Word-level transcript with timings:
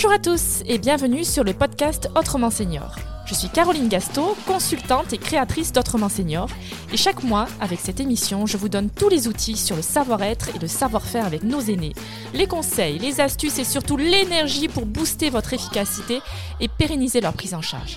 Bonjour 0.00 0.12
à 0.12 0.20
tous 0.20 0.62
et 0.68 0.78
bienvenue 0.78 1.24
sur 1.24 1.42
le 1.42 1.52
podcast 1.52 2.08
Autrement 2.16 2.50
Senior. 2.50 2.94
Je 3.26 3.34
suis 3.34 3.48
Caroline 3.48 3.88
Gasto, 3.88 4.36
consultante 4.46 5.12
et 5.12 5.18
créatrice 5.18 5.72
d'Autrement 5.72 6.08
Senior. 6.08 6.48
Et 6.92 6.96
chaque 6.96 7.24
mois, 7.24 7.48
avec 7.60 7.80
cette 7.80 7.98
émission, 7.98 8.46
je 8.46 8.56
vous 8.56 8.68
donne 8.68 8.90
tous 8.90 9.08
les 9.08 9.26
outils 9.26 9.56
sur 9.56 9.74
le 9.74 9.82
savoir-être 9.82 10.54
et 10.54 10.60
le 10.60 10.68
savoir-faire 10.68 11.26
avec 11.26 11.42
nos 11.42 11.58
aînés. 11.58 11.94
Les 12.32 12.46
conseils, 12.46 13.00
les 13.00 13.20
astuces 13.20 13.58
et 13.58 13.64
surtout 13.64 13.96
l'énergie 13.96 14.68
pour 14.68 14.86
booster 14.86 15.30
votre 15.30 15.52
efficacité 15.52 16.20
et 16.60 16.68
pérenniser 16.68 17.20
leur 17.20 17.32
prise 17.32 17.54
en 17.54 17.62
charge. 17.62 17.96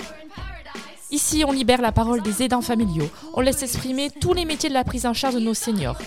Ici, 1.12 1.44
on 1.46 1.52
libère 1.52 1.82
la 1.82 1.92
parole 1.92 2.22
des 2.22 2.42
aidants 2.42 2.62
familiaux. 2.62 3.10
On 3.34 3.42
laisse 3.42 3.64
exprimer 3.64 4.10
tous 4.10 4.34
les 4.34 4.46
métiers 4.46 4.70
de 4.70 4.74
la 4.74 4.86
prise 4.86 5.06
en 5.06 5.14
charge 5.14 5.36
de 5.36 5.42
nos 5.42 5.54
seniors. 5.54 5.98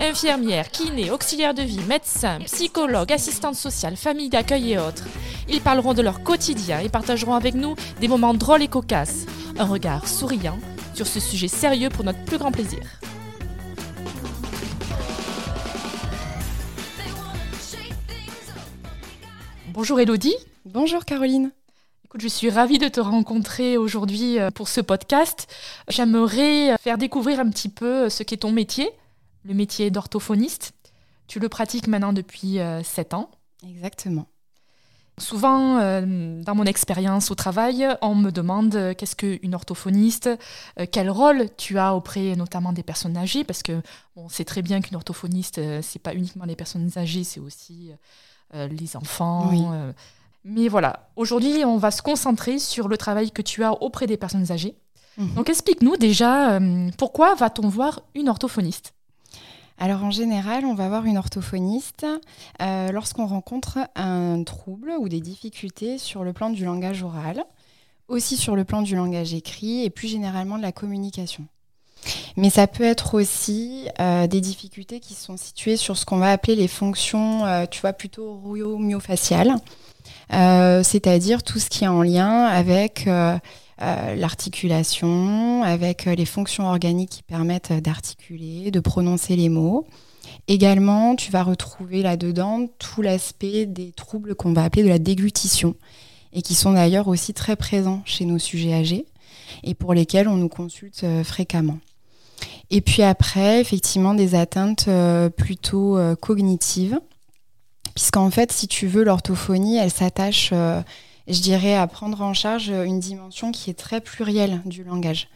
Infirmières, 0.00 0.70
kinés, 0.70 1.10
auxiliaires 1.10 1.52
de 1.52 1.62
vie, 1.62 1.80
médecins, 1.86 2.38
psychologues, 2.46 3.12
assistantes 3.12 3.56
sociales, 3.56 3.96
familles 3.96 4.30
d'accueil 4.30 4.72
et 4.72 4.78
autres. 4.78 5.04
Ils 5.50 5.60
parleront 5.60 5.92
de 5.92 6.00
leur 6.00 6.22
quotidien 6.22 6.80
et 6.80 6.88
partageront 6.88 7.34
avec 7.34 7.54
nous 7.54 7.74
des 8.00 8.08
moments 8.08 8.32
drôles 8.32 8.62
et 8.62 8.68
cocasses. 8.68 9.26
Un 9.58 9.66
regard 9.66 10.08
souriant 10.08 10.58
sur 10.94 11.06
ce 11.06 11.20
sujet 11.20 11.48
sérieux 11.48 11.90
pour 11.90 12.04
notre 12.04 12.24
plus 12.24 12.38
grand 12.38 12.50
plaisir. 12.50 12.80
Bonjour 19.74 20.00
Elodie. 20.00 20.36
Bonjour 20.64 21.04
Caroline 21.04 21.50
je 22.16 22.28
suis 22.28 22.50
ravie 22.50 22.78
de 22.78 22.88
te 22.88 23.00
rencontrer 23.00 23.76
aujourd'hui 23.76 24.38
euh, 24.38 24.50
pour 24.50 24.68
ce 24.68 24.80
podcast. 24.80 25.52
J'aimerais 25.88 26.72
euh, 26.72 26.76
faire 26.78 26.98
découvrir 26.98 27.40
un 27.40 27.50
petit 27.50 27.68
peu 27.68 28.04
euh, 28.04 28.08
ce 28.08 28.22
qu'est 28.22 28.38
ton 28.38 28.52
métier, 28.52 28.90
le 29.44 29.54
métier 29.54 29.90
d'orthophoniste. 29.90 30.74
Tu 31.26 31.40
le 31.40 31.48
pratiques 31.48 31.88
maintenant 31.88 32.12
depuis 32.12 32.58
7 32.82 33.14
ans. 33.14 33.30
Exactement. 33.66 34.26
Souvent, 35.16 35.78
dans 35.78 36.54
mon 36.54 36.64
expérience 36.64 37.30
au 37.30 37.34
travail, 37.34 37.88
on 38.02 38.14
me 38.14 38.30
demande 38.30 38.94
qu'est-ce 38.98 39.16
qu'une 39.16 39.54
orthophoniste, 39.54 40.28
quel 40.92 41.08
rôle 41.08 41.48
tu 41.56 41.78
as 41.78 41.94
auprès 41.94 42.36
notamment 42.36 42.74
des 42.74 42.82
personnes 42.82 43.16
âgées, 43.16 43.42
parce 43.42 43.62
que 43.62 43.80
on 44.16 44.28
sait 44.28 44.44
très 44.44 44.60
bien 44.60 44.82
qu'une 44.82 44.96
orthophoniste, 44.96 45.62
c'est 45.80 45.98
pas 45.98 46.14
uniquement 46.14 46.44
les 46.44 46.56
personnes 46.56 46.90
âgées, 46.98 47.24
c'est 47.24 47.40
aussi 47.40 47.90
les 48.52 48.96
enfants. 48.96 49.48
Oui. 49.50 49.62
Mais 50.44 50.68
voilà, 50.68 51.08
aujourd'hui, 51.16 51.64
on 51.64 51.78
va 51.78 51.90
se 51.90 52.02
concentrer 52.02 52.58
sur 52.58 52.86
le 52.88 52.98
travail 52.98 53.30
que 53.30 53.40
tu 53.40 53.64
as 53.64 53.72
auprès 53.82 54.06
des 54.06 54.18
personnes 54.18 54.52
âgées. 54.52 54.76
Mhm. 55.16 55.34
Donc 55.34 55.48
explique-nous 55.48 55.96
déjà, 55.96 56.56
euh, 56.56 56.90
pourquoi 56.98 57.34
va-t-on 57.34 57.68
voir 57.68 58.02
une 58.14 58.28
orthophoniste? 58.28 58.94
Alors 59.78 60.04
en 60.04 60.10
général, 60.10 60.64
on 60.66 60.74
va 60.74 60.88
voir 60.88 61.06
une 61.06 61.18
orthophoniste 61.18 62.06
euh, 62.62 62.92
lorsqu'on 62.92 63.26
rencontre 63.26 63.78
un 63.96 64.44
trouble 64.44 64.92
ou 64.98 65.08
des 65.08 65.20
difficultés 65.20 65.98
sur 65.98 66.24
le 66.24 66.32
plan 66.32 66.50
du 66.50 66.64
langage 66.64 67.02
oral, 67.02 67.44
aussi 68.08 68.36
sur 68.36 68.54
le 68.54 68.64
plan 68.64 68.82
du 68.82 68.94
langage 68.94 69.34
écrit 69.34 69.82
et 69.82 69.90
plus 69.90 70.08
généralement 70.08 70.58
de 70.58 70.62
la 70.62 70.72
communication. 70.72 71.44
Mais 72.36 72.50
ça 72.50 72.66
peut 72.66 72.84
être 72.84 73.14
aussi 73.14 73.88
euh, 73.98 74.26
des 74.26 74.42
difficultés 74.42 75.00
qui 75.00 75.14
sont 75.14 75.38
situées 75.38 75.76
sur 75.76 75.96
ce 75.96 76.04
qu'on 76.04 76.18
va 76.18 76.30
appeler 76.30 76.54
les 76.54 76.68
fonctions, 76.68 77.66
tu 77.70 77.80
vois, 77.80 77.94
plutôt 77.94 78.36
myofasciales. 78.78 79.56
Euh, 80.32 80.82
c'est-à-dire 80.82 81.42
tout 81.42 81.58
ce 81.58 81.68
qui 81.68 81.84
est 81.84 81.88
en 81.88 82.02
lien 82.02 82.44
avec 82.44 83.06
euh, 83.06 83.36
euh, 83.82 84.14
l'articulation, 84.14 85.62
avec 85.62 86.06
les 86.06 86.24
fonctions 86.24 86.66
organiques 86.66 87.10
qui 87.10 87.22
permettent 87.22 87.72
d'articuler, 87.72 88.70
de 88.70 88.80
prononcer 88.80 89.36
les 89.36 89.48
mots. 89.48 89.86
Également, 90.48 91.16
tu 91.16 91.30
vas 91.30 91.42
retrouver 91.42 92.02
là-dedans 92.02 92.66
tout 92.78 93.02
l'aspect 93.02 93.66
des 93.66 93.92
troubles 93.92 94.34
qu'on 94.34 94.52
va 94.52 94.64
appeler 94.64 94.82
de 94.82 94.88
la 94.88 94.98
déglutition 94.98 95.74
et 96.32 96.42
qui 96.42 96.54
sont 96.54 96.72
d'ailleurs 96.72 97.08
aussi 97.08 97.34
très 97.34 97.56
présents 97.56 98.02
chez 98.04 98.24
nos 98.24 98.38
sujets 98.38 98.74
âgés 98.74 99.06
et 99.62 99.74
pour 99.74 99.94
lesquels 99.94 100.28
on 100.28 100.36
nous 100.36 100.48
consulte 100.48 101.04
fréquemment. 101.22 101.78
Et 102.70 102.80
puis 102.80 103.02
après, 103.02 103.60
effectivement, 103.60 104.14
des 104.14 104.34
atteintes 104.34 104.88
plutôt 105.36 105.98
cognitives 106.20 106.98
puisqu'en 107.94 108.30
fait, 108.30 108.52
si 108.52 108.68
tu 108.68 108.86
veux, 108.86 109.04
l'orthophonie, 109.04 109.76
elle 109.76 109.90
s'attache, 109.90 110.50
euh, 110.52 110.82
je 111.28 111.40
dirais, 111.40 111.74
à 111.74 111.86
prendre 111.86 112.20
en 112.20 112.34
charge 112.34 112.68
une 112.68 113.00
dimension 113.00 113.52
qui 113.52 113.70
est 113.70 113.78
très 113.78 114.00
plurielle 114.00 114.60
du 114.66 114.84
langage. 114.84 115.28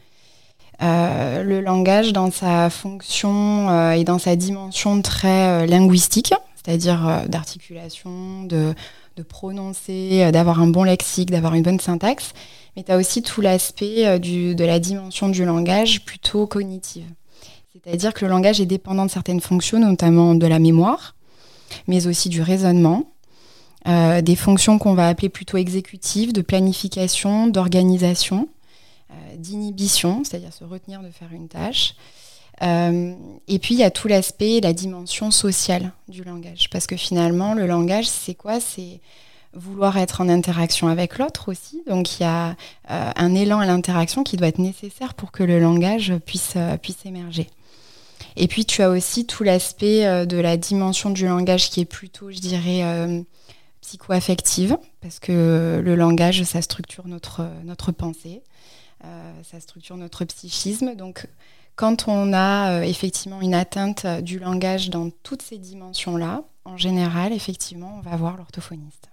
Euh, 0.83 1.43
le 1.43 1.61
langage 1.61 2.13
dans 2.13 2.31
sa 2.31 2.71
fonction 2.71 3.69
euh, 3.69 3.93
et 3.93 4.05
dans 4.05 4.19
sa 4.19 4.37
dimension 4.37 5.01
très 5.03 5.67
linguistique, 5.67 6.33
c'est-à-dire 6.55 7.25
d'articulation, 7.29 8.45
de, 8.45 8.75
prononcer, 9.29 10.31
d'avoir 10.31 10.61
un 10.61 10.69
bon 10.69 10.85
lexique, 10.85 11.31
d'avoir 11.31 11.55
une 11.55 11.63
bonne 11.63 11.81
syntaxe, 11.81 12.35
mais 12.77 12.85
tu 12.85 12.93
as 12.93 12.97
aussi 12.97 13.23
tout 13.23 13.41
l'aspect 13.41 14.21
de 14.21 14.65
la 14.65 14.79
dimension 14.79 15.29
du 15.29 15.45
langage 15.45 16.05
plutôt 16.05 16.47
cognitive. 16.47 17.07
C'est-à-dire 17.73 18.15
que 18.15 18.25
le 18.25 18.31
langage 18.31 18.61
est 18.61 18.67
dépendant 18.67 19.07
de 19.07 19.11
certaines 19.11 19.41
fonctions, 19.41 19.81
notamment 19.81 20.37
de 20.37 20.47
la 20.47 20.61
mémoire, 20.61 21.17
mais 21.87 22.07
aussi 22.07 22.29
du 22.29 22.43
raisonnement, 22.43 23.05
euh, 23.87 24.21
des 24.21 24.37
fonctions 24.37 24.79
qu'on 24.79 24.95
va 24.95 25.09
appeler 25.09 25.29
plutôt 25.29 25.57
exécutives, 25.57 26.33
de 26.33 26.43
planification, 26.43 27.47
d'organisation, 27.47 28.49
euh, 29.11 29.37
d'inhibition, 29.37 30.25
c'est-à-dire 30.25 30.53
se 30.53 30.65
retenir 30.65 31.01
de 31.01 31.11
faire 31.11 31.33
une 31.33 31.49
tâche. 31.49 31.95
Euh, 32.61 33.15
et 33.47 33.59
puis 33.61 33.75
il 33.75 33.79
y 33.79 33.85
a 33.85 33.91
tout 33.91 34.09
l'aspect, 34.09 34.61
la 34.61 34.73
dimension 34.73 35.31
sociale 35.31 35.93
du 36.09 36.25
langage, 36.25 36.69
parce 36.71 36.87
que 36.87 36.97
finalement 36.97 37.55
le 37.55 37.67
langage, 37.67 38.09
c'est 38.09 38.35
quoi? 38.35 38.59
C'est 38.59 39.01
vouloir 39.55 39.97
être 39.97 40.21
en 40.21 40.29
interaction 40.29 40.89
avec 40.89 41.17
l'autre 41.19 41.49
aussi. 41.49 41.83
Donc 41.87 42.19
il 42.19 42.25
y 42.25 42.27
a 42.27 42.57
un 42.89 43.35
élan 43.35 43.61
à 43.61 43.67
l'interaction 43.67 44.23
qui 44.23 44.37
doit 44.37 44.49
être 44.49 44.59
nécessaire 44.59 45.15
pour 45.15 45.31
que 45.33 45.43
le 45.43 45.61
langage 45.61 46.13
puisse, 46.27 46.57
puisse 46.83 47.07
émerger. 47.07 47.49
Et 48.37 48.49
puis 48.49 48.65
tu 48.65 48.83
as 48.83 48.91
aussi 48.91 49.27
tout 49.27 49.43
l'aspect 49.43 50.07
euh, 50.07 50.27
de 50.27 50.37
la 50.37 50.57
dimension 50.57 51.11
du 51.11 51.27
langage 51.27 51.71
qui 51.71 51.81
est 51.81 51.85
plutôt, 51.85 52.31
je 52.31 52.39
dirais, 52.39 52.83
euh, 52.85 53.23
psycho-affective, 53.81 54.77
parce 55.01 55.19
que 55.19 55.81
le 55.83 55.95
langage, 55.95 56.43
ça 56.43 56.63
structure 56.63 57.07
notre, 57.07 57.49
notre 57.65 57.93
pensée, 57.93 58.43
euh, 59.05 59.33
ça 59.43 59.61
structure 59.61 59.97
notre 59.97 60.25
psychisme. 60.25 60.95
Donc 60.95 61.27
quand 61.77 62.09
on 62.09 62.33
a 62.33 62.85
effectivement 62.85 63.41
une 63.41 63.55
atteinte 63.55 64.05
du 64.23 64.39
langage 64.39 64.91
dans 64.91 65.11
toutes 65.23 65.43
ces 65.43 65.59
dimensions-là, 65.59 66.43
en 66.65 66.77
général, 66.77 67.33
effectivement, 67.33 67.95
on 67.99 68.01
va 68.01 68.17
voir 68.17 68.37
l'orthophoniste. 68.37 69.09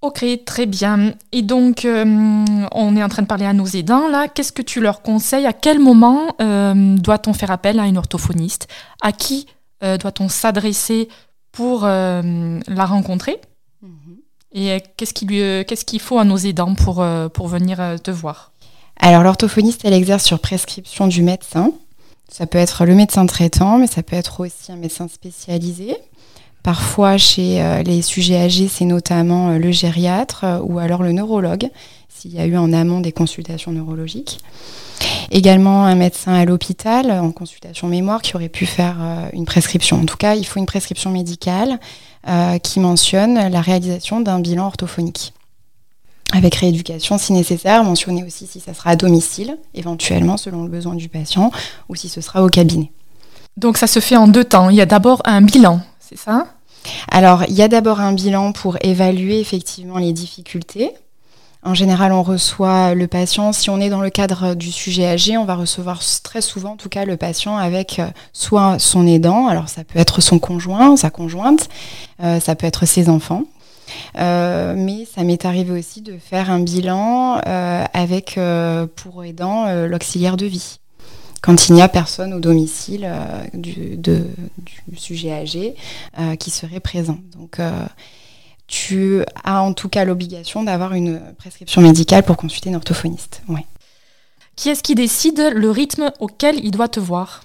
Ok, 0.00 0.24
très 0.44 0.66
bien. 0.66 1.14
Et 1.32 1.42
donc, 1.42 1.84
euh, 1.84 2.04
on 2.72 2.96
est 2.96 3.02
en 3.02 3.08
train 3.08 3.22
de 3.22 3.26
parler 3.26 3.46
à 3.46 3.52
nos 3.52 3.66
aidants, 3.66 4.06
là. 4.08 4.28
Qu'est-ce 4.28 4.52
que 4.52 4.62
tu 4.62 4.80
leur 4.80 5.02
conseilles? 5.02 5.46
À 5.46 5.52
quel 5.52 5.80
moment 5.80 6.36
euh, 6.40 6.96
doit-on 6.96 7.32
faire 7.32 7.50
appel 7.50 7.80
à 7.80 7.86
une 7.86 7.98
orthophoniste? 7.98 8.68
À 9.02 9.10
qui 9.10 9.46
euh, 9.82 9.98
doit-on 9.98 10.28
s'adresser 10.28 11.08
pour 11.50 11.82
la 11.82 12.86
rencontrer? 12.86 13.40
Mhm. 13.82 14.18
Et 14.52 14.80
qu'est-ce 14.96 15.12
qu'il 15.12 15.28
qu'est-ce 15.64 15.84
qu'il 15.84 16.00
faut 16.00 16.20
à 16.20 16.24
nos 16.24 16.36
aidants 16.36 16.74
pour, 16.74 17.04
pour 17.34 17.48
venir 17.48 17.96
te 18.02 18.12
voir? 18.12 18.52
Alors, 19.00 19.24
l'orthophoniste, 19.24 19.80
elle 19.84 19.94
exerce 19.94 20.24
sur 20.24 20.38
prescription 20.38 21.08
du 21.08 21.22
médecin. 21.22 21.72
Ça 22.28 22.46
peut 22.46 22.58
être 22.58 22.84
le 22.84 22.94
médecin 22.94 23.26
traitant, 23.26 23.78
mais 23.78 23.88
ça 23.88 24.04
peut 24.04 24.14
être 24.14 24.40
aussi 24.40 24.70
un 24.70 24.76
médecin 24.76 25.08
spécialisé. 25.08 25.96
Parfois, 26.62 27.16
chez 27.16 27.62
euh, 27.62 27.82
les 27.82 28.02
sujets 28.02 28.36
âgés, 28.36 28.68
c'est 28.68 28.84
notamment 28.84 29.50
euh, 29.50 29.58
le 29.58 29.70
gériatre 29.70 30.44
euh, 30.44 30.60
ou 30.62 30.78
alors 30.78 31.02
le 31.02 31.12
neurologue, 31.12 31.70
s'il 32.08 32.34
y 32.34 32.38
a 32.40 32.46
eu 32.46 32.56
en 32.56 32.72
amont 32.72 33.00
des 33.00 33.12
consultations 33.12 33.72
neurologiques. 33.72 34.40
Également 35.30 35.84
un 35.84 35.94
médecin 35.94 36.34
à 36.34 36.44
l'hôpital 36.44 37.12
en 37.12 37.30
consultation 37.30 37.86
mémoire 37.86 38.22
qui 38.22 38.34
aurait 38.34 38.48
pu 38.48 38.66
faire 38.66 38.96
une 39.32 39.44
prescription. 39.44 40.00
En 40.00 40.04
tout 40.04 40.16
cas, 40.16 40.34
il 40.34 40.44
faut 40.44 40.58
une 40.58 40.66
prescription 40.66 41.10
médicale 41.10 41.78
qui 42.64 42.80
mentionne 42.80 43.48
la 43.48 43.60
réalisation 43.60 44.20
d'un 44.20 44.40
bilan 44.40 44.66
orthophonique. 44.66 45.34
Avec 46.32 46.56
rééducation 46.56 47.16
si 47.16 47.32
nécessaire, 47.32 47.84
mentionner 47.84 48.24
aussi 48.24 48.48
si 48.48 48.58
ça 48.58 48.74
sera 48.74 48.90
à 48.90 48.96
domicile, 48.96 49.56
éventuellement 49.74 50.36
selon 50.36 50.64
le 50.64 50.68
besoin 50.68 50.94
du 50.94 51.08
patient, 51.08 51.52
ou 51.88 51.94
si 51.94 52.08
ce 52.08 52.20
sera 52.20 52.42
au 52.42 52.48
cabinet. 52.48 52.90
Donc 53.56 53.76
ça 53.76 53.86
se 53.86 53.98
fait 53.98 54.16
en 54.16 54.28
deux 54.28 54.44
temps. 54.44 54.70
Il 54.70 54.76
y 54.76 54.80
a 54.80 54.86
d'abord 54.86 55.20
un 55.24 55.42
bilan, 55.42 55.80
c'est 56.08 56.18
ça 56.18 56.46
alors, 57.10 57.44
il 57.48 57.54
y 57.54 57.62
a 57.62 57.68
d'abord 57.68 58.00
un 58.00 58.12
bilan 58.12 58.52
pour 58.52 58.78
évaluer 58.82 59.40
effectivement 59.40 59.98
les 59.98 60.12
difficultés. 60.12 60.92
En 61.64 61.74
général, 61.74 62.12
on 62.12 62.22
reçoit 62.22 62.94
le 62.94 63.08
patient, 63.08 63.52
si 63.52 63.68
on 63.68 63.80
est 63.80 63.90
dans 63.90 64.00
le 64.00 64.10
cadre 64.10 64.54
du 64.54 64.70
sujet 64.70 65.06
âgé, 65.06 65.36
on 65.36 65.44
va 65.44 65.56
recevoir 65.56 66.00
très 66.22 66.40
souvent, 66.40 66.72
en 66.72 66.76
tout 66.76 66.88
cas, 66.88 67.04
le 67.04 67.16
patient 67.16 67.56
avec 67.56 67.98
euh, 67.98 68.06
soit 68.32 68.78
son 68.78 69.06
aidant, 69.06 69.48
alors 69.48 69.68
ça 69.68 69.82
peut 69.82 69.98
être 69.98 70.20
son 70.20 70.38
conjoint, 70.38 70.96
sa 70.96 71.10
conjointe, 71.10 71.68
euh, 72.22 72.38
ça 72.38 72.54
peut 72.54 72.66
être 72.66 72.86
ses 72.86 73.08
enfants. 73.08 73.42
Euh, 74.18 74.74
mais 74.76 75.06
ça 75.12 75.24
m'est 75.24 75.44
arrivé 75.44 75.76
aussi 75.76 76.00
de 76.00 76.16
faire 76.18 76.50
un 76.50 76.60
bilan 76.60 77.40
avec 77.92 78.38
pour 78.96 79.24
aidant 79.24 79.86
l'auxiliaire 79.86 80.36
de 80.36 80.46
vie. 80.46 80.78
Quand 81.42 81.68
il 81.68 81.74
n'y 81.74 81.82
a 81.82 81.88
personne 81.88 82.32
au 82.34 82.40
domicile 82.40 83.08
du, 83.54 83.96
du, 83.96 84.22
sujet 84.96 85.32
âgé 85.32 85.74
qui 86.38 86.50
serait 86.50 86.80
présent. 86.80 87.18
Donc, 87.36 87.60
tu 88.66 89.22
as 89.44 89.62
en 89.62 89.72
tout 89.72 89.88
cas 89.88 90.04
l'obligation 90.04 90.62
d'avoir 90.62 90.94
une 90.94 91.20
prescription 91.38 91.80
médicale 91.80 92.22
pour 92.22 92.36
consulter 92.36 92.68
une 92.70 92.76
orthophoniste. 92.76 93.42
Qui 94.56 94.70
est-ce 94.70 94.82
qui 94.82 94.94
décide 94.94 95.52
le 95.54 95.70
rythme 95.70 96.10
auquel 96.20 96.56
il 96.64 96.72
doit 96.72 96.88
te 96.88 97.00
voir? 97.00 97.42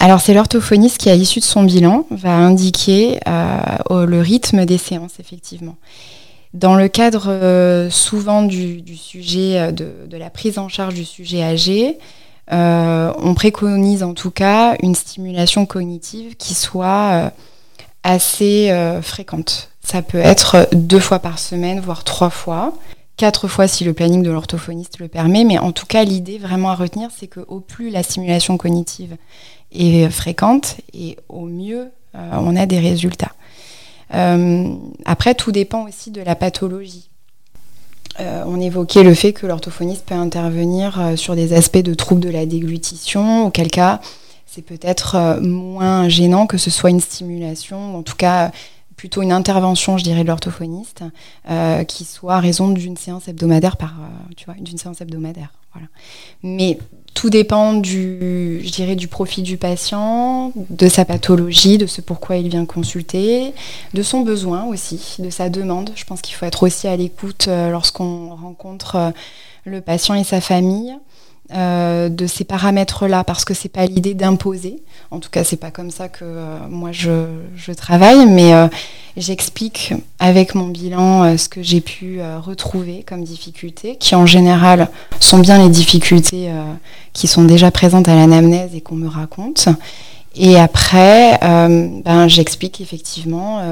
Alors 0.00 0.20
c'est 0.20 0.34
l'orthophoniste 0.34 0.98
qui, 0.98 1.10
à 1.10 1.16
l'issue 1.16 1.40
de 1.40 1.44
son 1.44 1.64
bilan, 1.64 2.06
va 2.10 2.32
indiquer 2.32 3.18
euh, 3.26 4.06
le 4.06 4.20
rythme 4.20 4.64
des 4.64 4.78
séances, 4.78 5.20
effectivement. 5.20 5.76
Dans 6.54 6.76
le 6.76 6.88
cadre 6.88 7.26
euh, 7.28 7.90
souvent 7.90 8.42
du, 8.42 8.96
sujet 8.96 9.58
euh, 9.58 9.72
de, 9.72 10.16
la 10.16 10.30
prise 10.30 10.58
en 10.58 10.68
charge 10.68 10.94
du 10.94 11.04
sujet 11.04 11.42
âgé, 11.42 11.98
on 12.50 13.34
préconise 13.34 14.02
en 14.02 14.14
tout 14.14 14.30
cas 14.30 14.76
une 14.82 14.94
stimulation 14.94 15.66
cognitive 15.66 16.36
qui 16.36 16.54
soit 16.54 17.32
assez 18.02 18.72
fréquente. 19.02 19.70
Ça 19.82 20.02
peut 20.02 20.18
être 20.18 20.68
deux 20.72 21.00
fois 21.00 21.18
par 21.18 21.38
semaine, 21.38 21.80
voire 21.80 22.04
trois 22.04 22.30
fois 22.30 22.74
quatre 23.18 23.48
fois 23.48 23.68
si 23.68 23.84
le 23.84 23.92
planning 23.92 24.22
de 24.22 24.30
l'orthophoniste 24.30 25.00
le 25.00 25.08
permet, 25.08 25.44
mais 25.44 25.58
en 25.58 25.72
tout 25.72 25.86
cas 25.86 26.04
l'idée 26.04 26.38
vraiment 26.38 26.70
à 26.70 26.74
retenir, 26.74 27.10
c'est 27.14 27.26
qu'au 27.26 27.60
plus 27.60 27.90
la 27.90 28.02
stimulation 28.02 28.56
cognitive 28.56 29.16
est 29.72 30.08
fréquente 30.08 30.76
et 30.94 31.18
au 31.28 31.44
mieux 31.44 31.90
euh, 32.14 32.30
on 32.32 32.56
a 32.56 32.64
des 32.64 32.78
résultats. 32.78 33.32
Euh, 34.14 34.74
après, 35.04 35.34
tout 35.34 35.52
dépend 35.52 35.86
aussi 35.86 36.10
de 36.10 36.22
la 36.22 36.34
pathologie. 36.34 37.07
Euh, 38.20 38.42
on 38.46 38.60
évoquait 38.60 39.02
le 39.02 39.14
fait 39.14 39.32
que 39.32 39.46
l'orthophoniste 39.46 40.06
peut 40.06 40.14
intervenir 40.14 41.12
sur 41.16 41.36
des 41.36 41.52
aspects 41.52 41.78
de 41.78 41.94
troubles 41.94 42.20
de 42.20 42.30
la 42.30 42.46
déglutition, 42.46 43.46
auquel 43.46 43.70
cas 43.70 44.00
c'est 44.46 44.62
peut-être 44.62 45.38
moins 45.40 46.08
gênant 46.08 46.46
que 46.46 46.58
ce 46.58 46.70
soit 46.70 46.90
une 46.90 47.00
stimulation, 47.00 47.96
en 47.96 48.02
tout 48.02 48.16
cas 48.16 48.50
plutôt 48.98 49.22
une 49.22 49.32
intervention, 49.32 49.96
je 49.96 50.04
dirais, 50.04 50.24
de 50.24 50.28
l'orthophoniste, 50.28 51.04
euh, 51.48 51.84
qui 51.84 52.04
soit 52.04 52.34
à 52.34 52.40
raison 52.40 52.68
d'une 52.68 52.96
séance 52.98 53.28
hebdomadaire 53.28 53.78
par, 53.78 53.94
euh, 54.00 54.32
tu 54.36 54.44
vois, 54.44 54.54
d'une 54.54 54.76
séance 54.76 55.00
hebdomadaire. 55.00 55.52
Voilà. 55.72 55.86
Mais 56.42 56.78
tout 57.18 57.30
dépend 57.30 57.74
du, 57.74 58.60
je 58.62 58.70
dirais, 58.70 58.94
du 58.94 59.08
profil 59.08 59.42
du 59.42 59.56
patient, 59.56 60.52
de 60.54 60.88
sa 60.88 61.04
pathologie, 61.04 61.76
de 61.76 61.86
ce 61.86 62.00
pourquoi 62.00 62.36
il 62.36 62.48
vient 62.48 62.64
consulter, 62.64 63.54
de 63.92 64.02
son 64.04 64.20
besoin 64.20 64.66
aussi, 64.66 65.16
de 65.18 65.28
sa 65.28 65.48
demande. 65.48 65.90
Je 65.96 66.04
pense 66.04 66.22
qu'il 66.22 66.36
faut 66.36 66.46
être 66.46 66.62
aussi 66.62 66.86
à 66.86 66.94
l'écoute 66.94 67.46
euh, 67.48 67.72
lorsqu'on 67.72 68.36
rencontre 68.36 69.12
le 69.64 69.80
patient 69.80 70.14
et 70.14 70.22
sa 70.22 70.40
famille. 70.40 70.96
Euh, 71.54 72.10
de 72.10 72.26
ces 72.26 72.44
paramètres-là, 72.44 73.24
parce 73.24 73.46
que 73.46 73.54
c'est 73.54 73.70
pas 73.70 73.86
l'idée 73.86 74.12
d'imposer. 74.12 74.82
En 75.10 75.18
tout 75.18 75.30
cas, 75.30 75.44
c'est 75.44 75.56
pas 75.56 75.70
comme 75.70 75.90
ça 75.90 76.10
que 76.10 76.18
euh, 76.22 76.58
moi 76.68 76.90
je, 76.92 77.72
travaille, 77.72 78.26
mais 78.26 78.52
euh, 78.52 78.68
j'explique 79.16 79.94
avec 80.18 80.54
mon 80.54 80.66
bilan 80.66 81.38
ce 81.38 81.48
que 81.48 81.62
j'ai 81.62 81.80
pu 81.80 82.20
retrouver 82.44 83.02
comme 83.02 83.24
difficultés, 83.24 83.96
qui 83.96 84.14
en 84.14 84.26
général 84.26 84.90
sont 85.20 85.38
bien 85.38 85.56
les 85.56 85.70
difficultés 85.70 86.50
qui 87.14 87.26
sont 87.26 87.44
déjà 87.44 87.70
présentes 87.70 88.08
à 88.08 88.14
l'anamnèse 88.14 88.74
et 88.74 88.82
qu'on 88.82 88.96
me 88.96 89.08
raconte. 89.08 89.68
Et 90.34 90.58
après, 90.58 91.38
ben, 91.40 92.28
j'explique 92.28 92.82
effectivement 92.82 93.62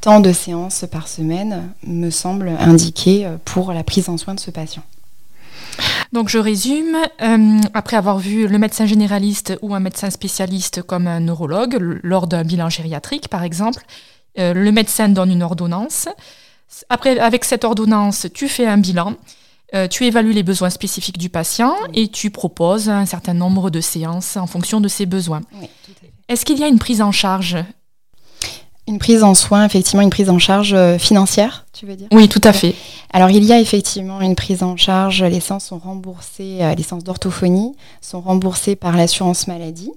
tant 0.00 0.20
de 0.20 0.32
séances 0.32 0.86
par 0.90 1.08
semaine 1.08 1.68
me 1.86 2.08
semble 2.08 2.52
indiquer 2.58 3.28
pour 3.44 3.74
la 3.74 3.84
prise 3.84 4.08
en 4.08 4.16
soin 4.16 4.34
de 4.34 4.40
ce 4.40 4.50
patient. 4.50 4.82
Donc 6.12 6.28
je 6.28 6.38
résume, 6.38 6.96
euh, 7.22 7.58
après 7.74 7.96
avoir 7.96 8.18
vu 8.18 8.46
le 8.46 8.58
médecin 8.58 8.86
généraliste 8.86 9.58
ou 9.62 9.74
un 9.74 9.80
médecin 9.80 10.10
spécialiste 10.10 10.82
comme 10.82 11.06
un 11.06 11.20
neurologue 11.20 11.76
lors 12.02 12.26
d'un 12.26 12.44
bilan 12.44 12.68
gériatrique 12.68 13.28
par 13.28 13.42
exemple, 13.42 13.84
euh, 14.38 14.54
le 14.54 14.72
médecin 14.72 15.08
donne 15.08 15.30
une 15.30 15.42
ordonnance. 15.42 16.08
Après, 16.88 17.18
avec 17.18 17.44
cette 17.44 17.64
ordonnance, 17.64 18.26
tu 18.34 18.48
fais 18.48 18.66
un 18.66 18.78
bilan, 18.78 19.14
euh, 19.74 19.88
tu 19.88 20.04
évalues 20.04 20.32
les 20.32 20.42
besoins 20.42 20.70
spécifiques 20.70 21.18
du 21.18 21.30
patient 21.30 21.74
et 21.94 22.08
tu 22.08 22.30
proposes 22.30 22.88
un 22.88 23.06
certain 23.06 23.34
nombre 23.34 23.70
de 23.70 23.80
séances 23.80 24.36
en 24.36 24.46
fonction 24.46 24.80
de 24.80 24.88
ses 24.88 25.06
besoins. 25.06 25.42
Est-ce 26.28 26.44
qu'il 26.44 26.58
y 26.58 26.64
a 26.64 26.68
une 26.68 26.78
prise 26.78 27.02
en 27.02 27.12
charge 27.12 27.56
une 28.86 28.98
prise 28.98 29.22
en 29.24 29.34
soin, 29.34 29.64
effectivement, 29.64 30.02
une 30.02 30.10
prise 30.10 30.28
en 30.28 30.38
charge 30.38 30.74
euh, 30.74 30.98
financière, 30.98 31.64
tu 31.72 31.86
veux 31.86 31.96
dire? 31.96 32.08
Oui, 32.12 32.28
tout 32.28 32.40
à 32.44 32.52
fait. 32.52 32.74
Alors, 33.12 33.30
il 33.30 33.44
y 33.44 33.52
a 33.52 33.60
effectivement 33.60 34.20
une 34.20 34.34
prise 34.34 34.62
en 34.62 34.76
charge. 34.76 35.22
Les 35.22 35.40
séances 35.40 35.66
sont 35.66 35.78
remboursées, 35.78 36.58
euh, 36.60 36.74
les 36.74 36.82
séances 36.82 37.04
d'orthophonie 37.04 37.72
sont 38.00 38.20
remboursées 38.20 38.76
par 38.76 38.96
l'assurance 38.96 39.46
maladie 39.46 39.92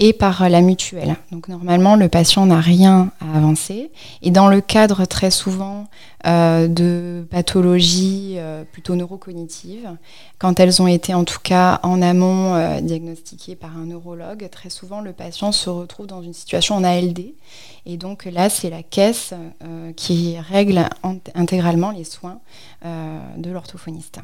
et 0.00 0.12
par 0.12 0.48
la 0.48 0.60
mutuelle. 0.60 1.16
Donc 1.30 1.48
normalement, 1.48 1.94
le 1.94 2.08
patient 2.08 2.46
n'a 2.46 2.60
rien 2.60 3.12
à 3.20 3.36
avancer. 3.36 3.92
Et 4.22 4.30
dans 4.30 4.48
le 4.48 4.60
cadre 4.60 5.04
très 5.04 5.30
souvent 5.30 5.86
euh, 6.26 6.66
de 6.66 7.24
pathologies 7.30 8.34
euh, 8.36 8.64
plutôt 8.64 8.96
neurocognitives, 8.96 9.88
quand 10.38 10.58
elles 10.58 10.82
ont 10.82 10.88
été 10.88 11.14
en 11.14 11.24
tout 11.24 11.38
cas 11.42 11.78
en 11.84 12.02
amont 12.02 12.54
euh, 12.54 12.80
diagnostiquées 12.80 13.54
par 13.54 13.76
un 13.76 13.86
neurologue, 13.86 14.48
très 14.50 14.68
souvent 14.68 15.00
le 15.00 15.12
patient 15.12 15.52
se 15.52 15.70
retrouve 15.70 16.06
dans 16.06 16.22
une 16.22 16.34
situation 16.34 16.74
en 16.74 16.82
ALD. 16.82 17.32
Et 17.86 17.96
donc 17.96 18.24
là, 18.24 18.48
c'est 18.48 18.70
la 18.70 18.82
caisse 18.82 19.34
qui 19.94 20.38
règle 20.38 20.88
intégralement 21.34 21.90
les 21.90 22.04
soins 22.04 22.40
de 22.82 23.50
l'orthophoniste. 23.50 24.20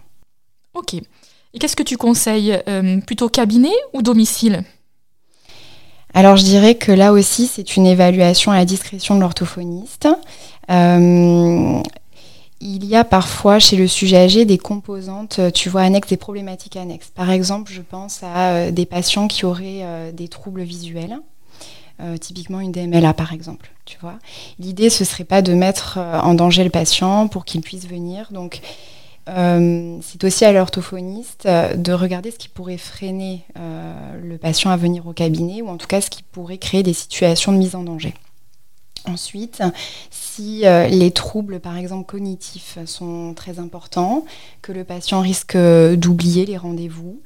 Ok. 0.72 0.94
Et 0.94 1.58
qu'est-ce 1.58 1.76
que 1.76 1.82
tu 1.82 1.98
conseilles 1.98 2.58
Plutôt 3.06 3.28
cabinet 3.28 3.74
ou 3.92 4.00
domicile? 4.00 4.64
Alors 6.14 6.36
je 6.36 6.44
dirais 6.44 6.74
que 6.74 6.92
là 6.92 7.12
aussi, 7.12 7.46
c'est 7.46 7.76
une 7.76 7.86
évaluation 7.86 8.52
à 8.52 8.56
la 8.56 8.64
discrétion 8.64 9.14
de 9.14 9.20
l'orthophoniste. 9.20 10.08
Euh, 10.70 11.80
il 12.60 12.84
y 12.84 12.96
a 12.96 13.04
parfois 13.04 13.58
chez 13.58 13.76
le 13.76 13.86
sujet 13.86 14.16
âgé 14.16 14.44
des 14.44 14.58
composantes, 14.58 15.40
tu 15.54 15.68
vois, 15.68 15.82
annexes, 15.82 16.08
des 16.08 16.16
problématiques 16.16 16.76
annexes. 16.76 17.10
Par 17.14 17.30
exemple, 17.30 17.72
je 17.72 17.80
pense 17.80 18.22
à 18.22 18.50
euh, 18.50 18.70
des 18.70 18.86
patients 18.86 19.28
qui 19.28 19.46
auraient 19.46 19.82
euh, 19.82 20.12
des 20.12 20.28
troubles 20.28 20.62
visuels. 20.62 21.18
typiquement 22.20 22.60
une 22.60 22.72
DMLA 22.72 23.12
par 23.12 23.34
exemple, 23.34 23.70
tu 23.84 23.98
vois. 24.00 24.18
L'idée 24.58 24.88
ce 24.88 25.04
serait 25.04 25.24
pas 25.24 25.42
de 25.42 25.52
mettre 25.52 25.98
en 25.98 26.32
danger 26.32 26.64
le 26.64 26.70
patient 26.70 27.28
pour 27.28 27.44
qu'il 27.44 27.60
puisse 27.60 27.86
venir. 27.86 28.28
Donc 28.30 28.62
euh, 29.28 29.98
c'est 30.02 30.24
aussi 30.24 30.44
à 30.44 30.52
l'orthophoniste 30.52 31.46
euh, 31.46 31.74
de 31.74 31.92
regarder 31.92 32.30
ce 32.30 32.38
qui 32.38 32.48
pourrait 32.48 32.78
freiner 32.78 33.44
euh, 33.58 34.18
le 34.22 34.38
patient 34.38 34.70
à 34.70 34.76
venir 34.76 35.06
au 35.06 35.12
cabinet 35.12 35.62
ou 35.62 35.68
en 35.68 35.76
tout 35.76 35.86
cas 35.86 36.00
ce 36.00 36.10
qui 36.10 36.22
pourrait 36.22 36.58
créer 36.58 36.82
des 36.82 36.94
situations 36.94 37.52
de 37.52 37.58
mise 37.58 37.74
en 37.74 37.82
danger. 37.82 38.14
Ensuite, 39.06 39.62
si 40.10 40.60
les 40.60 41.10
troubles, 41.10 41.58
par 41.58 41.78
exemple 41.78 42.04
cognitifs, 42.04 42.76
sont 42.84 43.32
très 43.34 43.58
importants, 43.58 44.26
que 44.60 44.72
le 44.72 44.84
patient 44.84 45.22
risque 45.22 45.56
d'oublier 45.56 46.44
les 46.44 46.58
rendez-vous, 46.58 47.18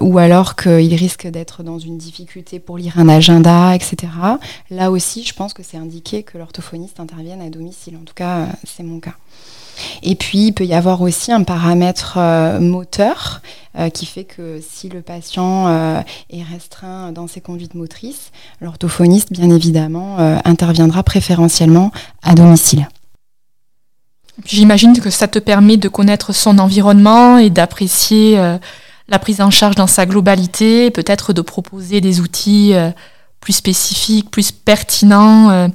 ou 0.00 0.18
alors 0.18 0.56
qu'il 0.56 0.94
risque 0.94 1.26
d'être 1.26 1.62
dans 1.62 1.78
une 1.78 1.98
difficulté 1.98 2.60
pour 2.60 2.78
lire 2.78 2.98
un 2.98 3.10
agenda, 3.10 3.74
etc., 3.74 4.10
là 4.70 4.90
aussi, 4.90 5.22
je 5.22 5.34
pense 5.34 5.52
que 5.52 5.62
c'est 5.62 5.76
indiqué 5.76 6.22
que 6.22 6.38
l'orthophoniste 6.38 6.98
intervienne 6.98 7.42
à 7.42 7.50
domicile. 7.50 7.98
En 8.00 8.04
tout 8.04 8.14
cas, 8.14 8.46
c'est 8.64 8.82
mon 8.82 8.98
cas. 8.98 9.16
Et 10.02 10.14
puis, 10.14 10.48
il 10.48 10.52
peut 10.52 10.64
y 10.64 10.74
avoir 10.74 11.00
aussi 11.02 11.32
un 11.32 11.42
paramètre 11.42 12.14
euh, 12.16 12.60
moteur 12.60 13.40
euh, 13.78 13.90
qui 13.90 14.06
fait 14.06 14.24
que 14.24 14.60
si 14.66 14.88
le 14.88 15.02
patient 15.02 15.68
euh, 15.68 16.00
est 16.30 16.42
restreint 16.42 17.12
dans 17.12 17.26
ses 17.26 17.40
conduites 17.40 17.74
motrices, 17.74 18.30
l'orthophoniste, 18.60 19.32
bien 19.32 19.50
évidemment, 19.50 20.16
interviendra 20.44 21.02
préférentiellement 21.02 21.90
à 22.22 22.34
domicile. 22.34 22.88
J'imagine 24.44 24.98
que 24.98 25.10
ça 25.10 25.28
te 25.28 25.38
permet 25.38 25.76
de 25.76 25.88
connaître 25.88 26.34
son 26.34 26.58
environnement 26.58 27.38
et 27.38 27.50
d'apprécier 27.50 28.36
la 29.08 29.18
prise 29.18 29.40
en 29.40 29.50
charge 29.50 29.76
dans 29.76 29.86
sa 29.86 30.04
globalité, 30.04 30.90
peut-être 30.90 31.32
de 31.32 31.40
proposer 31.40 32.00
des 32.00 32.20
outils 32.20 32.74
plus 33.40 33.54
spécifiques, 33.54 34.30
plus 34.30 34.52
pertinents 34.52 35.70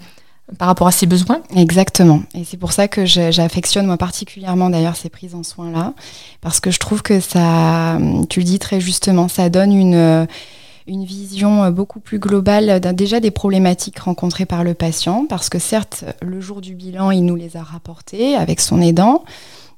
par 0.58 0.68
rapport 0.68 0.88
à 0.88 0.92
ses 0.92 1.06
besoins. 1.06 1.42
Exactement. 1.56 2.22
Et 2.36 2.44
c'est 2.44 2.58
pour 2.58 2.72
ça 2.72 2.88
que 2.88 3.06
j'affectionne 3.06 3.86
moi 3.86 3.98
particulièrement 3.98 4.70
d'ailleurs 4.70 4.96
ces 4.96 5.10
prises 5.10 5.36
en 5.36 5.44
soins 5.44 5.72
là, 5.72 5.94
parce 6.42 6.60
que 6.60 6.72
je 6.72 6.80
trouve 6.80 7.02
que 7.02 7.20
ça, 7.20 7.98
tu 8.30 8.40
le 8.40 8.46
dis 8.46 8.60
très 8.60 8.82
justement, 8.82 9.28
ça 9.28 9.50
donne 9.50 9.74
une 9.74 10.28
une 10.88 11.06
vision 11.06 11.70
beaucoup 11.70 12.00
plus 12.00 12.18
globale 12.18 12.82
déjà 12.96 13.20
des 13.20 13.32
problématiques 13.32 14.00
rencontrées 14.00 14.48
par 14.48 14.64
le 14.64 14.74
patient, 14.74 15.26
parce 15.30 15.48
que 15.48 15.60
certes, 15.60 16.04
le 16.22 16.42
jour 16.42 16.60
du 16.60 16.74
bilan, 16.74 17.12
il 17.12 17.24
nous 17.24 17.36
les 17.36 17.56
a 17.56 17.62
rapportées 17.62 18.36
avec 18.36 18.60
son 18.60 18.82
aidant, 18.82 19.24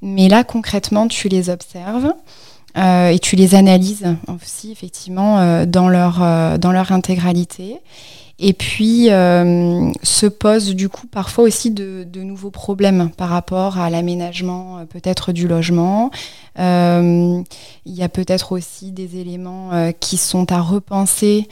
mais 0.01 0.27
là, 0.29 0.43
concrètement, 0.43 1.07
tu 1.07 1.27
les 1.27 1.49
observes. 1.49 2.13
Euh, 2.75 3.09
et 3.09 3.19
tu 3.19 3.35
les 3.35 3.53
analyses 3.53 4.05
aussi 4.27 4.71
effectivement 4.71 5.39
euh, 5.39 5.65
dans, 5.67 5.89
leur, 5.89 6.23
euh, 6.23 6.57
dans 6.57 6.71
leur 6.71 6.91
intégralité. 6.91 7.77
Et 8.39 8.53
puis 8.53 9.11
euh, 9.11 9.91
se 10.01 10.25
posent 10.25 10.73
du 10.73 10.89
coup 10.89 11.05
parfois 11.05 11.43
aussi 11.43 11.69
de, 11.69 12.05
nouveaux 12.15 12.49
problèmes 12.49 13.11
par 13.11 13.29
rapport 13.29 13.77
à 13.77 13.91
l'aménagement 13.91 14.79
euh, 14.79 14.85
peut-être 14.85 15.31
du 15.31 15.47
logement. 15.47 16.09
Euh, 16.57 17.43
il 17.85 17.93
y 17.93 18.01
a 18.01 18.09
peut-être 18.09 18.51
aussi 18.53 18.91
des 18.91 19.19
éléments 19.19 19.71
qui 19.99 20.17
sont 20.17 20.51
à 20.51 20.61
repenser 20.61 21.47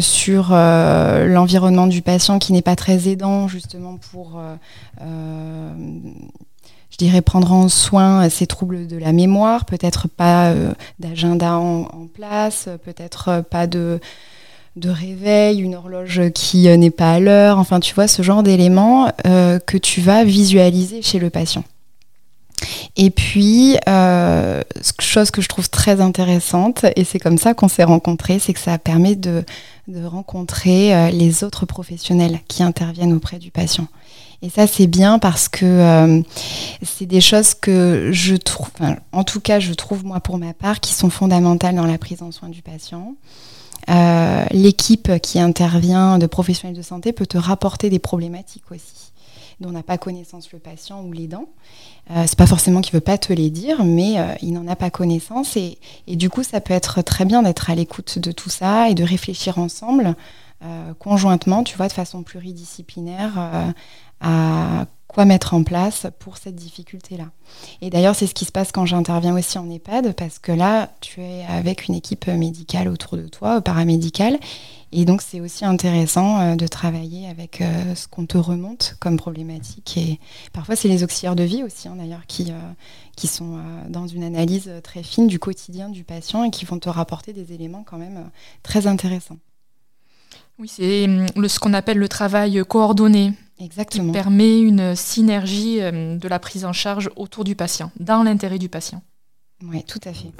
sur 0.00 0.50
l'environnement 0.50 1.86
du 1.86 2.02
patient 2.02 2.38
qui 2.38 2.52
n'est 2.52 2.62
pas 2.62 2.76
très 2.76 3.08
aidant 3.08 3.48
justement 3.48 3.98
pour 4.10 4.40
je 4.98 6.96
dirais 6.98 7.20
prendre 7.20 7.52
en 7.52 7.68
soin 7.68 8.28
ces 8.30 8.46
troubles 8.46 8.86
de 8.86 8.96
la 8.96 9.12
mémoire, 9.12 9.66
peut-être 9.66 10.08
pas 10.08 10.54
d'agenda 10.98 11.56
en, 11.56 12.08
place, 12.14 12.68
peut-être 12.84 13.42
pas 13.42 13.66
de 13.66 14.00
de 14.76 14.88
réveil, 14.88 15.60
une 15.60 15.74
horloge 15.74 16.30
qui 16.34 16.68
euh, 16.68 16.76
n'est 16.76 16.90
pas 16.90 17.14
à 17.14 17.20
l'heure, 17.20 17.58
enfin 17.58 17.80
tu 17.80 17.94
vois 17.94 18.08
ce 18.08 18.22
genre 18.22 18.42
d'éléments 18.42 19.10
euh, 19.26 19.58
que 19.58 19.76
tu 19.76 20.00
vas 20.00 20.24
visualiser 20.24 21.02
chez 21.02 21.18
le 21.18 21.30
patient. 21.30 21.64
Et 22.96 23.10
puis, 23.10 23.78
euh, 23.88 24.62
chose 25.00 25.30
que 25.30 25.40
je 25.40 25.48
trouve 25.48 25.70
très 25.70 26.00
intéressante, 26.00 26.84
et 26.94 27.04
c'est 27.04 27.18
comme 27.18 27.38
ça 27.38 27.54
qu'on 27.54 27.68
s'est 27.68 27.84
rencontrés, 27.84 28.38
c'est 28.38 28.52
que 28.52 28.60
ça 28.60 28.78
permet 28.78 29.16
de, 29.16 29.44
rencontrer 30.04 31.10
les 31.10 31.42
autres 31.42 31.66
professionnels 31.66 32.38
qui 32.46 32.62
interviennent 32.62 33.12
auprès 33.12 33.38
du 33.40 33.50
patient. 33.50 33.88
Et 34.40 34.48
ça, 34.48 34.68
c'est 34.68 34.86
bien 34.86 35.18
parce 35.18 35.48
que 35.48 36.22
c'est 36.80 37.06
des 37.06 37.20
choses 37.20 37.54
que 37.54 38.10
je 38.12 38.36
trouve, 38.36 38.68
en 39.10 39.24
tout 39.24 39.40
cas, 39.40 39.58
je 39.58 39.72
trouve 39.72 40.04
moi 40.04 40.20
pour 40.20 40.38
ma 40.38 40.52
part, 40.52 40.78
qui 40.78 40.94
sont 40.94 41.10
fondamentales 41.10 41.74
dans 41.74 41.86
la 41.86 41.98
prise 41.98 42.22
en 42.22 42.30
soin 42.30 42.50
du 42.50 42.62
patient. 42.62 43.16
Euh, 43.90 44.44
l'équipe 44.52 45.18
qui 45.20 45.40
intervient 45.40 46.18
de 46.18 46.26
professionnels 46.26 46.76
de 46.76 46.82
santé 46.82 47.12
peut 47.12 47.26
te 47.26 47.38
rapporter 47.38 47.90
des 47.90 47.98
problématiques 47.98 48.70
aussi 48.70 49.10
dont 49.60 49.70
n'a 49.70 49.82
pas 49.82 49.98
connaissance 49.98 50.52
le 50.52 50.58
patient 50.58 51.02
ou 51.02 51.12
l'aidant. 51.12 51.46
Euh, 52.10 52.24
c'est 52.26 52.38
pas 52.38 52.46
forcément 52.46 52.80
qu'il 52.80 52.94
veut 52.94 53.00
pas 53.00 53.18
te 53.18 53.32
les 53.32 53.50
dire, 53.50 53.84
mais 53.84 54.18
euh, 54.18 54.34
il 54.42 54.52
n'en 54.52 54.66
a 54.66 54.76
pas 54.76 54.90
connaissance 54.90 55.56
et, 55.56 55.78
du 56.08 56.30
coup 56.30 56.42
ça 56.42 56.60
peut 56.60 56.74
être 56.74 57.02
très 57.02 57.24
bien 57.24 57.42
d'être 57.42 57.70
à 57.70 57.74
l'écoute 57.74 58.18
de 58.18 58.32
tout 58.32 58.48
ça 58.48 58.88
et 58.88 58.94
de 58.94 59.04
réfléchir 59.04 59.58
ensemble 59.58 60.16
euh, 60.64 60.94
conjointement, 60.94 61.62
tu 61.62 61.76
vois, 61.76 61.88
de 61.88 61.92
façon 61.92 62.22
pluridisciplinaire 62.22 63.72
à 64.20 64.86
quoi 65.10 65.24
mettre 65.24 65.54
en 65.54 65.64
place 65.64 66.06
pour 66.20 66.36
cette 66.36 66.54
difficulté-là. 66.54 67.30
Et 67.82 67.90
d'ailleurs, 67.90 68.14
c'est 68.14 68.28
ce 68.28 68.34
qui 68.34 68.44
se 68.44 68.52
passe 68.52 68.70
quand 68.70 68.86
j'interviens 68.86 69.36
aussi 69.36 69.58
en 69.58 69.68
EHPAD, 69.68 70.14
parce 70.14 70.38
que 70.38 70.52
là, 70.52 70.90
tu 71.00 71.20
es 71.20 71.44
avec 71.48 71.88
une 71.88 71.96
équipe 71.96 72.28
médicale 72.28 72.86
autour 72.86 73.16
de 73.16 73.26
toi, 73.26 73.60
paramédicale, 73.60 74.38
et 74.92 75.04
donc 75.04 75.20
c'est 75.20 75.40
aussi 75.40 75.64
intéressant 75.64 76.40
euh, 76.40 76.54
de 76.54 76.66
travailler 76.68 77.28
avec 77.28 77.60
euh, 77.60 77.94
ce 77.96 78.06
qu'on 78.06 78.24
te 78.24 78.38
remonte 78.38 78.96
comme 79.00 79.16
problématique. 79.16 79.96
Et 79.96 80.20
parfois, 80.52 80.76
c'est 80.76 80.88
les 80.88 81.02
auxiliaires 81.02 81.36
de 81.36 81.42
vie 81.42 81.64
aussi, 81.64 81.88
hein, 81.88 81.96
d'ailleurs, 81.98 82.26
qui, 82.28 82.52
euh, 82.52 82.72
qui 83.16 83.26
sont 83.26 83.58
dans 83.88 84.06
une 84.06 84.22
analyse 84.22 84.70
très 84.84 85.02
fine 85.02 85.26
du 85.26 85.40
quotidien 85.40 85.88
du 85.88 86.04
patient 86.04 86.44
et 86.44 86.50
qui 86.50 86.64
vont 86.64 86.78
te 86.78 86.88
rapporter 86.88 87.32
des 87.32 87.52
éléments 87.52 87.84
quand 87.84 87.98
même 87.98 88.30
très 88.62 88.86
intéressants. 88.86 89.38
Oui, 90.60 90.68
c'est 90.68 91.06
hum, 91.06 91.48
ce 91.48 91.58
qu'on 91.58 91.72
appelle 91.72 91.96
le 91.96 92.08
travail 92.08 92.62
coordonné. 92.68 93.32
Exactement. 93.58 94.04
Qui 94.04 94.12
permet 94.12 94.60
une 94.60 94.94
synergie 94.94 95.82
hum, 95.82 96.18
de 96.18 96.28
la 96.28 96.38
prise 96.38 96.66
en 96.66 96.74
charge 96.74 97.08
autour 97.16 97.44
du 97.44 97.56
patient, 97.56 97.90
dans 97.98 98.22
l'intérêt 98.22 98.58
du 98.58 98.68
patient. 98.68 99.02
Oui, 99.64 99.82
tout 99.84 100.00
à 100.04 100.12
fait. 100.12 100.32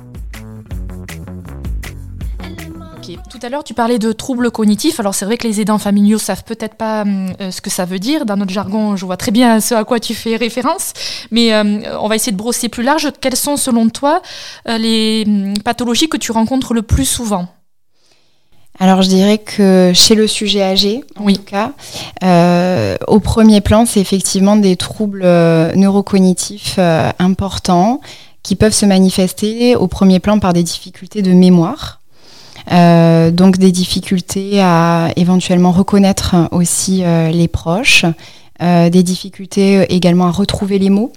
Ok. 2.98 3.16
Tout 3.30 3.38
à 3.40 3.48
l'heure, 3.48 3.64
tu 3.64 3.72
parlais 3.72 3.98
de 3.98 4.12
troubles 4.12 4.50
cognitifs. 4.50 5.00
Alors, 5.00 5.14
c'est 5.14 5.24
vrai 5.24 5.38
que 5.38 5.48
les 5.48 5.62
aidants 5.62 5.78
familiaux 5.78 6.18
savent 6.18 6.44
peut-être 6.44 6.74
pas 6.74 7.00
hum, 7.00 7.32
euh, 7.40 7.50
ce 7.50 7.62
que 7.62 7.70
ça 7.70 7.86
veut 7.86 7.98
dire. 7.98 8.26
Dans 8.26 8.36
notre 8.36 8.52
jargon, 8.52 8.96
je 8.96 9.06
vois 9.06 9.16
très 9.16 9.32
bien 9.32 9.58
ce 9.60 9.74
à 9.74 9.84
quoi 9.84 10.00
tu 10.00 10.12
fais 10.12 10.36
référence. 10.36 10.92
Mais 11.30 11.58
on 11.98 12.08
va 12.08 12.16
essayer 12.16 12.32
de 12.32 12.36
brosser 12.36 12.68
plus 12.68 12.82
large. 12.82 13.08
Quelles 13.22 13.36
sont, 13.36 13.56
selon 13.56 13.88
toi, 13.88 14.20
euh, 14.68 14.76
les 14.76 15.54
pathologies 15.64 16.10
que 16.10 16.18
tu 16.18 16.30
rencontres 16.30 16.74
le 16.74 16.82
plus 16.82 17.06
souvent? 17.06 17.48
Alors 18.82 19.02
je 19.02 19.08
dirais 19.10 19.36
que 19.36 19.92
chez 19.94 20.14
le 20.14 20.26
sujet 20.26 20.62
âgé, 20.62 21.04
en 21.18 21.26
tout 21.26 21.42
cas, 21.42 21.74
euh, 22.24 22.96
au 23.08 23.20
premier 23.20 23.60
plan, 23.60 23.84
c'est 23.84 24.00
effectivement 24.00 24.56
des 24.56 24.76
troubles 24.76 25.20
euh, 25.22 25.74
neurocognitifs 25.74 26.76
euh, 26.78 27.10
importants 27.18 28.00
qui 28.42 28.56
peuvent 28.56 28.72
se 28.72 28.86
manifester 28.86 29.76
au 29.76 29.86
premier 29.86 30.18
plan 30.18 30.38
par 30.38 30.54
des 30.54 30.62
difficultés 30.62 31.20
de 31.20 31.32
mémoire. 31.32 32.00
donc 32.70 33.58
des 33.58 33.70
difficultés 33.70 34.62
à 34.62 35.10
éventuellement 35.16 35.72
reconnaître 35.72 36.36
aussi 36.50 37.02
les 37.32 37.48
proches, 37.48 38.06
des 38.60 39.02
difficultés 39.02 39.94
également 39.94 40.26
à 40.28 40.30
retrouver 40.30 40.78
les 40.78 40.88
mots. 40.88 41.12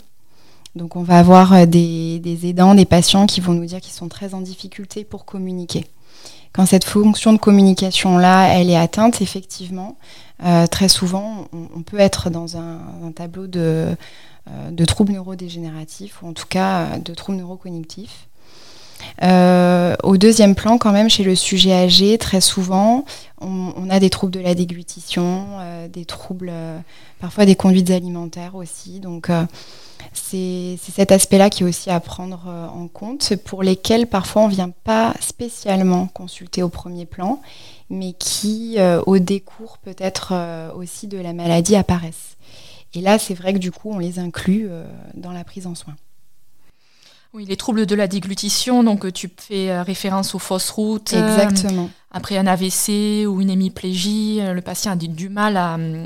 Donc 0.76 0.98
on 0.98 1.04
va 1.04 1.18
avoir 1.18 1.66
des, 1.66 2.20
des 2.20 2.50
aidants, 2.50 2.76
des 2.76 2.86
patients 2.86 3.26
qui 3.26 3.40
vont 3.40 3.54
nous 3.54 3.66
dire 3.66 3.80
qu'ils 3.80 3.94
sont 3.94 4.10
très 4.10 4.34
en 4.34 4.42
difficulté 4.42 5.06
pour 5.06 5.24
communiquer. 5.24 5.86
Quand 6.54 6.68
cette 6.68 6.84
fonction 6.84 7.34
de 7.34 7.40
communication-là, 7.40 8.54
elle 8.54 8.70
est 8.70 8.78
atteinte, 8.78 9.22
effectivement, 9.22 9.98
euh, 10.46 10.68
très 10.68 10.88
souvent, 10.88 11.48
on, 11.52 11.82
peut 11.82 12.00
être 12.00 12.30
dans 12.30 12.58
un, 12.58 12.80
tableau 13.16 13.48
de, 13.48 13.96
euh, 14.50 14.72
de, 14.72 14.86
troubles 14.86 15.14
neurodégénératifs, 15.14 16.22
ou 16.22 16.28
en 16.28 16.34
tout 16.34 16.46
cas 16.48 16.82
euh, 16.82 16.98
de 16.98 17.14
troubles 17.16 17.40
neurocognitifs. 17.40 18.28
au 19.22 20.18
deuxième 20.18 20.54
plan, 20.54 20.78
quand 20.78 20.92
même, 20.92 21.10
chez 21.10 21.24
le 21.24 21.36
sujet 21.36 21.74
âgé, 21.74 22.20
très 22.20 22.42
souvent, 22.42 23.06
on, 23.42 23.90
a 23.90 24.00
des 24.00 24.12
troubles 24.12 24.34
de 24.34 24.40
la 24.40 24.54
déglutition, 24.54 25.48
des 25.92 26.06
troubles, 26.06 26.52
parfois 27.20 27.46
des 27.46 27.56
conduites 27.56 27.90
alimentaires 27.90 28.56
aussi. 28.56 29.00
Donc, 29.00 29.30
c'est 30.14 30.78
cet 30.78 31.12
aspect-là 31.12 31.50
qui 31.50 31.64
est 31.64 31.66
aussi 31.66 31.90
à 31.90 32.00
prendre 32.00 32.46
euh, 32.48 32.68
en 32.68 32.88
compte, 32.88 33.36
pour 33.38 33.64
lesquels 33.64 34.08
parfois 34.08 34.44
on 34.44 34.48
ne 34.48 34.54
vient 34.54 34.70
pas 34.70 35.14
spécialement 35.20 36.08
consulter 36.08 36.64
au 36.64 36.70
premier 36.70 37.06
plan, 37.06 37.42
mais 37.90 38.14
qui, 38.14 38.76
euh, 38.78 39.02
au 39.06 39.20
décours 39.20 39.78
peut-être 39.80 40.30
euh, 40.34 40.72
aussi 40.74 41.08
de 41.08 41.18
la 41.18 41.34
maladie, 41.34 41.76
apparaissent. 41.76 42.38
Et 42.94 43.02
là, 43.02 43.18
c'est 43.18 43.34
vrai 43.34 43.54
que 43.54 43.60
du 43.60 43.72
coup, 43.72 43.92
on 43.92 43.98
les 43.98 44.20
inclut 44.20 44.70
dans 45.16 45.32
la 45.32 45.44
prise 45.44 45.66
en 45.66 45.74
soin. 45.74 45.96
Oui, 47.34 47.46
les 47.46 47.58
troubles 47.58 47.88
de 47.88 47.96
la 47.96 48.08
déglutition, 48.08 48.84
donc 48.84 49.12
tu 49.14 49.32
fais 49.36 49.82
référence 49.82 50.36
aux 50.36 50.40
fausses 50.40 50.70
routes. 50.70 51.14
Exactement. 51.14 51.90
après 52.12 52.38
un 52.38 52.46
AVC 52.46 53.26
ou 53.26 53.42
une 53.42 53.50
hémiplégie, 53.50 54.42
le 54.42 54.62
patient 54.62 54.92
a 54.92 54.96
du 54.96 55.30
mal 55.30 55.58
à, 55.58 55.78
euh, 55.78 56.06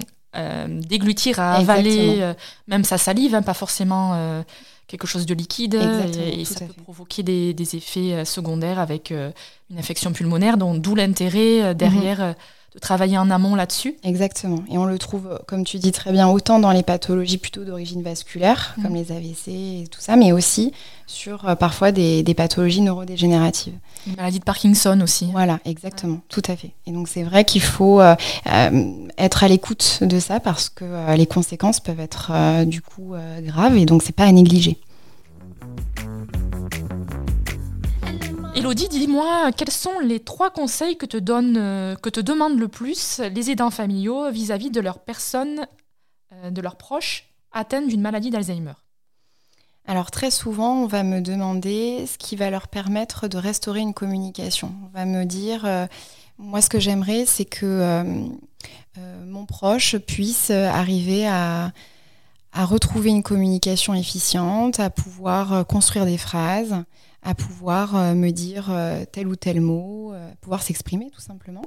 déglutir, 0.67 1.39
à 1.39 1.55
avaler 1.55 2.17
euh, 2.19 2.33
même 2.67 2.83
sa 2.83 2.97
salive, 2.97 3.33
hein, 3.35 3.41
pas 3.41 3.53
forcément 3.53 4.11
euh, 4.13 4.43
quelque 4.87 5.07
chose 5.07 5.25
de 5.25 5.33
liquide. 5.33 5.75
et, 5.75 6.45
ça 6.45 6.65
peut 6.65 6.81
provoquer 6.83 7.23
des, 7.23 7.75
effets 7.75 8.23
secondaires 8.25 8.79
avec 8.79 9.11
une 9.11 9.77
infection 9.77 10.13
pulmonaire, 10.13 10.57
d'où 10.57 10.95
l'intérêt 10.95 11.75
derrière. 11.75 12.19
Mhm 12.19 12.35
de 12.77 12.79
travailler 12.79 13.17
en 13.17 13.31
amont 13.31 13.55
là-dessus. 13.55 13.95
Exactement. 14.03 14.63
Et 14.69 14.77
on 14.77 14.85
le 14.85 14.99
trouve, 14.99 15.39
comme 15.47 15.63
tu 15.63 15.79
dis 15.79 15.91
très 15.91 16.11
bien, 16.11 16.27
autant 16.27 16.59
dans 16.59 16.71
les 16.71 16.83
pathologies 16.83 17.39
plutôt 17.39 17.65
d'origine 17.65 18.03
vasculaire, 18.03 18.75
mm. 18.77 18.83
comme 18.83 18.93
les 18.93 19.11
AVC 19.11 19.47
et 19.47 19.87
tout 19.89 19.99
ça, 19.99 20.15
mais 20.15 20.31
aussi 20.31 20.73
sur 21.07 21.49
euh, 21.49 21.55
parfois 21.55 21.91
des, 21.91 22.23
pathologies 22.37 22.81
neurodégénératives. 22.81 23.73
Une 24.05 24.15
maladie 24.15 24.37
de 24.37 24.43
Parkinson 24.43 25.01
aussi. 25.01 25.27
Voilà, 25.31 25.59
exactement, 25.65 26.19
tout 26.29 26.43
à 26.47 26.55
fait. 26.55 26.69
Et 26.85 26.91
donc 26.91 27.07
c'est 27.07 27.23
vrai 27.23 27.45
qu'il 27.45 27.63
faut 27.63 27.99
euh, 27.99 28.15
euh, 28.45 28.91
être 29.17 29.43
à 29.43 29.47
l'écoute 29.47 29.99
de 30.01 30.19
ça 30.19 30.39
parce 30.39 30.69
que 30.69 31.15
les 31.15 31.25
conséquences 31.25 31.79
peuvent 31.79 31.99
être 31.99 32.31
du 32.65 32.81
coup 32.81 33.15
graves 33.41 33.75
et 33.75 33.85
donc 33.85 34.03
c'est 34.03 34.15
pas 34.15 34.25
à 34.25 34.31
négliger. 34.31 34.77
Elodie, 38.57 38.89
dis-moi, 38.89 39.51
quels 39.55 39.69
sont 39.69 39.99
les 39.99 40.19
trois 40.19 40.49
conseils 40.49 40.97
que 40.97 41.05
te, 41.05 41.17
donne, 41.17 41.57
euh, 41.57 41.95
que 41.95 42.09
te 42.09 42.19
demandent 42.19 42.57
le 42.57 42.67
plus 42.67 43.19
les 43.19 43.51
aidants 43.51 43.69
familiaux 43.69 44.31
vis-à-vis 44.31 44.71
de 44.71 44.81
leurs 44.81 44.97
personnes, 44.97 45.67
euh, 46.33 46.49
de 46.49 46.59
leurs 46.59 46.75
proches 46.75 47.29
atteintes 47.51 47.87
d'une 47.87 48.01
maladie 48.01 48.31
d'Alzheimer? 48.31 48.73
Alors 49.85 50.09
très 50.09 50.31
souvent, 50.31 50.81
on 50.81 50.87
va 50.87 51.03
me 51.03 51.21
demander 51.21 52.07
ce 52.07 52.17
qui 52.17 52.35
va 52.35 52.49
leur 52.49 52.67
permettre 52.67 53.27
de 53.27 53.37
restaurer 53.37 53.81
une 53.81 53.93
communication. 53.93 54.73
On 54.85 54.97
va 54.97 55.05
me 55.05 55.25
dire, 55.25 55.63
euh, 55.65 55.85
moi 56.39 56.59
ce 56.59 56.69
que 56.69 56.79
j'aimerais, 56.79 57.27
c'est 57.27 57.45
que 57.45 58.01
mon 59.23 59.45
proche 59.45 59.97
puisse 59.97 60.49
arriver 60.49 61.27
à, 61.27 61.71
retrouver 62.55 63.11
une 63.11 63.21
communication 63.21 63.93
efficiente, 63.93 64.79
à 64.79 64.89
pouvoir 64.89 65.67
construire 65.67 66.05
des 66.05 66.17
phrases, 66.17 66.83
à 67.27 67.35
pouvoir 67.35 67.93
euh, 67.97 68.13
me 68.13 68.31
dire 68.31 68.69
euh, 68.71 69.03
tel 69.11 69.27
ou 69.27 69.35
tel 69.35 69.59
mot, 69.59 70.13
euh, 70.13 70.31
pouvoir 70.39 70.63
s'exprimer 70.63 71.11
tout 71.13 71.19
simplement. 71.19 71.63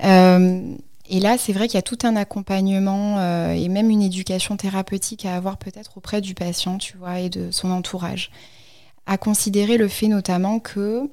et 0.00 1.20
là, 1.20 1.36
c'est 1.36 1.52
vrai 1.52 1.68
qu'il 1.68 1.74
y 1.74 1.78
a 1.78 1.82
tout 1.82 1.98
un 2.04 2.16
accompagnement 2.16 3.20
et 3.52 3.68
même 3.68 3.90
une 3.90 4.00
éducation 4.00 4.56
thérapeutique 4.56 5.26
à 5.26 5.36
avoir 5.36 5.58
peut-être 5.58 5.98
auprès 5.98 6.20
du 6.20 6.34
patient, 6.34 6.78
tu 6.78 6.96
vois, 6.96 7.18
et 7.18 7.28
de 7.28 7.50
son 7.50 7.70
entourage. 7.70 8.30
À 9.06 9.18
considérer 9.18 9.76
le 9.76 9.88
fait 9.88 10.06
notamment 10.06 10.60
que 10.60 11.10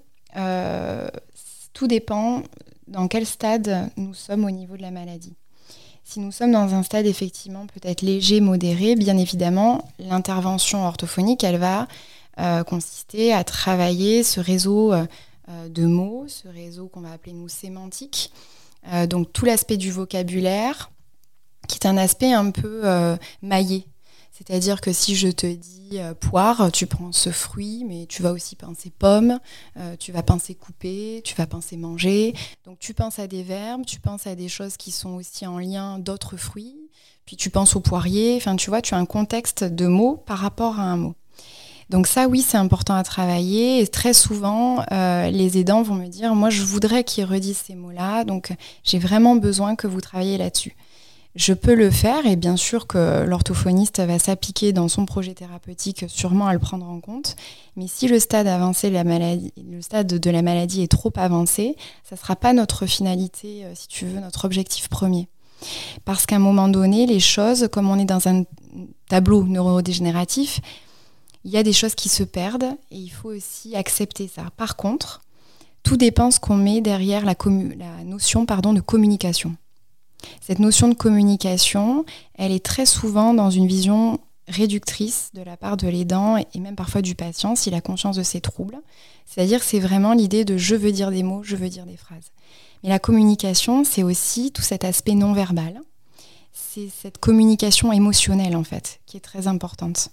tout 1.74 1.88
dépend 1.88 2.44
dans 2.88 3.08
quel 3.08 3.26
stade 3.26 3.90
nous 3.98 4.14
sommes 4.14 4.46
au 4.46 4.52
niveau 4.52 4.78
de 4.78 4.84
la 4.84 4.92
maladie. 4.92 5.34
Si 6.04 6.20
nous 6.20 6.32
sommes 6.32 6.52
dans 6.52 6.76
un 6.76 6.84
stade 6.84 7.08
effectivement 7.08 7.66
peut-être 7.66 8.04
léger, 8.04 8.40
modéré, 8.40 8.96
bien 8.96 9.18
évidemment, 9.18 9.90
l'intervention 10.00 10.86
orthophonique, 10.86 11.44
elle 11.44 11.58
va 11.58 11.88
euh, 12.40 12.64
consister 12.64 13.34
à 13.34 13.44
travailler 13.44 14.24
ce 14.24 14.40
réseau 14.40 14.94
euh, 14.94 15.06
de 15.70 15.86
mots, 15.86 16.26
ce 16.28 16.48
réseau 16.48 16.88
qu'on 16.88 17.02
va 17.02 17.12
appeler 17.12 17.34
nous 17.34 17.50
sémantique, 17.50 18.32
donc 19.10 19.34
tout 19.34 19.44
l'aspect 19.44 19.76
du 19.76 19.92
vocabulaire, 19.92 20.92
qui 21.68 21.78
est 21.78 21.88
un 21.88 21.98
aspect 21.98 22.32
un 22.32 22.52
peu 22.52 22.84
maillé 23.42 23.86
c'est-à-dire 24.38 24.82
que 24.82 24.94
si 24.94 25.16
je 25.16 25.30
te 25.30 25.48
dis 25.48 25.94
euh, 25.94 26.14
poire, 26.14 26.72
tu 26.72 26.86
prends 26.86 27.12
ce 27.12 27.32
fruit, 27.32 27.84
mais 27.88 28.06
tu 28.06 28.22
vas 28.22 28.32
aussi 28.32 28.56
penser 28.56 28.92
pomme, 28.92 29.40
euh, 29.78 29.96
tu 29.98 30.12
vas 30.12 30.22
penser 30.22 30.54
couper, 30.54 31.22
tu 31.24 31.34
vas 31.34 31.48
penser 31.48 31.76
manger. 31.76 32.36
Donc 32.64 32.78
tu 32.78 32.94
penses 32.94 33.18
à 33.18 33.26
des 33.26 33.42
verbes, 33.42 33.84
tu 33.84 34.00
penses 34.00 34.28
à 34.28 34.36
des 34.36 34.48
choses 34.48 34.78
qui 34.78 34.92
sont 34.92 35.16
aussi 35.16 35.48
en 35.48 35.58
lien 35.58 35.98
d'autres 35.98 36.38
fruits, 36.38 36.78
puis 37.26 37.36
tu 37.36 37.50
penses 37.50 37.76
au 37.76 37.80
poirier. 37.80 38.36
Enfin, 38.38 38.56
tu 38.56 38.70
vois, 38.70 38.84
tu 38.84 38.94
as 38.94 38.98
un 38.98 39.08
contexte 39.08 39.64
de 39.64 39.88
mots 39.88 40.18
par 40.18 40.38
rapport 40.38 40.80
à 40.80 40.84
un 40.84 40.98
mot. 40.98 41.16
Donc 41.90 42.08
ça, 42.08 42.28
oui, 42.28 42.42
c'est 42.42 42.58
important 42.58 42.96
à 42.96 43.04
travailler. 43.04 43.82
Et 43.82 43.88
très 43.88 44.14
souvent, 44.14 44.84
euh, 44.92 45.30
les 45.30 45.58
aidants 45.58 45.84
vont 45.84 45.96
me 45.96 46.08
dire, 46.08 46.36
moi, 46.36 46.50
je 46.50 46.64
voudrais 46.64 47.04
qu'ils 47.04 47.26
redisent 47.26 47.64
ces 47.66 47.76
mots-là. 47.76 48.24
Donc 48.24 48.54
j'ai 48.84 49.00
vraiment 49.00 49.36
besoin 49.36 49.76
que 49.76 49.88
vous 49.88 50.02
travailliez 50.02 50.38
là-dessus. 50.38 50.76
Je 51.36 51.54
peux 51.54 51.76
le 51.76 51.92
faire 51.92 52.26
et 52.26 52.36
bien 52.36 52.58
sûr 52.58 52.88
que 52.88 53.24
l'orthophoniste 53.24 54.00
va 54.00 54.18
s'appliquer 54.18 54.74
dans 54.74 54.88
son 54.88 55.06
projet 55.06 55.36
thérapeutique 55.36 56.06
sûrement 56.08 56.48
à 56.48 56.54
le 56.54 56.58
prendre 56.58 56.90
en 56.90 57.00
compte. 57.00 57.36
Mais 57.76 57.86
si 57.88 58.08
le 58.08 58.20
stade 58.20 58.48
avancé, 58.48 58.90
la 58.90 59.04
maladie, 59.04 59.54
le 59.56 59.80
stade 59.84 60.08
de 60.08 60.30
la 60.32 60.42
maladie 60.42 60.82
est 60.82 60.92
trop 60.92 61.14
avancé, 61.16 61.76
ça 62.04 62.16
ne 62.16 62.20
sera 62.20 62.36
pas 62.36 62.54
notre 62.54 62.88
finalité, 62.88 63.66
euh, 63.66 63.74
si 63.76 63.88
tu 63.88 64.08
veux, 64.08 64.20
notre 64.20 64.46
objectif 64.46 64.90
premier. 64.90 65.30
Parce 66.06 66.26
qu'à 66.26 66.38
un 66.38 66.40
moment 66.40 66.70
donné, 66.70 67.06
les 67.06 67.20
choses, 67.20 67.68
comme 67.72 67.88
on 67.90 68.00
est 68.00 68.06
dans 68.06 68.28
un 68.28 68.44
tableau 69.08 69.44
neurodégénératif, 69.44 70.60
il 71.48 71.54
y 71.54 71.58
a 71.58 71.64
des 71.64 71.72
choses 71.72 71.96
qui 71.96 72.10
se 72.10 72.24
perdent 72.24 72.76
et 72.92 72.98
il 72.98 73.08
faut 73.08 73.30
aussi 73.30 73.74
accepter 73.78 74.28
ça. 74.28 74.44
Par 74.58 74.76
contre, 74.76 75.22
tout 75.82 75.96
dépend 75.96 76.30
ce 76.30 76.42
qu'on 76.42 76.58
met 76.58 76.82
derrière 76.82 77.24
la, 77.24 77.36
notion 78.04 78.46
pardon, 78.46 78.74
de 78.74 78.82
communication. 78.82 79.56
Cette 80.42 80.60
notion 80.60 80.90
de 80.90 80.94
communication, 80.94 82.04
elle 82.36 82.52
est 82.52 82.66
très 82.66 82.86
souvent 82.86 83.34
dans 83.34 83.50
une 83.50 83.66
vision 83.66 84.20
réductrice 84.50 85.30
de 85.36 85.42
la 85.42 85.56
part 85.56 85.78
de 85.78 85.88
l'aidant 85.88 86.36
et 86.36 86.60
même 86.60 86.76
parfois 86.76 87.02
du 87.02 87.16
patient 87.16 87.56
s'il 87.56 87.76
a 87.76 87.82
conscience 87.82 88.18
de 88.18 88.24
ses 88.24 88.42
troubles. 88.42 88.82
C'est-à-dire 89.26 89.64
c'est 89.64 89.80
vraiment 89.80 90.12
l'idée 90.12 90.44
de 90.44 90.58
je 90.58 90.76
veux 90.76 90.92
dire 90.92 91.12
des 91.12 91.24
mots, 91.24 91.44
je 91.44 91.56
veux 91.56 91.70
dire 91.70 91.86
des 91.86 91.96
phrases. 91.96 92.34
Mais 92.84 92.90
la 92.90 93.00
communication, 93.00 93.86
c'est 93.86 94.04
aussi 94.04 94.52
tout 94.52 94.64
cet 94.64 94.84
aspect 94.84 95.16
non 95.16 95.32
verbal. 95.32 95.80
C'est 96.52 96.90
cette 96.90 97.20
communication 97.20 97.94
émotionnelle 97.94 98.58
en 98.58 98.66
fait 98.66 99.00
qui 99.06 99.16
est 99.16 99.22
très 99.22 99.48
importante. 99.48 100.10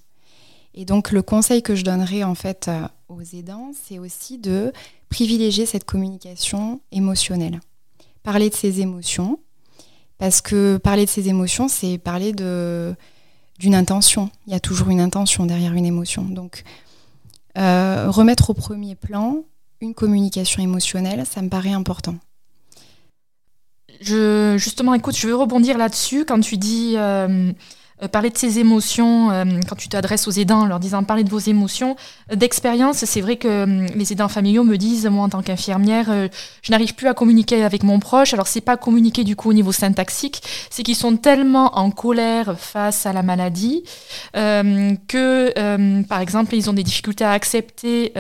Et 0.74 0.84
donc 0.84 1.12
le 1.12 1.22
conseil 1.22 1.62
que 1.62 1.74
je 1.74 1.84
donnerais 1.84 2.24
en 2.24 2.34
fait 2.34 2.68
euh, 2.68 2.86
aux 3.08 3.22
aidants, 3.22 3.70
c'est 3.80 3.98
aussi 3.98 4.38
de 4.38 4.72
privilégier 5.08 5.66
cette 5.66 5.84
communication 5.84 6.80
émotionnelle. 6.90 7.60
Parler 8.24 8.50
de 8.50 8.54
ses 8.54 8.80
émotions, 8.80 9.38
parce 10.18 10.40
que 10.40 10.76
parler 10.78 11.04
de 11.04 11.10
ses 11.10 11.28
émotions, 11.28 11.68
c'est 11.68 11.98
parler 11.98 12.32
de, 12.32 12.94
d'une 13.58 13.74
intention. 13.74 14.30
Il 14.46 14.52
y 14.52 14.56
a 14.56 14.60
toujours 14.60 14.88
une 14.88 15.00
intention 15.00 15.46
derrière 15.46 15.74
une 15.74 15.86
émotion. 15.86 16.24
Donc, 16.24 16.64
euh, 17.56 18.06
remettre 18.08 18.50
au 18.50 18.54
premier 18.54 18.96
plan 18.96 19.44
une 19.80 19.94
communication 19.94 20.62
émotionnelle, 20.62 21.24
ça 21.26 21.42
me 21.42 21.48
paraît 21.48 21.72
important. 21.72 22.16
Je, 24.00 24.56
justement, 24.58 24.94
écoute, 24.94 25.16
je 25.16 25.28
veux 25.28 25.36
rebondir 25.36 25.78
là-dessus 25.78 26.24
quand 26.24 26.40
tu 26.40 26.56
dis 26.56 26.94
euh, 26.96 27.52
euh, 28.02 28.08
parler 28.08 28.30
de 28.30 28.36
ses 28.36 28.58
émotions, 28.58 29.30
euh, 29.30 29.44
quand 29.68 29.76
tu 29.76 29.88
t'adresses 29.88 30.26
aux 30.26 30.32
aidants, 30.32 30.66
leur 30.66 30.80
disant 30.80 31.04
parler 31.04 31.22
de 31.22 31.30
vos 31.30 31.38
émotions. 31.38 31.94
Euh, 32.32 32.34
d'expérience, 32.34 33.04
c'est 33.04 33.20
vrai 33.20 33.36
que 33.36 33.86
les 33.94 34.12
aidants 34.12 34.28
familiaux 34.28 34.64
me 34.64 34.76
disent, 34.76 35.06
moi 35.06 35.24
en 35.24 35.28
tant 35.28 35.42
qu'infirmière, 35.42 36.06
je 36.62 36.70
n'arrive 36.72 36.94
plus 36.94 37.06
à 37.06 37.14
communiquer 37.14 37.62
avec 37.62 37.84
mon 37.84 38.00
proche. 38.00 38.34
Alors 38.34 38.48
c'est 38.48 38.60
pas 38.60 38.76
communiquer 38.76 39.22
du 39.22 39.36
coup 39.36 39.50
au 39.50 39.52
niveau 39.52 39.72
syntaxique, 39.72 40.42
c'est 40.70 40.82
qu'ils 40.82 40.96
sont 40.96 41.16
tellement 41.16 41.78
en 41.78 41.90
colère 41.90 42.58
face 42.58 43.06
à 43.06 43.12
la 43.12 43.22
maladie 43.22 43.84
que, 44.32 46.02
par 46.02 46.20
exemple, 46.20 46.54
ils 46.54 46.68
ont 46.68 46.72
des 46.72 46.82
difficultés 46.82 47.24
à 47.24 47.32
accepter 47.32 48.12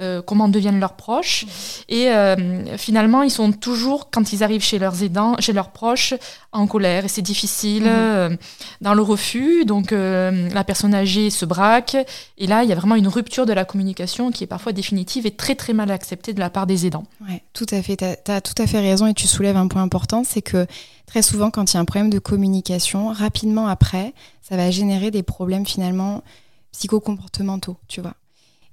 euh, 0.00 0.22
comment 0.22 0.48
deviennent 0.48 0.78
leurs 0.78 0.94
proches. 0.94 1.44
Et 1.88 2.08
euh, 2.08 2.76
finalement, 2.76 3.22
ils 3.22 3.32
sont 3.32 3.50
toujours, 3.50 4.10
quand 4.10 4.32
ils 4.32 4.44
arrivent 4.44 4.62
chez 4.62 4.78
leurs 4.78 5.02
aidants, 5.02 5.34
chez 5.40 5.52
leurs 5.52 5.70
proches, 5.70 6.14
en 6.52 6.68
colère. 6.68 7.04
Et 7.04 7.08
c'est 7.08 7.22
difficile, 7.22 7.82
mmh. 7.82 7.88
euh, 7.88 8.36
dans 8.80 8.94
le 8.94 9.02
refus. 9.02 9.64
Donc, 9.64 9.90
la 9.90 10.64
personne 10.64 10.94
âgée 10.94 11.30
se 11.30 11.44
braque. 11.44 11.96
Et 12.36 12.46
là, 12.46 12.62
il 12.62 12.68
y 12.68 12.72
a 12.72 12.76
vraiment 12.76 12.94
une 12.94 13.08
rupture 13.08 13.44
de 13.44 13.52
la 13.52 13.64
communication 13.64 14.30
qui 14.30 14.44
est 14.44 14.46
parfois 14.46 14.72
définitive 14.72 15.26
et 15.26 15.32
très, 15.32 15.56
très 15.56 15.72
mal 15.72 15.90
acceptée 15.90 16.32
de 16.32 16.38
la 16.38 16.50
part 16.50 16.68
des 16.68 16.86
aidants. 16.86 17.06
Oui, 17.28 17.40
tout 17.52 17.66
à 17.72 17.82
fait. 17.82 17.96
Tu 17.96 18.30
as, 18.30 18.40
tout 18.40 18.62
à 18.62 18.68
fait 18.68 18.80
raison 18.80 19.08
et 19.08 19.14
tu 19.14 19.26
soulèves 19.26 19.56
un 19.56 19.66
point 19.66 19.82
important, 19.82 20.22
c'est 20.24 20.42
que 20.42 20.66
très 21.06 21.22
souvent, 21.22 21.50
quand 21.50 21.72
il 21.72 21.74
y 21.74 21.76
a 21.76 21.80
un 21.80 21.84
problème 21.84 22.10
de 22.10 22.20
communication, 22.20 23.08
rapidement 23.12 23.66
après, 23.66 24.14
ça 24.42 24.56
va 24.56 24.70
générer 24.70 25.10
des 25.10 25.24
problèmes 25.24 25.66
finalement 25.66 26.22
psychocomportementaux, 26.70 27.76
tu 27.88 28.00
vois 28.00 28.14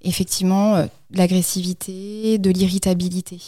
effectivement 0.06 0.76
euh, 0.76 0.86
de 1.12 1.18
l'agressivité, 1.18 2.38
de 2.38 2.50
l'irritabilité. 2.50 3.42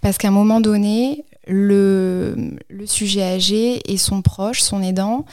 Parce 0.00 0.18
qu'à 0.18 0.28
un 0.28 0.32
moment 0.32 0.60
donné, 0.60 1.24
le, 1.46 2.56
sujet 2.86 3.22
âgé 3.22 3.92
et 3.92 3.96
son 3.96 4.22
proche, 4.22 4.60
son 4.60 4.82
aidant, 4.82 5.24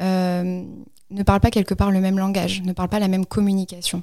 euh, 0.00 0.62
ne 1.10 1.22
parlent 1.22 1.40
pas 1.40 1.50
quelque 1.50 1.74
part 1.74 1.90
le 1.90 2.00
même 2.00 2.18
langage, 2.18 2.62
ne 2.62 2.72
parlent 2.72 2.88
pas 2.88 2.98
la 2.98 3.08
même 3.08 3.26
communication. 3.26 4.02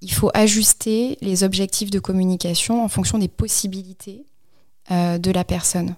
Il 0.00 0.12
faut 0.12 0.30
ajuster 0.34 1.18
les 1.20 1.44
objectifs 1.44 1.90
de 1.90 1.98
communication 1.98 2.84
en 2.84 2.88
fonction 2.88 3.18
des 3.18 3.28
possibilités 3.28 4.24
euh, 4.90 5.18
de 5.18 5.30
la 5.30 5.44
personne. 5.44 5.94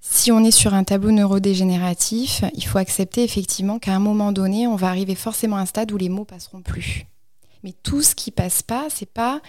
Si 0.00 0.30
on 0.30 0.44
est 0.44 0.50
sur 0.50 0.74
un 0.74 0.84
tableau 0.84 1.10
neurodégénératif, 1.10 2.44
il 2.54 2.64
faut 2.64 2.78
accepter 2.78 3.24
effectivement 3.24 3.78
qu'à 3.78 3.94
un 3.94 3.98
moment 3.98 4.32
donné, 4.32 4.66
on 4.66 4.76
va 4.76 4.88
arriver 4.88 5.14
forcément 5.14 5.56
à 5.56 5.60
un 5.60 5.66
stade 5.66 5.92
où 5.92 5.96
les 5.96 6.10
mots 6.10 6.24
passeront 6.24 6.60
plus. 6.60 7.06
Mais 7.64 7.72
tout 7.82 8.02
ce 8.02 8.14
qui 8.14 8.30
passe 8.30 8.62
pas, 8.62 8.86
c'est 8.90 9.10
pas 9.10 9.40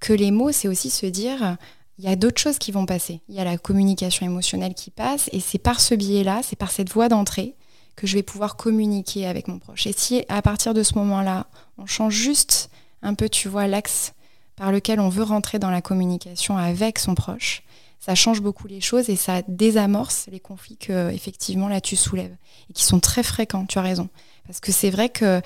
que 0.00 0.12
les 0.12 0.30
mots, 0.30 0.52
c'est 0.52 0.68
aussi 0.68 0.90
se 0.90 1.06
dire 1.06 1.56
il 1.98 2.04
y 2.04 2.08
a 2.08 2.16
d'autres 2.16 2.40
choses 2.40 2.58
qui 2.58 2.72
vont 2.72 2.84
passer. 2.84 3.20
Il 3.28 3.34
y 3.34 3.40
a 3.40 3.44
la 3.44 3.56
communication 3.56 4.26
émotionnelle 4.26 4.74
qui 4.74 4.90
passe 4.90 5.30
et 5.32 5.40
c'est 5.40 5.58
par 5.58 5.80
ce 5.80 5.94
biais-là, 5.94 6.40
c'est 6.42 6.56
par 6.56 6.72
cette 6.72 6.90
voie 6.90 7.08
d'entrée 7.08 7.54
que 7.94 8.06
je 8.06 8.16
vais 8.16 8.22
pouvoir 8.22 8.56
communiquer 8.56 9.26
avec 9.26 9.48
mon 9.48 9.58
proche. 9.58 9.86
Et 9.86 9.92
si 9.96 10.24
à 10.28 10.42
partir 10.42 10.74
de 10.74 10.82
ce 10.82 10.94
moment-là, 10.96 11.46
on 11.78 11.86
change 11.86 12.14
juste 12.14 12.70
un 13.02 13.14
peu, 13.14 13.28
tu 13.28 13.48
vois, 13.48 13.68
l'axe 13.68 14.14
par 14.56 14.72
lequel 14.72 15.00
on 15.00 15.08
veut 15.08 15.22
rentrer 15.22 15.58
dans 15.58 15.70
la 15.70 15.82
communication 15.82 16.56
avec 16.56 16.98
son 16.98 17.14
proche, 17.14 17.62
ça 18.00 18.16
change 18.16 18.40
beaucoup 18.40 18.66
les 18.66 18.80
choses 18.80 19.08
et 19.08 19.16
ça 19.16 19.42
désamorce 19.46 20.26
les 20.32 20.40
conflits 20.40 20.76
que 20.76 21.10
effectivement 21.12 21.68
là 21.68 21.80
tu 21.80 21.94
soulèves 21.94 22.34
et 22.68 22.72
qui 22.72 22.82
sont 22.82 22.98
très 22.98 23.22
fréquents. 23.22 23.64
Tu 23.64 23.78
as 23.78 23.82
raison. 23.82 24.08
Parce 24.46 24.60
que 24.60 24.72
c'est 24.72 24.90
vrai 24.90 25.08
que 25.08 25.40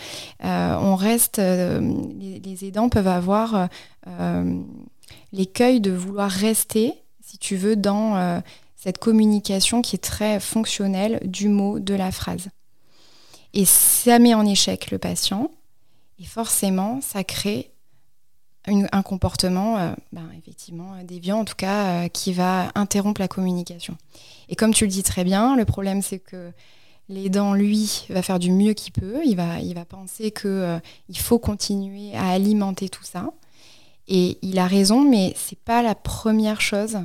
euh, 0.45 0.77
on 0.81 0.95
reste, 0.95 1.39
euh, 1.39 1.81
les, 2.19 2.65
aidants 2.65 2.89
peuvent 2.89 3.07
avoir 3.09 3.69
euh, 4.07 4.61
l'écueil 5.33 5.81
de 5.81 5.91
vouloir 5.91 6.31
rester, 6.31 6.95
si 7.21 7.39
tu 7.39 7.57
veux, 7.57 7.77
dans 7.77 8.43
cette 8.77 8.99
communication 8.99 9.83
qui 9.83 9.97
est 9.97 10.01
très 10.01 10.41
fonctionnelle 10.41 11.21
du 11.25 11.49
mot, 11.49 11.79
de 11.79 11.95
la 11.95 12.11
phrase. 12.11 12.49
Et 13.53 13.65
ça 13.65 14.19
met 14.19 14.35
en 14.35 14.47
échec 14.47 14.91
le 14.91 14.99
patient, 14.99 15.51
et 16.19 16.25
forcément, 16.25 17.01
ça 17.01 17.25
crée 17.25 17.71
un 18.69 19.03
comportement, 19.03 19.95
ben, 20.13 20.29
effectivement, 20.37 20.93
déviant, 21.05 21.39
en 21.39 21.45
tout 21.45 21.55
cas, 21.55 22.09
qui 22.09 22.33
va 22.33 22.73
interrompre 22.75 23.21
la 23.21 23.29
communication. 23.29 23.97
Et 24.49 24.57
comme 24.57 24.75
tu 24.75 24.85
le 24.85 24.91
dis 24.91 25.05
très 25.05 25.23
bien, 25.23 25.55
le 25.55 25.65
problème, 25.65 26.03
c'est 26.03 26.19
que 26.19 26.53
L'aidant, 27.09 27.55
lui, 27.55 28.05
va 28.11 28.21
faire 28.21 28.41
du 28.41 28.51
mieux 28.51 28.73
qu'il 28.73 28.93
peut. 28.93 29.21
Il 29.25 29.37
va, 29.37 29.85
penser 29.85 30.33
qu'il 30.33 30.51
euh, 30.51 30.79
faut 31.15 31.39
continuer 31.39 32.15
à 32.15 32.31
alimenter 32.31 32.89
tout 32.89 33.05
ça. 33.05 33.31
Et 34.09 34.39
il 34.43 34.59
a 34.59 34.67
raison, 34.67 35.09
mais 35.09 35.33
c'est 35.37 35.59
pas 35.59 35.83
la 35.83 35.95
première 35.95 36.61
chose, 36.61 36.99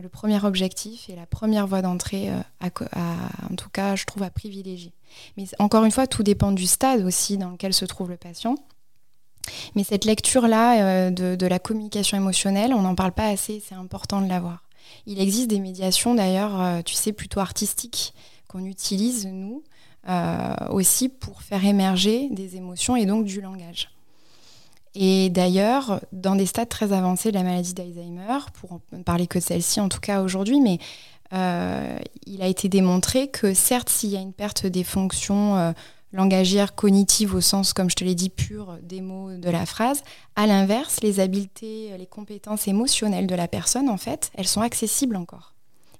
le 0.00 0.08
premier 0.08 0.44
objectif 0.44 1.08
et 1.08 1.14
la 1.14 1.26
première 1.26 1.68
voie 1.68 1.82
d'entrée, 1.82 2.30
euh, 2.30 2.40
en 2.62 3.54
tout 3.56 3.68
cas, 3.70 3.94
je 3.94 4.04
trouve, 4.06 4.24
à 4.24 4.30
privilégier. 4.30 4.92
Mais 5.36 5.44
encore 5.60 5.84
une 5.84 5.92
fois, 5.92 6.08
tout 6.08 6.24
dépend 6.24 6.50
du 6.50 6.66
stade 6.66 7.04
aussi 7.04 7.38
dans 7.38 7.50
lequel 7.50 7.72
se 7.72 7.84
trouve 7.84 8.10
le 8.10 8.16
patient. 8.16 8.56
Mais 9.76 9.84
cette 9.84 10.04
lecture-là 10.04 10.82
euh, 10.82 11.10
de, 11.10 11.36
de, 11.36 11.46
la 11.46 11.60
communication 11.60 12.16
émotionnelle, 12.16 12.72
on 12.72 12.82
n'en 12.82 12.94
parle 12.94 13.12
pas 13.12 13.28
assez, 13.28 13.62
c'est 13.64 13.74
important 13.74 14.20
de 14.20 14.28
l'avoir. 14.28 14.64
Il 15.06 15.20
existe 15.20 15.48
des 15.48 15.60
médiations 15.60 16.14
d'ailleurs, 16.14 16.82
tu 16.84 16.94
sais, 16.94 17.12
plutôt 17.12 17.40
artistiques, 17.40 18.14
qu'on 18.54 18.64
utilise, 18.66 19.26
nous, 19.26 19.64
euh, 20.08 20.54
aussi 20.70 21.08
pour 21.08 21.42
faire 21.42 21.64
émerger 21.64 22.28
des 22.30 22.54
émotions 22.54 22.94
et 22.94 23.04
donc 23.04 23.24
du 23.24 23.40
langage. 23.40 23.90
Et 24.94 25.28
d'ailleurs, 25.28 26.00
dans 26.12 26.36
des 26.36 26.46
stades 26.46 26.68
très 26.68 26.92
avancés 26.92 27.30
de 27.30 27.34
la 27.34 27.42
maladie 27.42 27.74
d'Alzheimer, 27.74 28.38
pour 28.60 28.80
ne 28.92 29.02
parler 29.02 29.26
que 29.26 29.38
de 29.38 29.42
celle-ci 29.42 29.80
en 29.80 29.88
tout 29.88 29.98
cas 29.98 30.22
aujourd'hui, 30.22 30.60
mais 30.60 30.78
euh, 31.32 31.98
il 32.26 32.42
a 32.42 32.46
été 32.46 32.68
démontré 32.68 33.26
que 33.26 33.54
certes, 33.54 33.88
s'il 33.88 34.10
y 34.10 34.16
a 34.16 34.20
une 34.20 34.32
perte 34.32 34.66
des 34.66 34.84
fonctions 34.84 35.56
euh, 35.56 35.72
langagières 36.12 36.76
cognitives 36.76 37.34
au 37.34 37.40
sens, 37.40 37.72
comme 37.72 37.90
je 37.90 37.96
te 37.96 38.04
l'ai 38.04 38.14
dit, 38.14 38.30
pur 38.30 38.78
des 38.82 39.00
mots 39.00 39.36
de 39.36 39.50
la 39.50 39.66
phrase, 39.66 40.04
à 40.36 40.46
l'inverse, 40.46 41.00
les 41.02 41.18
habiletés, 41.18 41.90
les 41.98 42.06
compétences 42.06 42.68
émotionnelles 42.68 43.26
de 43.26 43.34
la 43.34 43.48
personne, 43.48 43.88
en 43.88 43.96
fait, 43.96 44.30
elles 44.36 44.46
sont 44.46 44.60
accessibles 44.60 45.16
encore. 45.16 45.53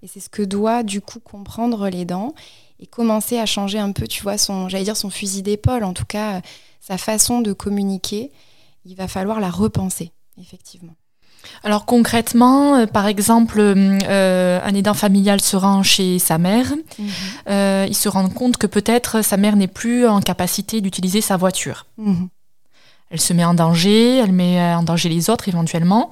Et 0.05 0.07
c'est 0.07 0.21
ce 0.21 0.29
que 0.29 0.43
doit 0.43 0.83
du 0.83 1.01
coup 1.01 1.19
comprendre 1.19 1.89
les 1.89 2.05
dents 2.05 2.35
et 2.79 2.87
commencer 2.87 3.39
à 3.39 3.47
changer 3.47 3.79
un 3.79 3.91
peu, 3.91 4.07
tu 4.07 4.23
vois, 4.23 4.37
son, 4.37 4.69
j'allais 4.69 4.85
dire 4.85 4.99
son 4.99 5.09
fusil 5.09 5.43
d'épaule, 5.43 5.83
en 5.83 5.95
tout 5.95 6.05
cas 6.05 6.43
sa 6.81 6.99
façon 6.99 7.41
de 7.41 7.55
communiquer 7.55 8.31
il 8.85 8.97
va 8.97 9.09
falloir 9.09 9.41
la 9.41 9.51
repenser, 9.51 10.13
effectivement. 10.39 10.95
Alors 11.63 11.87
concrètement, 11.87 12.77
euh, 12.77 12.87
par 12.87 13.07
exemple, 13.07 13.59
euh, 13.61 14.61
un 14.63 14.75
aidant 14.75 14.95
familial 14.95 15.41
se 15.41 15.57
rend 15.57 15.83
chez 15.83 16.19
sa 16.19 16.37
mère, 16.37 16.71
mhm. 16.99 17.09
euh, 17.49 17.87
il 17.89 17.95
se 17.95 18.09
rend 18.09 18.29
compte 18.29 18.59
que 18.59 18.67
peut-être 18.67 19.23
sa 19.23 19.39
mère 19.39 19.57
n'est 19.57 19.69
plus 19.69 20.07
en 20.07 20.21
capacité 20.21 20.83
d'utiliser 20.83 21.23
sa 21.23 21.39
voiture. 21.39 21.87
Mhm. 21.97 22.29
Elle 23.11 23.21
se 23.21 23.33
met 23.33 23.45
en 23.45 23.55
danger, 23.55 24.19
elle 24.19 24.33
met 24.33 24.61
en 24.75 24.83
danger 24.83 25.09
les 25.09 25.31
autres 25.31 25.49
éventuellement. 25.49 26.11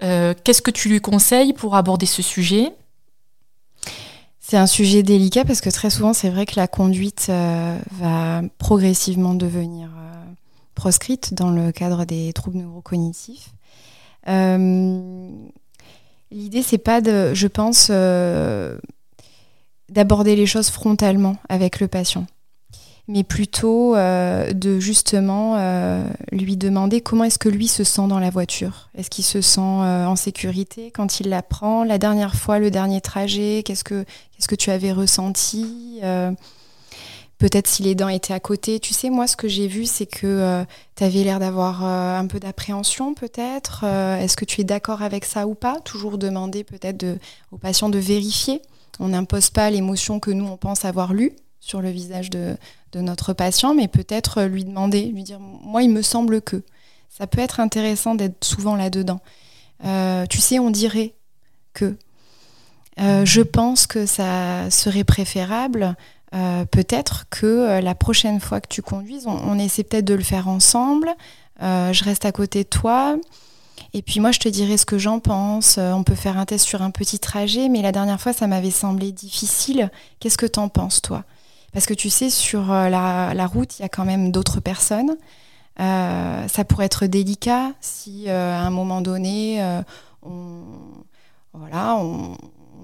Qu'est-ce 0.00 0.62
que 0.62 0.70
tu 0.70 0.88
lui 0.88 1.00
conseilles 1.00 1.52
pour 1.52 1.76
aborder 1.76 2.06
ce 2.06 2.22
sujet? 2.22 2.72
C'est 4.50 4.56
un 4.56 4.66
sujet 4.66 5.04
délicat 5.04 5.44
parce 5.44 5.60
que 5.60 5.70
très 5.70 5.90
souvent, 5.90 6.12
c'est 6.12 6.28
vrai 6.28 6.44
que 6.44 6.56
la 6.56 6.66
conduite 6.66 7.30
va 7.30 8.42
progressivement 8.58 9.34
devenir 9.34 9.90
proscrite 10.80 11.34
dans 11.34 11.50
le 11.50 11.72
cadre 11.72 12.06
des 12.06 12.32
troubles 12.32 12.56
neurocognitifs. 12.56 13.50
Euh, 14.28 15.28
l'idée, 16.30 16.62
c'est 16.62 16.78
pas 16.78 17.00
je 17.02 17.46
pense, 17.46 17.88
euh, 17.90 18.78
d'aborder 19.90 20.36
les 20.36 20.46
choses 20.46 20.70
frontalement 20.70 21.36
avec 21.50 21.80
le 21.80 21.86
patient, 21.86 22.26
mais 23.10 23.24
plutôt 23.24 23.94
euh, 23.96 24.52
de 24.52 24.78
justement 24.78 25.56
lui 26.32 26.56
demander 26.56 27.00
comment 27.00 27.24
est-ce 27.24 27.38
que 27.38 27.48
lui 27.48 27.68
se 27.68 27.84
sent 27.84 28.06
dans 28.08 28.18
la 28.18 28.30
voiture. 28.30 28.88
Est-ce 28.96 29.10
qu'il 29.10 29.24
se 29.24 29.40
sent 29.40 29.60
en 29.60 30.16
sécurité 30.16 30.90
quand 30.90 31.20
il 31.20 31.28
la 31.28 31.42
prend? 31.42 31.84
La 31.84 31.98
dernière 31.98 32.34
fois, 32.34 32.58
le 32.58 32.70
dernier 32.70 33.00
trajet, 33.00 33.62
qu'est-ce 33.64 33.84
que, 33.84 34.04
que 34.48 34.54
tu 34.54 34.70
avais 34.70 34.92
ressenti? 34.92 36.00
Peut-être 37.40 37.68
si 37.68 37.82
les 37.82 37.94
dents 37.94 38.10
étaient 38.10 38.34
à 38.34 38.38
côté. 38.38 38.80
Tu 38.80 38.92
sais, 38.92 39.08
moi, 39.08 39.26
ce 39.26 39.34
que 39.34 39.48
j'ai 39.48 39.66
vu, 39.66 39.86
c'est 39.86 40.04
que 40.04 40.26
euh, 40.26 40.62
tu 40.94 41.04
avais 41.04 41.24
l'air 41.24 41.40
d'avoir 41.40 41.82
euh, 41.82 42.18
un 42.18 42.26
peu 42.26 42.38
d'appréhension, 42.38 43.14
peut-être. 43.14 43.80
Euh, 43.82 44.20
est-ce 44.20 44.36
que 44.36 44.44
tu 44.44 44.60
es 44.60 44.64
d'accord 44.64 45.00
avec 45.00 45.24
ça 45.24 45.46
ou 45.46 45.54
pas? 45.54 45.80
Toujours 45.80 46.18
demander 46.18 46.64
peut-être 46.64 47.02
aux 47.50 47.56
patients 47.56 47.88
de 47.88 47.98
vérifier. 47.98 48.60
On 48.98 49.08
n'impose 49.08 49.48
pas 49.48 49.70
l'émotion 49.70 50.20
que 50.20 50.30
nous, 50.30 50.44
on 50.44 50.58
pense 50.58 50.84
avoir 50.84 51.14
lue 51.14 51.32
sur 51.60 51.80
le 51.80 51.88
visage 51.88 52.28
de, 52.28 52.58
de 52.92 53.00
notre 53.00 53.32
patient, 53.32 53.74
mais 53.74 53.88
peut-être 53.88 54.42
lui 54.42 54.64
demander, 54.64 55.06
lui 55.06 55.22
dire, 55.22 55.40
moi, 55.40 55.82
il 55.82 55.90
me 55.90 56.02
semble 56.02 56.40
que. 56.42 56.62
Ça 57.08 57.26
peut 57.26 57.40
être 57.40 57.60
intéressant 57.60 58.14
d'être 58.14 58.44
souvent 58.44 58.76
là-dedans. 58.76 59.20
tu 60.28 60.38
sais, 60.38 60.58
on 60.58 60.70
dirait 60.70 61.14
que. 61.74 61.96
je 62.98 63.40
pense 63.40 63.86
que 63.86 64.06
ça 64.06 64.70
serait 64.70 65.04
préférable 65.04 65.96
euh, 66.32 66.64
peut-être 66.64 67.24
que 67.28 67.46
euh, 67.46 67.80
la 67.80 67.94
prochaine 67.94 68.40
fois 68.40 68.60
que 68.60 68.68
tu 68.68 68.82
conduises, 68.82 69.26
on, 69.26 69.58
essaie 69.58 69.82
peut-être 69.82 70.04
de 70.04 70.14
le 70.14 70.22
faire 70.22 70.48
ensemble. 70.48 71.10
Euh, 71.62 71.92
je 71.92 72.04
reste 72.04 72.24
à 72.24 72.32
côté 72.32 72.62
de 72.62 72.68
toi. 72.68 73.16
Et 73.94 74.02
puis 74.02 74.20
moi, 74.20 74.30
je 74.30 74.38
te 74.38 74.48
dirai 74.48 74.76
ce 74.76 74.86
que 74.86 74.98
j'en 74.98 75.18
pense. 75.18 75.78
on 75.78 76.04
peut 76.04 76.14
faire 76.14 76.38
un 76.38 76.44
test 76.44 76.64
sur 76.64 76.82
un 76.82 76.90
petit 76.90 77.18
trajet, 77.18 77.68
mais 77.68 77.82
la 77.82 77.90
dernière 77.90 78.20
fois, 78.20 78.32
ça 78.32 78.46
m'avait 78.46 78.70
semblé 78.70 79.10
difficile. 79.10 79.90
Qu'est-ce 80.20 80.38
que 80.38 80.46
tu 80.46 80.60
en 80.60 80.68
penses, 80.68 81.02
toi? 81.02 81.24
Parce 81.72 81.86
que 81.86 81.94
tu 81.94 82.10
sais, 82.10 82.30
sur 82.30 82.66
la, 82.66 83.46
route, 83.46 83.78
il 83.78 83.82
y 83.82 83.84
a 83.84 83.88
quand 83.88 84.04
même 84.04 84.32
d'autres 84.32 84.60
personnes. 84.60 85.16
ça 85.78 86.64
pourrait 86.68 86.86
être 86.86 87.06
délicat 87.06 87.72
si, 87.80 88.28
à 88.28 88.60
un 88.60 88.70
moment 88.70 89.00
donné, 89.00 89.62
on, 90.22 90.64
voilà, 91.52 91.96
on, 91.96 92.36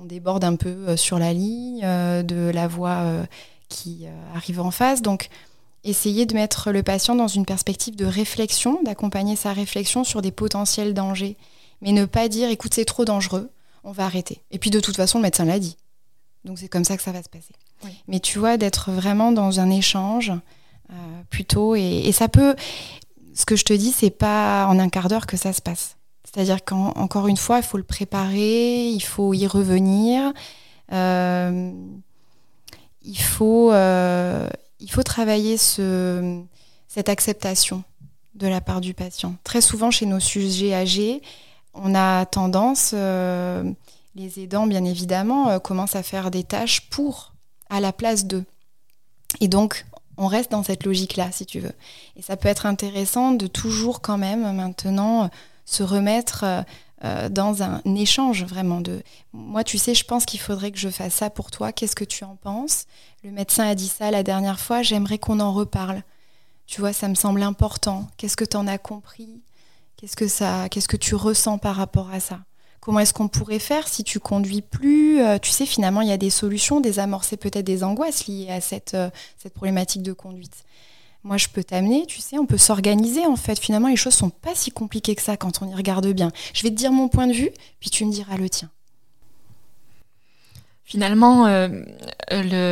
déborde 0.05 0.44
un 0.44 0.55
peu 0.55 0.68
euh, 0.68 0.96
sur 0.96 1.18
la 1.18 1.33
ligne 1.33 1.81
euh, 1.85 2.22
de 2.22 2.51
la 2.55 2.68
voie 2.68 2.99
euh, 2.99 3.27
qui 3.68 4.07
arrive 4.35 4.61
en 4.61 4.70
face. 4.70 5.03
Donc, 5.03 5.29
essayer 5.83 6.27
de 6.27 6.35
mettre 6.35 6.70
le 6.70 6.85
patient 6.85 7.16
dans 7.16 7.27
une 7.27 7.44
perspective 7.44 7.96
de 7.96 8.07
réflexion, 8.07 8.81
d'accompagner 8.85 9.35
sa 9.35 9.53
réflexion 9.53 10.05
sur 10.05 10.22
des 10.22 10.31
potentiels 10.31 10.94
dangers. 10.94 11.37
Mais 11.81 11.90
ne 11.90 12.05
pas 12.05 12.29
dire, 12.29 12.49
écoute, 12.49 12.75
c'est 12.75 12.85
trop 12.85 13.05
dangereux, 13.05 13.51
on 13.83 13.90
va 13.90 14.05
arrêter. 14.05 14.40
Et 14.53 14.59
puis 14.59 14.70
de 14.70 14.79
toute 14.79 14.96
façon, 14.96 15.18
le 15.18 15.22
médecin 15.22 15.44
l'a 15.44 15.59
dit. 15.59 15.77
Donc 16.44 16.61
c'est 16.61 16.68
comme 16.68 16.85
ça 16.85 16.96
que 16.96 17.03
ça 17.03 17.11
va 17.11 17.22
se 17.22 17.29
passer. 17.29 17.55
Mais 18.08 18.20
tu 18.20 18.38
vois, 18.38 18.56
d'être 18.56 18.90
vraiment 18.90 19.32
dans 19.32 19.60
un 19.60 19.70
échange 19.70 20.32
plutôt, 21.30 21.74
et, 21.74 22.10
ça 22.12 22.28
peut, 22.28 22.54
ce 23.34 23.44
que 23.44 23.56
je 23.56 23.64
te 23.64 23.72
dis, 23.72 23.92
c'est 23.92 24.10
pas 24.10 24.66
en 24.66 24.78
un 24.78 24.88
quart 24.88 25.08
d'heure 25.08 25.26
que 25.26 25.36
ça 25.36 25.52
se 25.52 25.60
passe. 25.60 25.96
C'est-à-dire 26.24 26.64
qu'encore 26.64 27.28
une 27.28 27.36
fois, 27.36 27.58
il 27.58 27.62
faut 27.62 27.78
le 27.78 27.84
préparer, 27.84 28.88
il 28.88 29.00
faut 29.00 29.32
y 29.32 29.46
revenir. 29.46 30.32
Euh, 30.92 31.72
il, 33.02 33.18
faut, 33.18 33.72
euh, 33.72 34.48
il 34.80 34.90
faut 34.90 35.02
travailler 35.02 35.56
ce, 35.56 36.42
cette 36.88 37.08
acceptation 37.08 37.84
de 38.34 38.46
la 38.46 38.60
part 38.60 38.80
du 38.80 38.92
patient. 38.92 39.36
Très 39.44 39.60
souvent, 39.60 39.90
chez 39.90 40.04
nos 40.04 40.20
sujets 40.20 40.74
âgés, 40.74 41.22
on 41.72 41.94
a 41.94 42.26
tendance, 42.26 42.92
euh, 42.94 43.64
les 44.14 44.40
aidants 44.40 44.66
bien 44.66 44.84
évidemment, 44.84 45.58
commencent 45.60 45.96
à 45.96 46.02
faire 46.02 46.30
des 46.30 46.44
tâches 46.44 46.90
pour, 46.90 47.32
à 47.70 47.81
la 47.81 47.92
place 47.92 48.26
d'eux. 48.26 48.44
Et 49.40 49.48
donc, 49.48 49.85
on 50.16 50.26
reste 50.26 50.50
dans 50.50 50.62
cette 50.62 50.85
logique-là, 50.85 51.31
si 51.33 51.46
tu 51.46 51.61
veux. 51.61 51.74
Et 52.16 52.22
ça 52.22 52.37
peut 52.37 52.48
être 52.48 52.66
intéressant 52.66 53.33
de 53.33 53.46
toujours 53.46 54.00
quand 54.00 54.18
même 54.18 54.50
maintenant 54.55 55.31
se 55.64 55.83
remettre 55.83 56.64
euh, 57.05 57.29
dans 57.29 57.62
un 57.62 57.83
échange 57.85 58.44
vraiment 58.44 58.81
de 58.81 59.02
moi 59.35 59.64
tu 59.64 59.76
sais 59.76 59.94
je 59.94 60.05
pense 60.05 60.24
qu'il 60.24 60.40
faudrait 60.40 60.70
que 60.70 60.79
je 60.79 60.88
fasse 60.88 61.14
ça 61.14 61.29
pour 61.29 61.50
toi. 61.50 61.70
Qu'est-ce 61.70 61.94
que 61.96 62.05
tu 62.05 62.24
en 62.24 62.37
penses? 62.37 62.87
Le 63.22 63.31
médecin 63.31 63.68
a 63.68 63.74
dit 63.74 63.88
ça 63.88 64.11
la 64.11 64.22
dernière 64.22 64.59
fois 64.59 64.81
j'aimerais 64.81 65.18
qu'on 65.18 65.40
en 65.40 65.52
reparle 65.52 66.02
tu 66.66 66.81
vois 66.81 66.94
ça 66.94 67.09
me 67.09 67.14
semble 67.14 67.42
important. 67.42 68.07
Qu'est-ce 68.16 68.37
que 68.37 68.46
tu 68.46 68.57
en 68.57 68.66
as 68.66 68.79
compris? 68.79 69.42
Qu'est-ce 69.96 70.16
que 70.16 70.26
ça 70.26 70.70
qu'est-ce 70.70 70.88
que 70.88 70.96
tu 70.96 71.14
ressens 71.14 71.59
par 71.59 71.76
rapport 71.76 72.11
à 72.11 72.20
ça? 72.20 72.40
Comment 72.87 73.01
est-ce 73.01 73.12
qu'on 73.12 73.27
pourrait 73.27 73.59
faire 73.59 73.88
si 73.88 74.05
tu 74.05 74.20
conduis 74.20 74.62
plus 74.62 75.20
euh, 75.20 75.38
tu 75.38 75.51
sais 75.51 75.66
finalement 75.66 76.03
il 76.03 76.09
y 76.09 76.12
a 76.12 76.16
des 76.16 76.31
solutions 76.31 76.81
désamorcer 76.81 77.37
peut-être 77.37 77.66
des 77.66 77.83
angoisses 77.83 78.29
liées 78.29 78.49
à 78.49 78.61
cette 78.61 78.96
cette 79.37 79.55
problématique 79.55 80.03
de 80.03 80.12
conduite 80.12 80.64
moi 81.25 81.38
je 81.38 81.49
peux 81.49 81.64
t'amener, 81.64 82.07
tu 82.07 82.20
sais, 82.20 82.38
on 82.38 82.46
peut 82.46 82.57
s'organiser 82.57 83.27
en 83.27 83.35
fait. 83.35 83.59
Finalement, 83.59 83.88
les 83.88 83.96
choses 83.96 84.14
sont 84.14 84.31
pas 84.31 84.55
si 84.55 84.70
compliquées 84.70 85.16
que 85.16 85.22
ça 85.22 85.37
quand 85.37 85.61
on 85.61 85.68
y 85.68 85.75
regarde 85.75 86.07
bien. 86.12 86.31
Je 86.55 86.62
vais 86.62 86.70
te 86.70 86.77
dire 86.77 86.92
mon 86.92 87.09
point 87.09 87.27
de 87.27 87.33
vue, 87.33 87.51
puis 87.81 87.90
tu 87.90 88.05
me 88.05 88.12
diras 88.12 88.37
le 88.37 88.49
tien. 88.49 88.70
Finalement, 90.85 91.46
euh, 91.46 91.68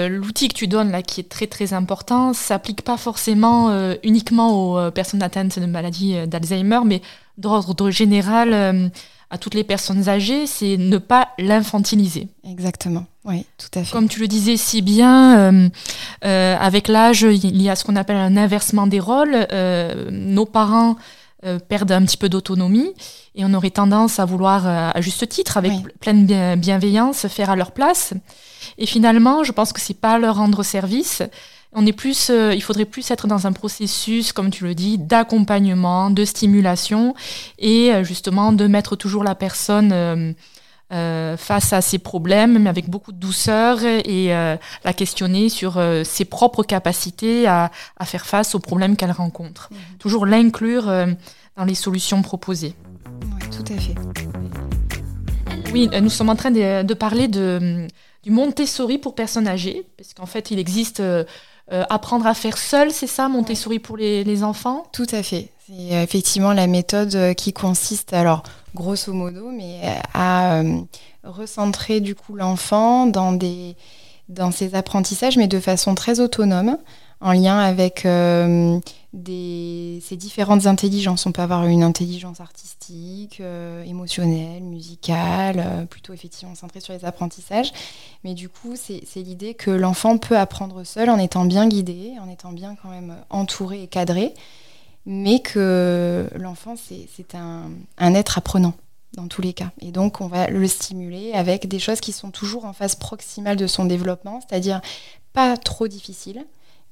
l'outil 0.08 0.46
que 0.46 0.54
tu 0.54 0.68
donnes 0.68 0.92
là, 0.92 1.02
qui 1.02 1.18
est 1.20 1.28
très 1.28 1.48
très 1.48 1.72
important, 1.72 2.32
s'applique 2.32 2.82
pas 2.82 2.96
forcément 2.96 3.70
euh, 3.70 3.96
uniquement 4.04 4.52
aux 4.52 4.78
euh, 4.78 4.90
personnes 4.92 5.20
atteintes 5.20 5.58
de 5.58 5.66
maladie 5.66 6.14
d'Alzheimer, 6.28 6.78
mais 6.84 7.02
d'ordre 7.38 7.90
général 7.90 8.92
à 9.30 9.38
toutes 9.38 9.54
les 9.54 9.64
personnes 9.64 10.08
âgées, 10.08 10.46
c'est 10.46 10.76
ne 10.76 10.98
pas 10.98 11.28
l'infantiliser. 11.38 12.28
Exactement, 12.48 13.06
oui, 13.24 13.46
tout 13.58 13.78
à 13.78 13.84
fait. 13.84 13.92
Comme 13.92 14.08
tu 14.08 14.20
le 14.20 14.28
disais 14.28 14.56
si 14.56 14.82
bien, 14.82 15.38
euh, 15.38 15.68
euh, 16.24 16.56
avec 16.58 16.88
l'âge, 16.88 17.22
il 17.22 17.62
y 17.62 17.68
a 17.68 17.76
ce 17.76 17.84
qu'on 17.84 17.96
appelle 17.96 18.16
un 18.16 18.36
inversement 18.36 18.86
des 18.86 19.00
rôles. 19.00 19.46
Euh, 19.52 20.10
nos 20.10 20.46
parents 20.46 20.96
perdent 21.68 21.92
un 21.92 22.02
petit 22.06 22.16
peu 22.16 22.30
d'autonomie 22.30 22.94
et 23.34 23.44
on 23.44 23.52
aurait 23.52 23.68
tendance 23.68 24.18
à 24.18 24.24
vouloir, 24.24 24.66
à 24.66 24.98
juste 25.02 25.28
titre, 25.28 25.58
avec 25.58 25.72
pleine 26.00 26.56
bienveillance, 26.56 27.26
faire 27.28 27.50
à 27.50 27.56
leur 27.56 27.72
place. 27.72 28.14
Et 28.78 28.86
finalement, 28.86 29.44
je 29.44 29.52
pense 29.52 29.74
que 29.74 29.80
c'est 29.82 30.00
pas 30.00 30.18
leur 30.18 30.36
rendre 30.36 30.62
service 30.62 31.22
on 31.74 31.84
est 31.86 31.92
plus, 31.92 32.30
euh, 32.30 32.54
il 32.54 32.62
faudrait 32.62 32.84
plus 32.84 33.10
être 33.10 33.26
dans 33.26 33.46
un 33.46 33.52
processus, 33.52 34.32
comme 34.32 34.50
tu 34.50 34.64
le 34.64 34.74
dis, 34.74 34.96
d'accompagnement, 34.98 36.10
de 36.10 36.24
stimulation 36.24 37.14
et 37.58 37.92
euh, 37.92 38.04
justement 38.04 38.52
de 38.52 38.66
mettre 38.66 38.96
toujours 38.96 39.24
la 39.24 39.34
personne 39.34 39.92
euh, 40.92 41.36
face 41.36 41.72
à 41.72 41.80
ses 41.80 41.98
problèmes, 41.98 42.60
mais 42.60 42.70
avec 42.70 42.88
beaucoup 42.88 43.10
de 43.10 43.18
douceur 43.18 43.82
et 43.82 44.28
la 44.28 44.92
questionner 44.92 45.48
sur 45.48 45.82
ses 46.04 46.24
propres 46.24 46.62
capacités 46.62 47.48
à, 47.48 47.70
faire 48.04 48.26
face 48.26 48.54
aux 48.54 48.60
problèmes 48.60 48.96
qu'elle 48.96 49.10
rencontre. 49.10 49.68
Mhm. 49.72 49.78
Toujours 49.98 50.26
l'inclure 50.26 50.84
dans 50.84 51.64
les 51.64 51.74
solutions 51.74 52.22
proposées. 52.22 52.76
Oui, 53.22 53.48
tout 53.50 53.72
à 53.72 53.76
fait. 53.76 53.94
Oui, 55.72 55.88
nous 56.00 56.10
sommes 56.10 56.30
en 56.30 56.36
train 56.36 56.52
de, 56.52 56.94
parler 56.94 57.26
de, 57.26 57.88
du 58.24 58.30
Montessori 58.30 58.98
pour 58.98 59.14
personnes 59.14 59.46
âgées, 59.46 59.84
parce 59.96 60.14
qu'en 60.14 60.26
fait, 60.26 60.50
il 60.50 60.58
existe 60.58 61.00
euh, 61.00 61.24
apprendre 61.70 62.26
à 62.26 62.34
faire 62.34 62.58
seul, 62.58 62.90
c'est 62.90 63.06
ça, 63.06 63.28
Montessori 63.28 63.78
pour 63.78 63.96
les, 63.96 64.44
enfants? 64.44 64.86
Tout 64.92 65.06
à 65.12 65.22
fait. 65.22 65.50
C'est 65.66 66.02
effectivement 66.02 66.52
la 66.52 66.66
méthode 66.66 67.34
qui 67.36 67.52
consiste, 67.52 68.12
alors 68.12 68.42
grosso 68.74 69.12
modo, 69.12 69.50
mais 69.50 69.80
à 70.12 70.62
recentrer 71.22 72.00
du 72.00 72.14
coup 72.14 72.34
l'enfant 72.34 73.06
dans 73.06 73.38
dans 74.28 74.50
ses 74.50 74.74
apprentissages, 74.74 75.36
mais 75.36 75.48
de 75.48 75.60
façon 75.60 75.94
très 75.94 76.20
autonome, 76.20 76.78
en 77.20 77.32
lien 77.32 77.58
avec 77.58 78.04
euh, 78.06 78.78
ces 79.12 80.16
différentes 80.16 80.66
intelligences. 80.66 81.26
On 81.26 81.32
peut 81.32 81.42
avoir 81.42 81.66
une 81.66 81.82
intelligence 81.82 82.40
artistique, 82.40 83.40
euh, 83.40 83.82
émotionnelle, 83.84 84.62
musicale, 84.62 85.62
euh, 85.64 85.84
plutôt 85.86 86.12
effectivement 86.12 86.54
centrée 86.54 86.80
sur 86.80 86.92
les 86.92 87.04
apprentissages. 87.04 87.72
Mais 88.24 88.34
du 88.34 88.48
coup, 88.48 88.74
c'est 88.76 89.02
l'idée 89.16 89.54
que 89.54 89.70
l'enfant 89.70 90.18
peut 90.18 90.36
apprendre 90.36 90.84
seul 90.84 91.10
en 91.10 91.18
étant 91.18 91.44
bien 91.44 91.66
guidé, 91.68 92.12
en 92.20 92.28
étant 92.28 92.52
bien 92.52 92.76
quand 92.82 92.90
même 92.90 93.16
entouré 93.30 93.82
et 93.82 93.86
cadré, 93.86 94.34
mais 95.06 95.40
que 95.40 96.28
l'enfant, 96.34 96.74
c'est 96.76 97.34
un, 97.34 97.70
un 97.98 98.14
être 98.14 98.38
apprenant 98.38 98.74
dans 99.14 99.28
tous 99.28 99.42
les 99.42 99.52
cas. 99.52 99.70
Et 99.80 99.92
donc, 99.92 100.20
on 100.20 100.26
va 100.26 100.48
le 100.48 100.66
stimuler 100.66 101.32
avec 101.32 101.68
des 101.68 101.78
choses 101.78 102.00
qui 102.00 102.12
sont 102.12 102.30
toujours 102.30 102.64
en 102.64 102.72
phase 102.72 102.96
proximale 102.96 103.56
de 103.56 103.66
son 103.66 103.84
développement, 103.84 104.40
c'est-à-dire 104.40 104.80
pas 105.32 105.56
trop 105.56 105.88
difficiles, 105.88 106.44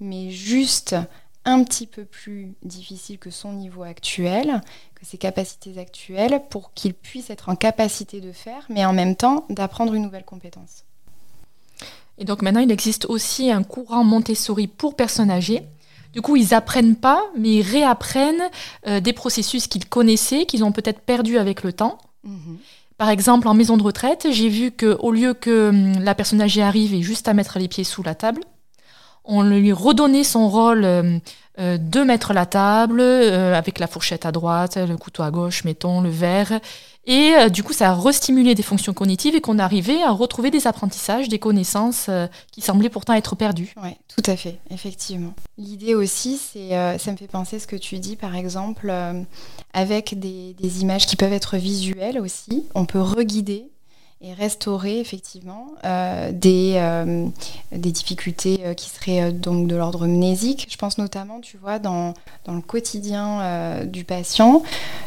mais 0.02 0.30
juste 0.30 0.96
un 1.44 1.64
petit 1.64 1.86
peu 1.86 2.04
plus 2.04 2.54
difficile 2.62 3.18
que 3.18 3.30
son 3.30 3.52
niveau 3.52 3.82
actuel, 3.82 4.60
que 4.94 5.04
ses 5.04 5.18
capacités 5.18 5.78
actuelles, 5.78 6.42
pour 6.50 6.72
qu'il 6.74 6.94
puisse 6.94 7.30
être 7.30 7.48
en 7.48 7.56
capacité 7.56 8.20
de 8.20 8.32
faire, 8.32 8.66
mais 8.68 8.84
en 8.84 8.92
même 8.92 9.16
temps 9.16 9.46
d'apprendre 9.50 9.94
une 9.94 10.02
nouvelle 10.02 10.24
compétence. 10.24 10.84
Et 12.18 12.24
donc 12.24 12.42
maintenant, 12.42 12.60
il 12.60 12.70
existe 12.70 13.06
aussi 13.06 13.50
un 13.50 13.62
courant 13.62 14.04
Montessori 14.04 14.68
pour 14.68 14.94
personnes 14.94 15.30
âgées. 15.30 15.62
Du 16.12 16.20
coup, 16.20 16.36
ils 16.36 16.54
apprennent 16.54 16.96
pas, 16.96 17.22
mais 17.36 17.56
ils 17.56 17.62
réapprennent 17.62 18.50
euh, 18.86 19.00
des 19.00 19.14
processus 19.14 19.66
qu'ils 19.66 19.88
connaissaient, 19.88 20.44
qu'ils 20.44 20.62
ont 20.62 20.72
peut-être 20.72 21.00
perdus 21.00 21.38
avec 21.38 21.62
le 21.62 21.72
temps. 21.72 21.98
Mhm. 22.22 22.58
Par 22.98 23.08
exemple, 23.08 23.48
en 23.48 23.54
maison 23.54 23.76
de 23.76 23.82
retraite, 23.82 24.28
j'ai 24.30 24.48
vu 24.48 24.70
qu'au 24.70 25.10
lieu 25.10 25.34
que 25.34 25.70
hum, 25.70 26.04
la 26.04 26.14
personne 26.14 26.40
âgée 26.40 26.62
arrive 26.62 26.94
et 26.94 27.02
juste 27.02 27.26
à 27.26 27.34
mettre 27.34 27.58
les 27.58 27.66
pieds 27.66 27.82
sous 27.82 28.02
la 28.02 28.14
table, 28.14 28.42
on 29.24 29.42
lui 29.42 29.72
redonnait 29.72 30.24
son 30.24 30.48
rôle 30.48 30.84
hum, 30.84 31.20
euh, 31.58 31.76
de 31.76 32.00
mettre 32.00 32.32
la 32.32 32.46
table 32.46 33.00
euh, 33.02 33.54
avec 33.54 33.78
la 33.78 33.86
fourchette 33.86 34.24
à 34.24 34.32
droite, 34.32 34.78
le 34.78 34.96
couteau 34.96 35.22
à 35.22 35.30
gauche, 35.30 35.64
mettons, 35.64 36.00
le 36.00 36.08
verre. 36.08 36.60
Et 37.04 37.34
euh, 37.34 37.50
du 37.50 37.62
coup, 37.62 37.74
ça 37.74 37.90
a 37.90 37.94
restimulé 37.94 38.54
des 38.54 38.62
fonctions 38.62 38.94
cognitives 38.94 39.34
et 39.34 39.42
qu'on 39.42 39.58
arrivait 39.58 40.02
à 40.02 40.12
retrouver 40.12 40.50
des 40.50 40.66
apprentissages, 40.66 41.28
des 41.28 41.38
connaissances 41.38 42.08
qui 42.52 42.62
semblaient 42.62 42.88
pourtant 42.88 43.12
être 43.12 43.36
perdues. 43.36 43.74
Oui, 43.82 43.90
tout 44.08 44.22
à 44.30 44.34
fait, 44.34 44.60
effectivement. 44.70 45.34
L'idée 45.58 45.94
aussi, 45.94 46.38
c'est, 46.38 46.70
ça 46.98 47.12
me 47.12 47.18
fait 47.18 47.26
penser 47.26 47.58
ce 47.58 47.66
que 47.66 47.76
tu 47.76 47.98
dis, 47.98 48.16
par 48.16 48.34
exemple, 48.34 48.90
avec 49.74 50.18
des, 50.18 50.80
images 50.80 51.06
qui 51.06 51.16
peuvent 51.16 51.34
être 51.34 51.58
visuelles 51.58 52.18
aussi. 52.18 52.64
On 52.74 52.86
peut 52.86 53.00
reguider 53.00 53.71
et 54.22 54.32
restaurer 54.34 55.00
effectivement 55.00 55.74
euh, 55.84 56.30
des, 56.30 56.74
euh, 56.76 57.26
des 57.72 57.90
difficultés 57.90 58.60
euh, 58.64 58.74
qui 58.74 58.88
seraient 58.88 59.32
donc 59.32 59.66
de 59.66 59.74
l'ordre 59.74 60.06
mnésique. 60.06 60.68
Je 60.70 60.76
pense 60.76 60.96
notamment, 60.96 61.40
tu 61.40 61.56
vois, 61.56 61.80
dans, 61.80 62.14
dans 62.44 62.54
le 62.54 62.60
quotidien 62.60 63.84
du 63.84 64.04
patient, 64.04 64.62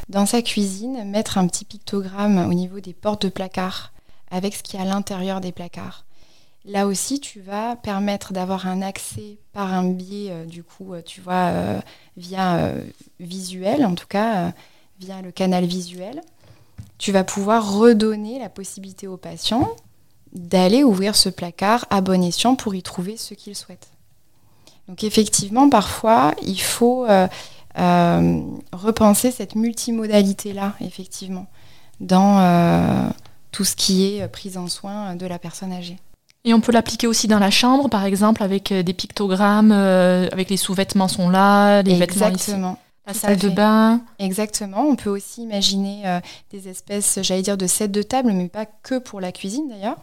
dans 0.10 0.25
sa 0.25 0.41
cuisine, 0.41 1.06
mettre 1.06 1.38
un 1.38 1.47
petit 1.47 1.63
pictogramme 1.63 2.49
au 2.49 2.54
niveau 2.54 2.82
des 2.82 2.93
portes 2.93 3.23
de 3.23 3.30
placard 3.30 3.93
avec 4.32 4.54
ce 4.54 4.63
qui 4.63 4.75
est 4.75 4.82
à 4.82 4.86
l'intérieur 4.86 5.39
des 5.39 5.54
placards. 5.54 6.04
Là 6.65 6.88
aussi, 6.88 7.19
tu 7.19 7.39
vas 7.39 7.75
permettre 7.75 8.34
d'avoir 8.34 8.67
un 8.67 8.82
accès 8.82 9.38
par 9.54 9.71
un 9.73 9.86
biais, 9.86 10.45
du 10.45 10.63
coup, 10.63 10.93
tu 11.06 11.21
vois, 11.21 11.51
via 12.17 12.73
visuel, 13.19 13.86
en 13.86 13.95
tout 13.95 14.08
cas, 14.08 14.51
via 14.99 15.21
le 15.21 15.32
canal 15.32 15.65
visuel 15.65 16.21
tu 16.97 17.12
vas 17.12 17.23
pouvoir 17.23 17.73
redonner 17.73 18.39
la 18.39 18.49
possibilité 18.49 19.08
au 19.08 19.17
patient 19.17 19.69
d'aller 20.34 20.84
ouvrir 20.84 21.15
ce 21.15 21.29
placard 21.29 21.86
à 21.89 22.01
bon 22.01 22.21
escient 22.21 22.55
pour 22.55 22.75
y 22.75 22.84
trouver 22.84 23.17
ce 23.17 23.34
qu'il 23.34 23.55
souhaite. 23.55 23.89
Donc 24.88 25.03
effectivement, 25.03 25.69
parfois, 25.69 26.34
il 26.43 26.62
faut 26.62 27.05
euh, 27.05 27.27
euh, 27.79 28.41
repenser 28.71 29.31
cette 29.31 29.55
multimodalité-là, 29.55 30.73
effectivement, 30.81 31.47
dans 31.99 32.39
euh, 32.39 33.10
tout 33.51 33.63
ce 33.63 33.75
qui 33.75 34.05
est 34.05 34.27
prise 34.27 34.58
en 34.58 34.67
soin 34.67 35.15
de 35.15 35.25
la 35.25 35.39
personne 35.39 35.71
âgée. 35.71 35.97
Et 36.43 36.53
on 36.53 36.60
peut 36.60 36.71
l'appliquer 36.71 37.08
aussi 37.08 37.27
dans 37.27 37.39
la 37.39 37.49
chambre, 37.49 37.89
par 37.89 38.05
exemple, 38.05 38.43
avec 38.43 38.71
des 38.71 38.93
pictogrammes, 38.93 39.71
avec 39.71 40.51
les 40.51 40.58
sous-vêtements 40.58 41.08
sont 41.08 41.29
là, 41.29 41.81
les 41.81 41.95
vêtements. 41.95 42.77
La 43.07 43.13
salle 43.13 43.37
de 43.37 43.49
bain. 43.49 44.01
Exactement. 44.17 44.81
On 44.81 44.95
peut 44.95 45.09
aussi 45.09 45.43
imaginer 45.43 46.03
euh, 46.05 46.19
des 46.51 46.67
espèces, 46.67 47.19
j'allais 47.21 47.43
dire, 47.43 47.57
de 47.57 47.67
sets 47.67 47.87
de 47.87 48.01
table, 48.01 48.31
mais 48.31 48.47
pas 48.47 48.65
que 48.65 48.97
pour 48.97 49.21
la 49.21 49.31
cuisine 49.31 49.69
d'ailleurs. 49.69 49.97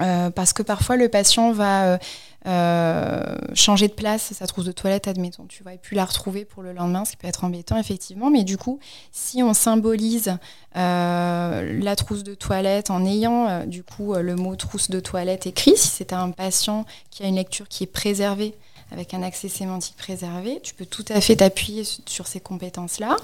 Euh, 0.00 0.30
parce 0.30 0.52
que 0.52 0.64
parfois 0.64 0.96
le 0.96 1.08
patient 1.08 1.52
va 1.52 2.00
euh, 2.46 3.36
changer 3.54 3.86
de 3.86 3.92
place 3.92 4.32
sa 4.32 4.46
trousse 4.48 4.64
de 4.64 4.72
toilette, 4.72 5.06
admettons, 5.06 5.46
tu 5.46 5.62
vois, 5.62 5.74
et 5.74 5.78
puis 5.78 5.94
la 5.94 6.04
retrouver 6.04 6.44
pour 6.44 6.64
le 6.64 6.72
lendemain, 6.72 7.04
ce 7.04 7.12
qui 7.12 7.16
peut 7.16 7.28
être 7.28 7.44
embêtant 7.44 7.78
effectivement. 7.78 8.28
Mais 8.28 8.42
du 8.42 8.58
coup, 8.58 8.80
si 9.12 9.42
on 9.44 9.54
symbolise 9.54 10.36
la 10.74 11.94
trousse 11.96 12.24
de 12.24 12.34
toilette 12.34 12.90
en 12.90 13.04
ayant 13.04 13.66
du 13.66 13.84
coup 13.84 14.14
le 14.14 14.34
mot 14.34 14.56
trousse 14.56 14.90
de 14.90 14.98
toilette 14.98 15.46
écrit, 15.46 15.76
si 15.76 15.88
c'est 15.88 16.12
un 16.12 16.32
patient 16.32 16.86
qui 17.10 17.22
a 17.22 17.26
une 17.26 17.36
lecture 17.36 17.68
qui 17.68 17.84
est 17.84 17.88
préservée, 17.88 18.56
avec 18.94 19.12
un 19.12 19.24
accès 19.24 19.48
sémantique 19.48 19.96
préservé, 19.96 20.60
tu 20.62 20.72
peux 20.72 20.86
tout 20.86 21.04
à 21.08 21.20
fait 21.20 21.36
t'appuyer 21.36 21.82
sur 22.06 22.28
ces 22.28 22.38
compétences-là 22.38 23.16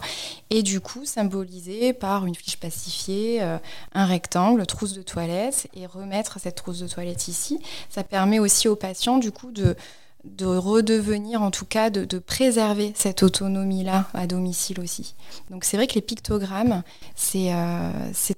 et 0.51 0.65
du 0.65 0.81
coup 0.81 1.05
symboliser 1.05 1.93
par 1.93 2.27
une 2.27 2.35
fiche 2.35 2.57
pacifiée 2.57 3.41
euh, 3.41 3.57
un 3.95 4.05
rectangle, 4.05 4.67
trousse 4.67 4.95
de 4.95 5.03
toilette 5.03 5.69
et 5.75 5.87
remettre 5.87 6.41
cette 6.41 6.57
trousse 6.57 6.81
de 6.81 6.89
toilette 6.89 7.29
ici. 7.29 7.61
Ça 7.89 8.03
permet 8.03 8.41
aussi 8.41 8.67
aux 8.67 8.75
patients 8.75 9.19
du 9.19 9.31
coup 9.31 9.53
de 9.53 9.77
de 10.25 10.45
redevenir, 10.45 11.41
en 11.41 11.51
tout 11.51 11.65
cas, 11.65 11.89
de, 11.89 12.05
de 12.05 12.19
préserver 12.19 12.93
cette 12.95 13.23
autonomie-là 13.23 14.07
à 14.13 14.27
domicile 14.27 14.79
aussi. 14.81 15.15
Donc 15.49 15.65
c'est 15.65 15.79
vrai 15.79 15.87
que 15.87 15.95
les 15.95 16.03
pictogrammes, 16.03 16.83
c'est 17.17 17.55
euh, 17.55 17.91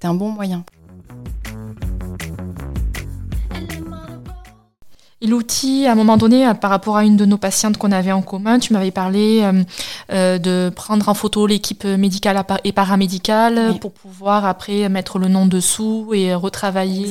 un 0.03 0.13
bon 0.13 0.29
moyen. 0.29 0.63
Et 5.23 5.27
l'outil, 5.27 5.87
à 5.87 5.93
un 5.93 5.95
moment 5.95 6.17
donné, 6.17 6.45
euh, 6.45 6.53
par 6.53 6.69
rapport 6.69 6.97
à 6.97 7.05
une 7.05 7.15
de 7.15 7.23
nos 7.23 7.37
patientes 7.37 7.77
qu'on 7.77 7.93
avait 7.93 8.11
en 8.11 8.21
commun, 8.21 8.59
tu 8.59 8.73
m'avais 8.73 8.91
parlé 8.91 9.39
euh, 9.41 9.63
euh, 10.11 10.37
de 10.37 10.69
prendre 10.75 11.07
en 11.07 11.13
photo 11.13 11.47
l'équipe 11.47 11.85
médicale 11.85 12.43
et 12.65 12.73
paramédicale 12.73 13.79
pour 13.79 13.93
pouvoir 13.93 14.45
après 14.45 14.89
mettre 14.89 15.19
le 15.19 15.29
nom 15.29 15.45
dessous 15.45 16.09
et 16.13 16.35
retravailler. 16.35 17.07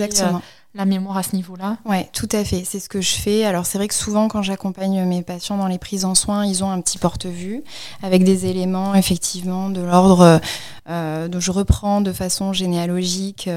La 0.74 0.84
mémoire 0.86 1.18
à 1.18 1.22
ce 1.22 1.36
niveau-là 1.36 1.76
Oui, 1.84 1.98
tout 2.12 2.28
à 2.32 2.44
fait. 2.44 2.64
C'est 2.64 2.80
ce 2.80 2.88
que 2.88 3.00
je 3.00 3.14
fais. 3.14 3.44
Alors 3.44 3.66
c'est 3.66 3.78
vrai 3.78 3.88
que 3.88 3.94
souvent 3.94 4.28
quand 4.28 4.42
j'accompagne 4.42 5.04
mes 5.04 5.22
patients 5.22 5.58
dans 5.58 5.66
les 5.66 5.78
prises 5.78 6.04
en 6.04 6.14
soins, 6.14 6.46
ils 6.46 6.64
ont 6.64 6.70
un 6.70 6.80
petit 6.80 6.98
porte-vue 6.98 7.62
avec 8.02 8.24
des 8.24 8.46
éléments 8.46 8.94
effectivement 8.94 9.68
de 9.68 9.82
l'ordre 9.82 10.40
euh, 10.88 11.28
dont 11.28 11.40
je 11.40 11.50
reprends 11.50 12.00
de 12.00 12.12
façon 12.12 12.52
généalogique 12.52 13.48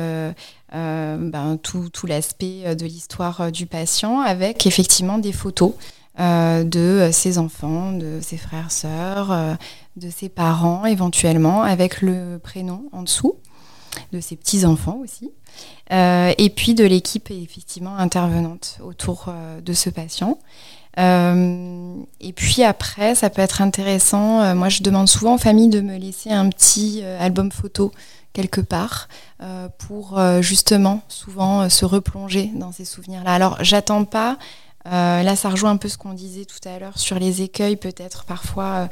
euh, 0.75 1.17
ben, 1.17 1.57
tout, 1.61 1.89
tout 1.89 2.05
l'aspect 2.05 2.63
euh, 2.65 2.75
de 2.75 2.85
l'histoire 2.85 3.39
euh, 3.39 3.49
du 3.49 3.65
patient 3.65 4.19
avec 4.19 4.65
effectivement 4.65 5.17
des 5.17 5.31
photos 5.31 5.73
de 6.17 7.09
ses 7.11 7.37
enfants, 7.37 7.91
de 7.91 8.19
ses 8.21 8.37
frères, 8.37 8.71
sœurs, 8.71 9.57
de 9.97 10.09
ses 10.09 10.29
parents 10.29 10.85
éventuellement, 10.85 11.61
avec 11.61 12.01
le 12.01 12.39
prénom 12.41 12.85
en 12.93 13.03
dessous, 13.03 13.35
de 14.13 14.21
ses 14.21 14.37
petits-enfants 14.37 15.01
aussi, 15.03 15.29
et 15.91 16.51
puis 16.55 16.73
de 16.73 16.83
l'équipe 16.83 17.29
effectivement 17.31 17.95
intervenante 17.97 18.79
autour 18.83 19.31
de 19.63 19.73
ce 19.73 19.89
patient. 19.89 20.39
et 20.97 22.33
puis 22.33 22.63
après, 22.63 23.15
ça 23.15 23.29
peut 23.29 23.41
être 23.41 23.61
intéressant. 23.61 24.55
moi, 24.55 24.69
je 24.69 24.81
demande 24.81 25.07
souvent 25.07 25.35
aux 25.35 25.39
familles 25.39 25.69
de 25.69 25.81
me 25.81 25.97
laisser 25.97 26.31
un 26.31 26.49
petit 26.49 27.03
album 27.19 27.51
photo 27.51 27.91
quelque 28.35 28.61
part 28.61 29.07
euh, 29.41 29.69
pour 29.79 30.19
euh, 30.19 30.41
justement 30.41 31.01
souvent 31.07 31.61
euh, 31.61 31.69
se 31.69 31.85
replonger 31.85 32.51
dans 32.53 32.71
ces 32.71 32.85
souvenirs-là. 32.85 33.33
Alors 33.33 33.57
j'attends 33.61 34.03
pas, 34.03 34.37
là 34.85 35.35
ça 35.35 35.49
rejoint 35.49 35.71
un 35.71 35.77
peu 35.77 35.89
ce 35.89 35.97
qu'on 35.97 36.13
disait 36.13 36.45
tout 36.45 36.67
à 36.67 36.79
l'heure 36.79 36.97
sur 36.97 37.17
les 37.19 37.41
écueils 37.41 37.75
peut-être 37.75 38.25
parfois 38.25 38.87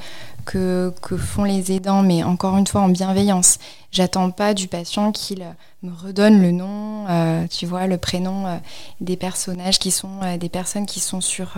que, 0.46 0.94
que, 1.02 1.16
font 1.16 1.46
les 1.46 1.72
aidants, 1.72 2.04
mais 2.04 2.24
encore 2.24 2.58
une 2.58 2.68
fois 2.68 2.82
en 2.82 2.90
bienveillance. 2.90 3.60
J'attends 3.92 4.32
pas 4.32 4.54
du 4.54 4.68
patient 4.68 5.12
qu'il 5.12 5.46
me 5.84 5.92
redonne 5.94 6.42
le 6.42 6.52
nom, 6.52 7.06
tu 7.50 7.66
vois, 7.66 7.86
le 7.88 7.98
prénom 7.98 8.60
des 9.00 9.16
personnages 9.16 9.80
qui 9.80 9.92
sont 9.92 10.20
des 10.38 10.50
personnes 10.50 10.86
qui 10.86 11.00
sont 11.00 11.22
sur 11.22 11.54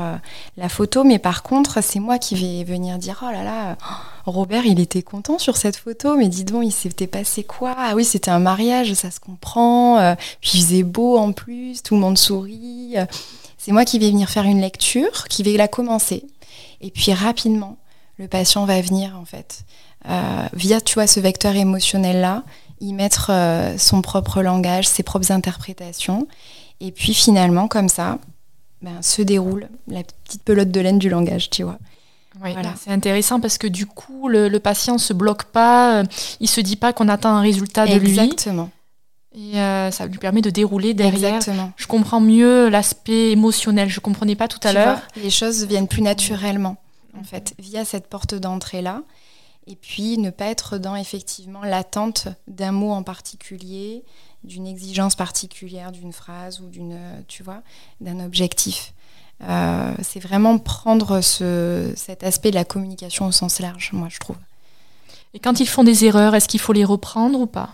la 0.58 0.70
photo, 0.70 1.04
mais 1.04 1.18
par 1.18 1.42
contre 1.42 1.82
c'est 1.82 2.00
moi 2.00 2.20
qui 2.20 2.36
vais 2.36 2.64
venir 2.66 2.98
dire 2.98 3.24
oh 3.26 3.32
là 3.32 3.44
là. 3.44 3.78
Robert, 4.26 4.66
il 4.66 4.80
était 4.80 5.04
content 5.04 5.38
sur 5.38 5.56
cette 5.56 5.76
photo, 5.76 6.16
mais 6.16 6.28
dis 6.28 6.46
donc, 6.46 6.64
il 6.66 6.72
s'était 6.72 7.08
passé 7.08 7.44
quoi? 7.44 7.76
Ah 7.78 7.94
oui, 7.96 8.04
c'était 8.04 8.32
un 8.32 8.40
mariage, 8.40 8.94
ça 8.94 9.12
se 9.12 9.20
comprend. 9.20 10.00
Euh, 10.00 10.16
puis 10.42 10.52
il 10.56 10.62
faisait 10.64 10.84
beau 10.84 11.18
en 11.18 11.32
plus, 11.32 11.84
tout 11.84 11.94
le 11.94 12.02
monde 12.02 12.18
sourit. 12.18 12.96
Euh, 13.66 13.68
c'est 13.68 13.72
moi 13.72 13.86
qui 13.86 14.00
vais 14.00 14.10
venir 14.10 14.30
faire 14.30 14.46
une 14.46 14.62
lecture, 14.62 15.28
qui 15.28 15.44
vais 15.44 15.58
la 15.58 15.68
commencer. 15.68 16.24
Et 16.82 16.92
puis 16.92 17.14
rapidement, 17.14 17.78
le 18.18 18.28
patient 18.28 18.66
va 18.66 18.80
venir 18.82 19.18
en 19.20 19.26
fait 19.26 19.66
euh, 20.10 20.48
via 20.54 20.80
tu 20.82 20.96
vois 20.96 21.08
ce 21.08 21.20
vecteur 21.20 21.56
émotionnel 21.56 22.22
là 22.22 22.44
y 22.80 22.94
mettre 22.94 23.32
euh, 23.32 23.78
son 23.78 24.02
propre 24.02 24.42
langage 24.42 24.88
ses 24.88 25.04
propres 25.04 25.32
interprétations 25.32 26.28
et 26.80 26.92
puis 26.92 27.14
finalement 27.14 27.68
comme 27.68 27.90
ça 27.90 28.20
ben, 28.82 29.02
se 29.02 29.22
déroule 29.22 29.68
la 29.88 30.04
petite 30.04 30.44
pelote 30.44 30.70
de 30.70 30.80
laine 30.80 31.00
du 31.00 31.10
langage 31.10 31.50
tu 31.50 31.64
vois 31.64 31.80
oui, 32.44 32.52
c'est 32.78 32.92
intéressant 32.92 33.40
parce 33.40 33.58
que 33.58 33.66
du 33.66 33.86
coup, 33.86 34.28
le, 34.28 34.50
le 34.50 34.60
patient 34.60 34.98
se 34.98 35.14
bloque 35.14 35.46
pas, 35.46 36.04
il 36.04 36.08
il 36.42 36.50
se 36.50 36.60
dit 36.60 36.76
pas 36.76 36.92
qu'on 36.92 37.08
attend 37.08 37.30
un 37.30 37.40
résultat 37.40 37.88
de 37.88 37.96
lui. 37.96 38.20
Exactement. 38.20 38.70
Et 39.38 39.60
euh, 39.60 39.92
ça 39.92 40.06
lui 40.06 40.18
permet 40.18 40.42
de 40.42 40.50
dérouler 40.50 40.94
derrière. 40.94 41.36
Exactement. 41.36 41.74
Je 41.76 41.88
comprends 41.88 42.22
mieux 42.22 42.70
l'aspect 42.70 43.32
émotionnel. 43.32 43.90
Je 43.90 44.00
comprenais 44.00 44.36
pas 44.36 44.48
tout 44.48 44.66
à 44.66 44.72
l'heure. 44.72 45.02
Les 45.22 45.30
choses 45.30 45.66
viennent 45.66 45.90
plus 45.90 46.02
naturellement, 46.02 46.78
en 47.20 47.24
fait, 47.24 47.54
via 47.60 47.84
cette 47.84 48.08
porte 48.08 48.34
d'entrée-là. 48.34 49.02
Et 49.68 49.76
puis, 49.76 50.18
ne 50.18 50.30
pas 50.30 50.46
être 50.46 50.78
dans, 50.78 50.96
effectivement, 50.96 51.64
l'attente 51.64 52.28
d'un 52.48 52.72
mot 52.72 52.92
en 52.92 53.04
particulier, 53.04 54.04
d'une 54.44 54.68
exigence 54.68 55.16
particulière 55.16 55.92
d'une 55.92 56.14
phrase 56.14 56.62
ou 56.62 56.70
d'une, 56.70 56.98
tu 57.28 57.44
vois, 57.44 57.62
d'un 58.00 58.24
objectif. 58.24 58.94
Euh, 59.44 59.94
c'est 60.02 60.20
vraiment 60.20 60.58
prendre 60.60 61.20
ce, 61.20 61.92
cet 61.96 62.24
aspect 62.24 62.52
de 62.52 62.56
la 62.56 62.64
communication 62.64 63.26
au 63.26 63.32
sens 63.32 63.60
large, 63.60 63.90
moi, 63.92 64.08
je 64.10 64.20
trouve. 64.20 64.38
Et 65.34 65.40
quand 65.40 65.60
ils 65.60 65.68
font 65.68 65.84
des 65.84 66.06
erreurs, 66.06 66.36
est-ce 66.36 66.48
qu'il 66.48 66.62
faut 66.62 66.74
les 66.74 66.86
reprendre 66.86 67.40
ou 67.40 67.48
pas? 67.48 67.72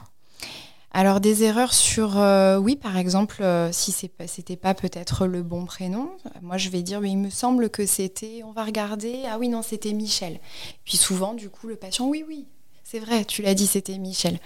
Alors 0.94 1.22
des 1.22 1.44
erreurs 1.44 1.74
sur, 1.74 2.18
euh, 2.18 2.58
oui 2.58 2.76
par 2.76 2.98
exemple, 2.98 3.42
euh, 3.42 3.72
si 3.72 3.94
c'était 3.94 4.56
pas 4.58 4.74
peut-être 4.74 5.26
le 5.26 5.42
bon 5.42 5.66
prénom, 5.66 6.12
moi 6.42 6.58
je 6.58 6.70
vais 6.70 6.82
dire, 6.82 7.00
mais 7.00 7.12
il 7.12 7.18
me 7.18 7.30
semble 7.30 7.70
que 7.70 7.86
c'était, 7.86 8.42
on 8.46 8.52
va 8.52 8.66
regarder, 8.66 9.24
ah 9.30 9.38
oui 9.40 9.48
non 9.48 9.62
c'était 9.62 9.94
Michel. 9.94 10.40
Puis 10.84 10.98
souvent 10.98 11.34
du 11.34 11.50
coup 11.50 11.68
le 11.68 11.78
patient, 11.78 12.08
oui 12.08 12.26
oui, 12.28 12.46
c'est 12.84 13.00
vrai, 13.00 13.24
tu 13.24 13.42
l'as 13.42 13.54
dit, 13.54 13.68
c'était 13.68 13.98
Michel. 13.98 14.40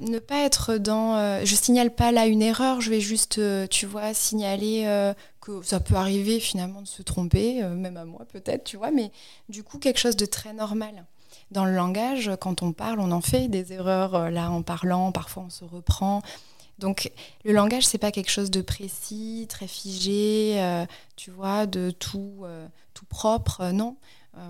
Ne 0.00 0.18
pas 0.18 0.44
être 0.44 0.78
dans, 0.78 1.14
euh, 1.14 1.42
je 1.44 1.54
signale 1.54 1.94
pas 1.94 2.10
là 2.10 2.26
une 2.26 2.42
erreur, 2.42 2.80
je 2.80 2.90
vais 2.90 3.00
juste, 3.00 3.40
tu 3.68 3.86
vois, 3.86 4.14
signaler 4.14 5.12
que 5.40 5.62
ça 5.62 5.78
peut 5.78 5.94
arriver 5.94 6.40
finalement 6.40 6.82
de 6.82 6.88
se 6.88 7.02
tromper, 7.02 7.62
même 7.62 7.96
à 7.96 8.04
moi 8.04 8.26
peut-être, 8.32 8.64
tu 8.64 8.76
vois, 8.76 8.90
mais 8.90 9.12
du 9.48 9.62
coup 9.62 9.78
quelque 9.78 10.00
chose 10.00 10.16
de 10.16 10.26
très 10.26 10.54
normal 10.54 11.04
dans 11.50 11.64
le 11.64 11.74
langage, 11.74 12.30
quand 12.40 12.62
on 12.62 12.72
parle, 12.72 13.00
on 13.00 13.12
en 13.12 13.20
fait 13.20 13.48
des 13.48 13.72
erreurs 13.72 14.14
euh, 14.14 14.30
là 14.30 14.50
en 14.50 14.62
parlant, 14.62 15.12
parfois 15.12 15.44
on 15.46 15.50
se 15.50 15.64
reprend. 15.64 16.22
Donc 16.78 17.12
le 17.44 17.52
langage, 17.52 17.86
c'est 17.86 17.98
pas 17.98 18.10
quelque 18.10 18.30
chose 18.30 18.50
de 18.50 18.62
précis, 18.62 19.46
très 19.48 19.66
figé, 19.66 20.54
euh, 20.56 20.84
tu 21.16 21.30
vois, 21.30 21.66
de 21.66 21.90
tout, 21.90 22.40
euh, 22.42 22.66
tout 22.94 23.04
propre. 23.04 23.70
non, 23.72 23.96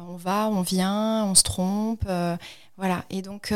on 0.08 0.16
va, 0.16 0.48
on 0.48 0.62
vient, 0.62 1.24
on 1.26 1.34
se 1.34 1.42
trompe, 1.42 2.04
voilà. 2.76 3.04
Et 3.10 3.20
donc, 3.20 3.52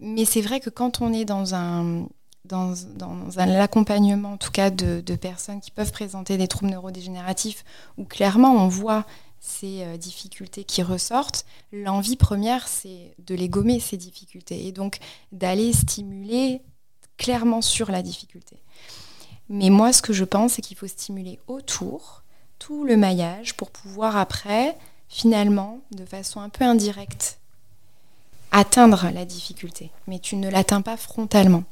mais 0.00 0.24
c'est 0.24 0.40
vrai 0.40 0.58
que 0.58 0.68
quand 0.68 1.00
on 1.00 1.12
est 1.12 1.24
dans 1.24 1.54
un 1.54 2.06
dans, 2.44 2.74
dans 2.96 3.38
un 3.38 3.54
accompagnement, 3.60 4.32
en 4.32 4.36
tout 4.36 4.50
cas, 4.50 4.70
de, 4.70 5.00
de, 5.00 5.14
personnes 5.16 5.60
qui 5.60 5.70
peuvent 5.70 5.92
présenter 5.92 6.36
des 6.36 6.48
troubles 6.48 6.72
neurodégénératifs, 6.72 7.64
où 7.96 8.04
clairement 8.04 8.52
on 8.52 8.68
voit 8.68 9.06
ces 9.44 9.82
euh, 9.82 9.98
difficultés 9.98 10.64
qui 10.64 10.82
ressortent, 10.82 11.44
l'envie 11.70 12.16
première, 12.16 12.66
c'est 12.66 13.14
de 13.18 13.34
les 13.34 13.50
gommer, 13.50 13.78
ces 13.78 13.98
difficultés, 13.98 14.66
et 14.66 14.72
donc 14.72 15.00
d'aller 15.32 15.74
stimuler 15.74 16.62
clairement 17.18 17.60
sur 17.60 17.90
la 17.90 18.00
difficulté. 18.00 18.56
Mais 19.50 19.68
moi, 19.68 19.92
ce 19.92 20.00
que 20.00 20.14
je 20.14 20.24
pense, 20.24 20.54
c'est 20.54 20.62
qu'il 20.62 20.78
faut 20.78 20.86
stimuler 20.86 21.38
autour 21.46 22.22
tout 22.58 22.84
le 22.84 22.96
maillage 22.96 23.54
pour 23.54 23.70
pouvoir 23.70 24.16
après, 24.16 24.78
finalement, 25.10 25.80
de 25.90 26.06
façon 26.06 26.40
un 26.40 26.48
peu 26.48 26.64
indirecte, 26.64 27.38
atteindre 28.50 29.10
la 29.12 29.26
difficulté. 29.26 29.90
Mais 30.06 30.20
tu 30.20 30.36
ne 30.36 30.48
l'atteins 30.48 30.80
pas 30.80 30.96
frontalement. 30.96 31.64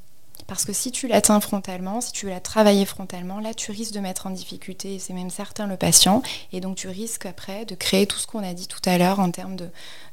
Parce 0.46 0.64
que 0.64 0.72
si 0.72 0.90
tu 0.90 1.06
l'atteins 1.06 1.40
frontalement, 1.40 2.00
si 2.00 2.12
tu 2.12 2.26
veux 2.26 2.32
la 2.32 2.40
travailler 2.40 2.84
frontalement, 2.84 3.40
là 3.40 3.54
tu 3.54 3.70
risques 3.70 3.94
de 3.94 4.00
mettre 4.00 4.26
en 4.26 4.30
difficulté, 4.30 4.94
et 4.94 4.98
c'est 4.98 5.12
même 5.12 5.30
certain 5.30 5.66
le 5.66 5.76
patient, 5.76 6.22
et 6.52 6.60
donc 6.60 6.76
tu 6.76 6.88
risques 6.88 7.26
après 7.26 7.64
de 7.64 7.74
créer 7.74 8.06
tout 8.06 8.18
ce 8.18 8.26
qu'on 8.26 8.42
a 8.42 8.54
dit 8.54 8.68
tout 8.68 8.80
à 8.84 8.98
l'heure 8.98 9.20
en 9.20 9.30
termes 9.30 9.56
de, 9.56 9.68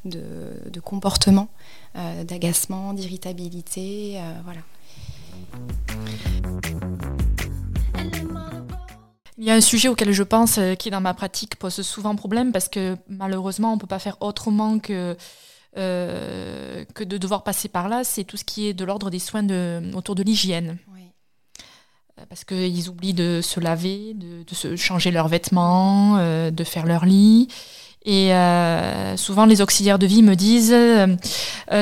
de, 0.05 0.79
comportement, 0.79 1.49
euh, 1.95 2.23
d'agacement, 2.23 2.93
d'irritabilité, 2.93 4.17
euh, 4.17 4.33
voilà. 4.43 4.61
Il 9.37 9.45
y 9.45 9.51
a 9.51 9.53
un 9.53 9.61
sujet 9.61 9.87
auquel 9.87 10.11
je 10.11 10.23
pense 10.23 10.57
euh, 10.57 10.75
qui 10.75 10.89
dans 10.89 10.99
ma 10.99 11.13
pratique 11.13 11.55
pose 11.55 11.81
souvent 11.81 12.13
problème 12.15 12.51
parce 12.51 12.67
que 12.67 12.97
malheureusement 13.07 13.71
on 13.71 13.75
ne 13.75 13.79
peut 13.79 13.87
pas 13.87 13.99
faire 13.99 14.17
autrement 14.19 14.79
que 14.79 15.15
euh, 15.77 16.83
que 16.95 17.03
de 17.03 17.17
devoir 17.17 17.43
passer 17.43 17.69
par 17.69 17.89
là, 17.89 18.03
c'est 18.03 18.23
tout 18.23 18.37
ce 18.37 18.43
qui 18.43 18.67
est 18.67 18.73
de 18.73 18.83
l'ordre 18.83 19.09
des 19.09 19.19
soins 19.19 19.43
de, 19.43 19.81
autour 19.93 20.15
de 20.15 20.23
l'hygiène. 20.23 20.77
Euh, 22.19 22.23
parce 22.27 22.43
qu'ils 22.43 22.89
oublient 22.89 23.13
de 23.13 23.39
se 23.41 23.59
laver, 23.59 24.13
de, 24.15 24.43
se 24.55 24.75
changer 24.75 25.11
leurs 25.11 25.27
vêtements, 25.27 26.17
euh, 26.17 26.49
de 26.49 26.63
faire 26.63 26.85
leur 26.85 27.05
lit. 27.05 27.47
Et 28.05 28.31
souvent, 29.17 29.45
les 29.45 29.61
auxiliaires 29.61 29.99
de 29.99 30.07
vie 30.07 30.23
me 30.23 30.35
disent 30.35 30.75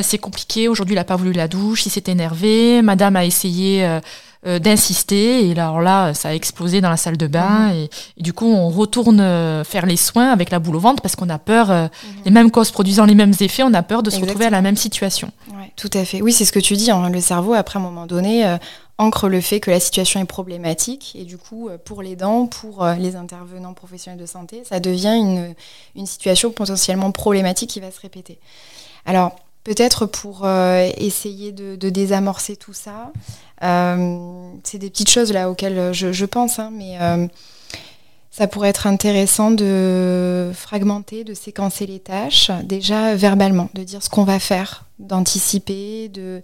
c'est 0.02 0.18
compliqué, 0.18 0.68
aujourd'hui, 0.68 0.94
il 0.94 0.98
n'a 0.98 1.06
pas 1.06 1.16
voulu 1.16 1.32
la 1.32 1.48
douche, 1.48 1.86
il 1.86 1.90
s'est 1.90 2.04
énervé, 2.08 2.82
madame 2.82 3.16
a 3.16 3.24
essayé 3.24 3.88
euh, 4.46 4.60
d'insister. 4.60 5.48
Et 5.48 5.52
alors 5.54 5.82
là, 5.82 6.14
ça 6.14 6.30
a 6.30 6.34
explosé 6.34 6.80
dans 6.80 6.92
la 6.92 6.98
salle 6.98 7.18
de 7.18 7.26
bain. 7.26 7.70
Mhm. 7.70 7.88
Et, 8.18 8.22
du 8.22 8.34
coup, 8.34 8.46
on 8.46 8.70
retourne 8.70 9.20
euh, 9.20 9.64
faire 9.64 9.88
les 9.88 9.98
soins 9.98 10.32
avec 10.32 10.52
la 10.52 10.60
boule 10.60 10.76
au 10.76 10.80
ventre 10.80 11.02
parce 11.02 11.16
qu'on 11.16 11.30
a 11.30 11.40
peur, 11.40 11.72
euh, 11.72 11.84
mhm. 11.84 11.90
les 12.26 12.32
mêmes 12.32 12.52
causes 12.52 12.70
produisant 12.70 13.06
les 13.06 13.16
mêmes 13.16 13.34
effets, 13.40 13.64
on 13.64 13.74
a 13.74 13.82
peur 13.82 14.04
de 14.04 14.12
se 14.12 14.20
retrouver 14.20 14.46
à 14.46 14.50
la 14.52 14.62
même 14.62 14.76
situation. 14.76 15.32
tout 15.76 15.90
à 15.94 16.06
fait. 16.06 16.22
Oui, 16.22 16.34
c'est 16.34 16.46
ce 16.46 16.52
que 16.52 16.60
tu 16.60 16.76
dis. 16.76 16.92
Hein. 16.92 17.10
Le 17.10 17.20
cerveau, 17.20 17.54
après 17.54 17.80
un 17.80 17.82
moment 17.82 18.06
donné, 18.06 18.58
ancre 19.00 19.28
le 19.28 19.42
fait 19.42 19.60
que 19.60 19.72
la 19.72 19.80
situation 19.80 20.20
est 20.20 20.26
problématique. 20.26 21.16
Et 21.20 21.24
du 21.24 21.38
coup, 21.38 21.70
pour 21.84 22.04
les 22.04 22.16
dents, 22.16 22.46
pour 22.46 22.86
les 23.00 23.16
intervenants 23.16 23.74
professionnels 23.74 24.20
de 24.20 24.26
santé, 24.28 24.62
ça 24.66 24.80
devient 24.80 25.16
une, 25.16 25.56
une 25.96 26.06
situation 26.06 26.52
potentiellement 26.52 27.12
problématique 27.12 27.72
qui 27.72 27.80
va 27.80 27.90
se 27.90 28.00
répéter. 28.00 28.40
Alors, 29.06 29.36
peut-être 29.68 30.06
pour 30.06 30.48
essayer 30.98 31.52
de, 31.52 31.90
désamorcer 31.90 32.56
tout 32.56 32.72
ça, 32.72 33.12
euh, 33.64 34.50
c'est 34.64 34.78
des 34.78 34.90
petites 34.90 35.10
choses 35.10 35.34
là 35.34 35.50
auxquelles 35.50 35.92
je, 35.92 36.26
pense, 36.26 36.58
hein, 36.58 36.72
mais 36.74 36.98
euh, 37.02 37.28
ça 38.32 38.48
pourrait 38.48 38.70
être 38.70 38.88
intéressant 38.88 39.52
de 39.52 40.52
fragmenter, 40.54 41.26
de 41.26 41.34
séquencer 41.34 41.86
les 41.86 42.00
tâches, 42.00 42.50
déjà 42.64 43.14
verbalement, 43.16 43.70
de 43.74 43.84
dire 43.84 44.02
ce 44.02 44.10
qu'on 44.10 44.24
va 44.24 44.40
faire, 44.40 44.86
d'anticiper, 45.00 46.08
de, 46.08 46.42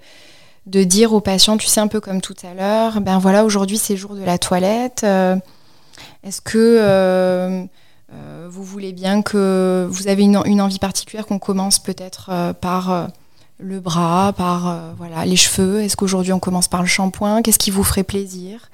dire 0.65 1.13
aux 1.13 1.21
patients, 1.21 1.55
tu 1.55 1.67
sais, 1.67 1.79
un 1.79 1.87
peu 1.87 2.01
comme 2.01 2.19
tout 2.19 2.35
à 2.43 2.53
l'heure, 2.53 2.99
ben 2.99 3.19
voilà, 3.19 3.45
aujourd'hui 3.45 3.77
c'est 3.77 3.95
jour 3.95 4.15
de 4.15 4.23
la 4.23 4.37
toilette. 4.37 5.03
Euh, 5.05 5.37
est-ce 6.25 6.41
que 6.41 7.69
vous 8.49 8.63
voulez 8.63 8.93
bien 8.93 9.21
que 9.21 9.87
vous 9.89 10.07
avez 10.07 10.23
une, 10.23 10.61
envie 10.61 10.79
particulière 10.79 11.25
qu'on 11.25 11.39
commence 11.39 11.79
peut-être 11.79 12.53
par 12.61 13.09
le 13.63 13.79
bras, 13.79 14.33
par 14.35 14.67
euh, 14.67 14.91
voilà, 14.97 15.25
les 15.25 15.35
cheveux. 15.35 15.81
Est-ce 15.81 15.95
qu'aujourd'hui 15.95 16.33
on 16.33 16.39
commence 16.39 16.67
par 16.67 16.81
le 16.81 16.87
shampoing? 16.87 17.41
Qu'est-ce 17.41 17.59
qui 17.59 17.71
vous 17.71 17.83
ferait 17.83 18.03
plaisir? 18.03 18.69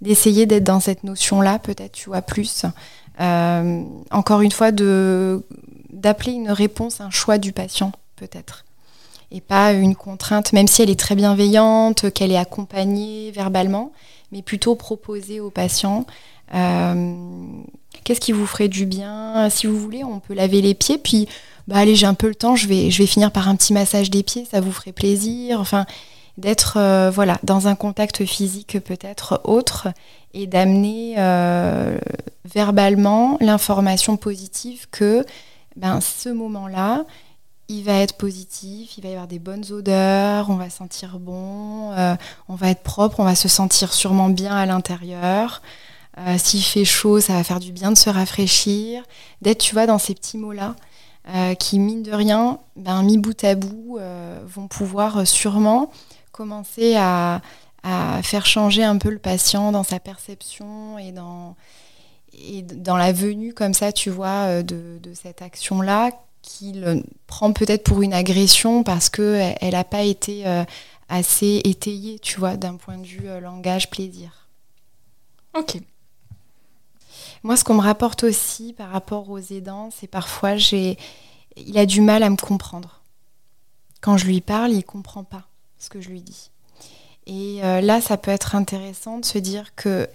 D'essayer 0.00 0.46
d'être 0.46 0.64
dans 0.64 0.80
cette 0.80 1.04
notion-là, 1.04 1.58
peut-être, 1.58 1.92
tu 1.92 2.08
vois, 2.08 2.22
plus. 2.22 2.66
Euh, 3.20 3.82
encore 4.10 4.42
une 4.42 4.52
fois, 4.52 4.72
de 4.72 5.42
d'appeler 5.90 6.32
une 6.32 6.50
réponse 6.50 7.00
un 7.00 7.10
choix 7.10 7.38
du 7.38 7.52
patient, 7.52 7.92
peut-être. 8.16 8.64
Et 9.30 9.40
pas 9.40 9.72
une 9.72 9.94
contrainte, 9.94 10.52
même 10.52 10.66
si 10.66 10.82
elle 10.82 10.90
est 10.90 10.98
très 10.98 11.14
bienveillante, 11.14 12.10
qu'elle 12.10 12.30
est 12.30 12.36
accompagnée 12.36 13.30
verbalement, 13.30 13.92
mais 14.32 14.42
plutôt 14.42 14.74
proposer 14.74 15.40
au 15.40 15.50
patient 15.50 16.04
euh, 16.54 17.14
qu'est-ce 18.04 18.20
qui 18.20 18.32
vous 18.32 18.46
ferait 18.46 18.68
du 18.68 18.86
bien? 18.86 19.48
Si 19.50 19.66
vous 19.66 19.78
voulez, 19.78 20.04
on 20.04 20.20
peut 20.20 20.34
laver 20.34 20.60
les 20.60 20.74
pieds, 20.74 20.98
puis 20.98 21.26
bah 21.66 21.76
allez, 21.78 21.94
j'ai 21.94 22.06
un 22.06 22.14
peu 22.14 22.28
le 22.28 22.34
temps, 22.34 22.56
je 22.56 22.68
vais, 22.68 22.90
finir 22.90 23.30
par 23.30 23.48
un 23.48 23.56
petit 23.56 23.72
massage 23.72 24.10
des 24.10 24.22
pieds, 24.22 24.46
ça 24.50 24.60
vous 24.60 24.72
ferait 24.72 24.92
plaisir. 24.92 25.60
Enfin, 25.60 25.86
d'être 26.36 26.76
euh, 26.78 27.10
voilà 27.10 27.38
dans 27.44 27.68
un 27.68 27.76
contact 27.76 28.24
physique 28.24 28.78
peut-être 28.80 29.40
autre 29.44 29.88
et 30.32 30.46
d'amener 30.46 31.14
euh, 31.16 31.96
verbalement 32.44 33.38
l'information 33.40 34.16
positive 34.16 34.86
que 34.90 35.24
ben, 35.76 36.00
ce 36.00 36.28
moment-là, 36.28 37.04
il 37.68 37.82
va 37.82 37.94
être 37.94 38.16
positif, 38.16 38.98
il 38.98 39.02
va 39.02 39.08
y 39.08 39.12
avoir 39.12 39.26
des 39.26 39.38
bonnes 39.38 39.64
odeurs, 39.72 40.50
on 40.50 40.56
va 40.56 40.70
sentir 40.70 41.18
bon, 41.18 41.92
euh, 41.92 42.14
on 42.48 42.54
va 42.56 42.70
être 42.70 42.82
propre, 42.82 43.20
on 43.20 43.24
va 43.24 43.34
se 43.34 43.48
sentir 43.48 43.92
sûrement 43.92 44.28
bien 44.28 44.54
à 44.54 44.66
l'intérieur. 44.66 45.62
S'il 46.38 46.62
fait 46.62 46.84
chaud, 46.84 47.20
ça 47.20 47.32
va 47.32 47.44
faire 47.44 47.58
du 47.58 47.72
bien 47.72 47.90
de 47.90 47.96
se 47.96 48.08
rafraîchir, 48.08 49.02
d'être, 49.42 49.58
tu 49.58 49.74
vois, 49.74 49.86
dans 49.86 49.98
ces 49.98 50.14
petits 50.14 50.38
mots-là. 50.38 50.76
Euh, 51.28 51.54
qui, 51.54 51.78
mine 51.78 52.02
de 52.02 52.12
rien, 52.12 52.58
ben, 52.76 53.02
mis 53.02 53.16
bout 53.16 53.44
à 53.44 53.54
bout, 53.54 53.96
euh, 53.98 54.42
vont 54.46 54.68
pouvoir 54.68 55.18
euh, 55.18 55.24
sûrement 55.24 55.90
commencer 56.32 56.96
à, 56.96 57.40
faire 58.22 58.46
changer 58.46 58.82
un 58.82 58.96
peu 58.96 59.10
le 59.10 59.18
patient 59.18 59.70
dans 59.70 59.82
sa 59.82 60.00
perception 60.00 60.98
et 60.98 61.12
dans, 61.12 61.54
et 62.32 62.62
dans 62.62 62.96
la 62.96 63.12
venue, 63.12 63.52
comme 63.52 63.74
ça, 63.74 63.92
tu 63.92 64.08
vois, 64.08 64.62
de, 64.62 64.98
cette 65.12 65.42
action-là, 65.42 66.10
qu'il 66.40 67.04
prend 67.26 67.52
peut-être 67.52 67.84
pour 67.84 68.00
une 68.00 68.14
agression 68.14 68.84
parce 68.84 69.10
qu'elle 69.10 69.54
n'a 69.60 69.84
pas 69.84 70.02
été 70.02 70.44
assez 71.10 71.60
étayée, 71.64 72.18
tu 72.20 72.40
vois, 72.40 72.56
d'un 72.56 72.76
point 72.76 72.96
de 72.96 73.06
vue 73.06 73.28
langage 73.42 73.90
plaisir. 73.90 74.48
Ok. 75.54 75.76
Moi, 77.44 77.58
ce 77.58 77.62
qu'on 77.62 77.74
me 77.74 77.82
rapporte 77.82 78.24
aussi 78.24 78.72
par 78.72 78.90
rapport 78.90 79.28
aux 79.28 79.38
aidants, 79.38 79.90
c'est 79.94 80.06
parfois 80.06 80.54
il 80.54 81.78
a 81.78 81.84
du 81.84 82.00
mal 82.00 82.22
à 82.22 82.30
me 82.30 82.36
comprendre. 82.36 83.02
Quand 84.00 84.16
je 84.16 84.24
lui 84.24 84.40
parle, 84.40 84.72
il 84.72 84.82
comprend 84.82 85.24
pas 85.24 85.42
ce 85.78 85.90
que 85.90 86.00
je 86.00 86.08
lui 86.08 86.22
dis. 86.22 86.50
Et 87.26 87.62
euh, 87.62 87.82
là, 87.82 88.00
ça 88.00 88.16
peut 88.16 88.30
être 88.30 88.54
intéressant 88.54 89.18
de 89.18 89.26
se 89.26 89.36
dire 89.36 89.74
que 89.74 90.08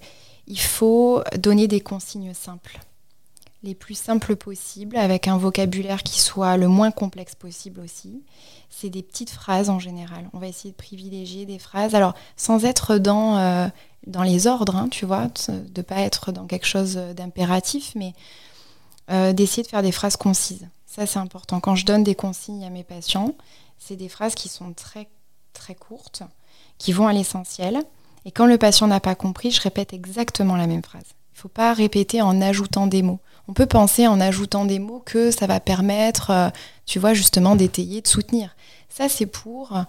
il 0.47 0.59
faut 0.59 1.23
donner 1.37 1.67
des 1.67 1.81
consignes 1.81 2.33
simples, 2.33 2.79
les 3.63 3.75
plus 3.75 3.95
simples 3.95 4.35
possibles, 4.35 4.95
avec 4.95 5.27
un 5.27 5.37
vocabulaire 5.37 6.03
qui 6.03 6.19
soit 6.19 6.55
le 6.55 6.67
moins 6.67 6.91
complexe 6.91 7.35
possible 7.35 7.81
aussi. 7.81 8.23
C'est 8.69 8.89
des 8.89 9.03
petites 9.03 9.31
phrases 9.31 9.69
en 9.69 9.79
général. 9.79 10.29
On 10.33 10.39
va 10.39 10.47
essayer 10.47 10.71
de 10.71 10.77
privilégier 10.77 11.45
des 11.45 11.59
phrases. 11.59 11.93
Alors, 11.93 12.13
sans 12.37 12.63
être 12.63 12.97
dans 12.97 13.37
euh, 13.37 13.67
les 14.05 14.47
ordres, 14.47 14.77
hein, 14.77 14.87
tu 14.89 15.05
vois, 15.05 15.27
de 15.47 15.63
ne 15.75 15.81
pas 15.81 15.99
être 15.99 16.31
dans 16.31 16.45
quelque 16.45 16.67
chose 16.67 16.95
d'impératif, 16.95 17.91
mais 17.95 18.13
euh, 19.11 19.33
d'essayer 19.33 19.63
de 19.63 19.67
faire 19.67 19.81
des 19.81 19.91
phrases 19.91 20.15
concises. 20.15 20.67
Ça, 20.85 21.05
c'est 21.05 21.19
important. 21.19 21.59
Quand 21.59 21.75
je 21.75 21.85
donne 21.85 22.03
des 22.03 22.15
consignes 22.15 22.63
à 22.63 22.69
mes 22.69 22.83
patients, 22.83 23.35
c'est 23.77 23.95
des 23.95 24.09
phrases 24.09 24.35
qui 24.35 24.49
sont 24.49 24.71
très, 24.73 25.09
très 25.53 25.75
courtes, 25.75 26.23
qui 26.77 26.93
vont 26.93 27.07
à 27.07 27.13
l'essentiel. 27.13 27.83
Et 28.25 28.31
quand 28.31 28.45
le 28.45 28.57
patient 28.57 28.87
n'a 28.87 28.99
pas 28.99 29.15
compris, 29.15 29.51
je 29.51 29.61
répète 29.61 29.93
exactement 29.93 30.55
la 30.55 30.67
même 30.67 30.83
phrase. 30.83 31.03
Il 31.33 31.37
ne 31.37 31.41
faut 31.41 31.49
pas 31.49 31.73
répéter 31.73 32.21
en 32.21 32.41
ajoutant 32.41 32.87
des 32.87 33.01
mots. 33.01 33.19
On 33.49 33.53
peut 33.53 33.65
penser 33.65 34.05
en 34.05 34.21
ajoutant 34.21 34.63
des 34.65 34.77
mots 34.77 35.01
que 35.03 35.31
ça 35.31 35.47
va 35.47 35.59
permettre, 35.59 36.29
euh, 36.29 36.49
tu 36.85 36.99
vois, 36.99 37.15
justement 37.15 37.55
d'étayer, 37.55 37.99
de 37.99 38.07
soutenir. 38.07 38.55
Ça, 38.89 39.09
c'est 39.09 39.25
pour 39.25 39.75
euh, 39.75 39.81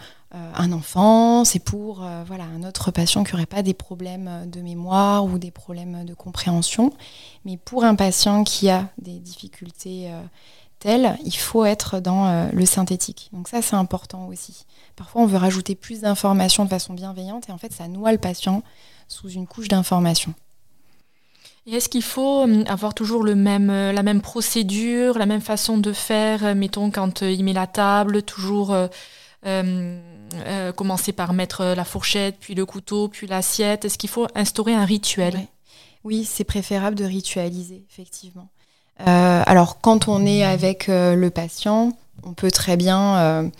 un 0.54 0.72
enfant, 0.72 1.44
c'est 1.44 1.58
pour 1.58 2.02
euh, 2.02 2.24
voilà, 2.26 2.44
un 2.44 2.66
autre 2.66 2.90
patient 2.90 3.22
qui 3.22 3.32
n'aurait 3.32 3.44
pas 3.44 3.61
des 3.62 3.74
problèmes 3.74 4.48
de 4.50 4.62
mémoire 4.62 5.26
ou 5.26 5.36
des 5.38 5.50
problèmes 5.50 6.06
de 6.06 6.14
compréhension. 6.14 6.94
Mais 7.44 7.58
pour 7.58 7.84
un 7.84 7.96
patient 7.96 8.44
qui 8.44 8.70
a 8.70 8.88
des 8.96 9.18
difficultés 9.18 10.11
telles, 10.78 11.18
il 11.26 11.36
faut 11.36 11.66
être 11.66 12.00
dans 12.00 12.48
le 12.50 12.64
synthétique. 12.64 13.28
Donc 13.34 13.48
ça, 13.48 13.61
c'est 13.61 13.76
important 13.76 14.26
aussi. 14.28 14.64
Parfois, 14.96 15.20
on 15.20 15.26
veut 15.26 15.36
rajouter 15.36 15.74
plus 15.74 16.00
d'informations 16.00 16.64
de 16.64 16.70
façon 16.70 16.94
bienveillante 16.94 17.50
et 17.50 17.52
en 17.52 17.58
fait, 17.58 17.74
ça 17.74 17.88
noie 17.88 18.12
le 18.12 18.18
patient 18.18 18.62
sous 19.06 19.28
une 19.28 19.46
couche 19.46 19.68
d'informations. 19.68 20.32
Est-ce 21.66 21.88
qu'il 21.88 22.02
faut 22.02 22.42
hum, 22.42 22.64
avoir 22.66 22.94
toujours 22.94 23.22
le 23.22 23.34
même, 23.34 23.68
la 23.68 24.02
même 24.02 24.20
procédure, 24.20 25.18
la 25.18 25.26
même 25.26 25.40
façon 25.40 25.78
de 25.78 25.92
faire, 25.92 26.54
mettons, 26.54 26.90
quand 26.90 27.22
il 27.22 27.44
met 27.44 27.52
la 27.52 27.66
table, 27.66 28.22
toujours 28.22 28.74
euh, 30.34 30.70
commencer 30.72 31.12
par 31.12 31.32
mettre 31.32 31.64
la 31.64 31.84
fourchette, 31.84 32.36
puis 32.40 32.54
le 32.54 32.64
couteau, 32.64 33.08
puis 33.08 33.26
l'assiette? 33.26 33.84
Est-ce 33.84 33.98
qu'il 33.98 34.11
faut 34.11 34.28
instaurer 34.36 34.74
un 34.74 34.84
rituel? 34.84 35.34
Oui, 36.04 36.24
c'est 36.24 36.44
préférable 36.44 36.94
de 36.94 37.04
ritualiser, 37.04 37.84
effectivement. 37.90 38.48
Euh, 39.00 39.42
alors, 39.44 39.80
quand 39.80 40.08
on 40.08 40.24
est 40.24 40.44
avec 40.44 40.88
euh, 40.88 41.16
le 41.16 41.30
patient, 41.30 41.92
on 42.22 42.32
peut 42.32 42.50
très 42.50 42.76
bien 42.76 43.50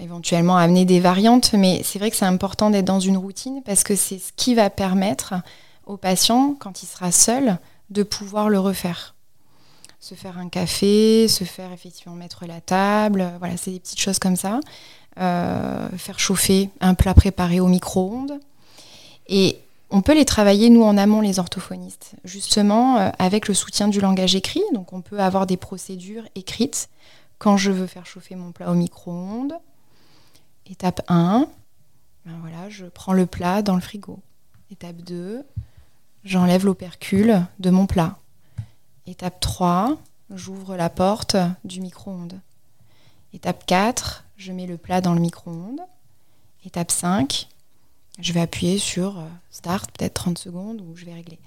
éventuellement 0.00 0.56
amener 0.56 0.84
des 0.84 1.00
variantes, 1.00 1.52
mais 1.54 1.80
c'est 1.82 1.98
vrai 1.98 2.10
que 2.10 2.16
c'est 2.16 2.26
important 2.26 2.70
d'être 2.70 2.84
dans 2.84 3.00
une 3.00 3.16
routine 3.16 3.60
parce 3.64 3.82
que 3.82 3.96
c'est 3.96 4.18
ce 4.18 4.30
qui 4.36 4.54
va 4.54 4.70
permettre 4.70 5.34
au 5.90 5.96
patient, 5.96 6.54
quand 6.58 6.82
il 6.82 6.86
sera 6.86 7.12
seul, 7.12 7.58
de 7.90 8.02
pouvoir 8.02 8.48
le 8.48 8.58
refaire 8.58 9.14
se 10.00 10.14
faire 10.14 10.38
un 10.38 10.48
café, 10.48 11.28
se 11.28 11.44
faire 11.44 11.72
effectivement 11.72 12.14
mettre 12.14 12.46
la 12.46 12.62
table, 12.62 13.32
voilà, 13.38 13.56
c'est 13.58 13.70
des 13.70 13.80
petites 13.80 14.00
choses 14.00 14.18
comme 14.18 14.36
ça. 14.36 14.60
Euh, 15.18 15.88
faire 15.98 16.18
chauffer 16.18 16.70
un 16.80 16.94
plat 16.94 17.12
préparé 17.12 17.60
au 17.60 17.66
micro-ondes. 17.66 18.40
Et 19.28 19.58
on 19.90 20.00
peut 20.00 20.14
les 20.14 20.24
travailler, 20.24 20.70
nous, 20.70 20.82
en 20.82 20.96
amont, 20.96 21.20
les 21.20 21.38
orthophonistes, 21.38 22.14
justement 22.24 22.96
euh, 22.96 23.10
avec 23.18 23.46
le 23.46 23.54
soutien 23.54 23.88
du 23.88 24.00
langage 24.00 24.34
écrit. 24.34 24.62
Donc 24.72 24.92
on 24.94 25.02
peut 25.02 25.20
avoir 25.20 25.46
des 25.46 25.58
procédures 25.58 26.24
écrites 26.34 26.88
quand 27.38 27.56
je 27.56 27.70
veux 27.70 27.86
faire 27.86 28.06
chauffer 28.06 28.36
mon 28.36 28.52
plat 28.52 28.70
au 28.70 28.74
micro-ondes. 28.74 29.54
Étape 30.70 31.02
1, 31.08 31.46
ben 32.24 32.32
voilà, 32.40 32.70
je 32.70 32.86
prends 32.86 33.12
le 33.12 33.26
plat 33.26 33.60
dans 33.60 33.74
le 33.74 33.80
frigo. 33.80 34.20
Étape 34.70 34.96
2, 34.96 35.44
j'enlève 36.24 36.64
l'opercule 36.64 37.46
de 37.58 37.70
mon 37.70 37.86
plat. 37.86 38.18
Étape 39.06 39.40
3, 39.40 39.96
j'ouvre 40.34 40.76
la 40.76 40.90
porte 40.90 41.36
du 41.64 41.80
micro-ondes. 41.80 42.40
Étape 43.32 43.64
4, 43.66 44.24
je 44.36 44.52
mets 44.52 44.66
le 44.66 44.76
plat 44.76 45.00
dans 45.00 45.14
le 45.14 45.20
micro-ondes. 45.20 45.80
Étape 46.64 46.90
5, 46.90 47.48
je 48.20 48.32
vais 48.32 48.40
appuyer 48.40 48.78
sur 48.78 49.18
euh, 49.18 49.24
Start, 49.50 49.90
peut-être 49.92 50.14
30 50.14 50.38
secondes, 50.38 50.80
ou 50.80 50.96
je 50.96 51.04
vais 51.04 51.14
régler. 51.14 51.38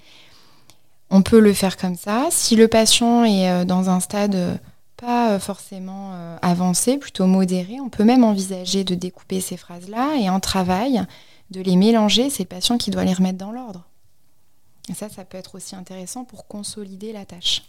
On 1.10 1.22
peut 1.22 1.40
le 1.40 1.52
faire 1.52 1.76
comme 1.76 1.96
ça. 1.96 2.28
Si 2.30 2.56
le 2.56 2.68
patient 2.68 3.24
est 3.24 3.48
euh, 3.48 3.64
dans 3.64 3.90
un 3.90 4.00
stade 4.00 4.34
euh, 4.34 4.56
pas 4.96 5.38
forcément 5.38 6.12
avancé, 6.40 6.96
plutôt 6.96 7.26
modéré, 7.26 7.78
on 7.80 7.90
peut 7.90 8.04
même 8.04 8.24
envisager 8.24 8.84
de 8.84 8.94
découper 8.94 9.40
ces 9.40 9.56
phrases-là 9.56 10.16
et 10.18 10.30
en 10.30 10.40
travail, 10.40 11.04
de 11.50 11.60
les 11.60 11.76
mélanger. 11.76 12.30
C'est 12.30 12.44
le 12.44 12.48
patient 12.48 12.78
qui 12.78 12.90
doit 12.90 13.04
les 13.04 13.12
remettre 13.12 13.36
dans 13.36 13.52
l'ordre. 13.52 13.84
Ça, 14.92 15.08
ça 15.08 15.24
peut 15.24 15.38
être 15.38 15.54
aussi 15.54 15.74
intéressant 15.74 16.24
pour 16.24 16.46
consolider 16.46 17.12
la 17.12 17.24
tâche. 17.24 17.62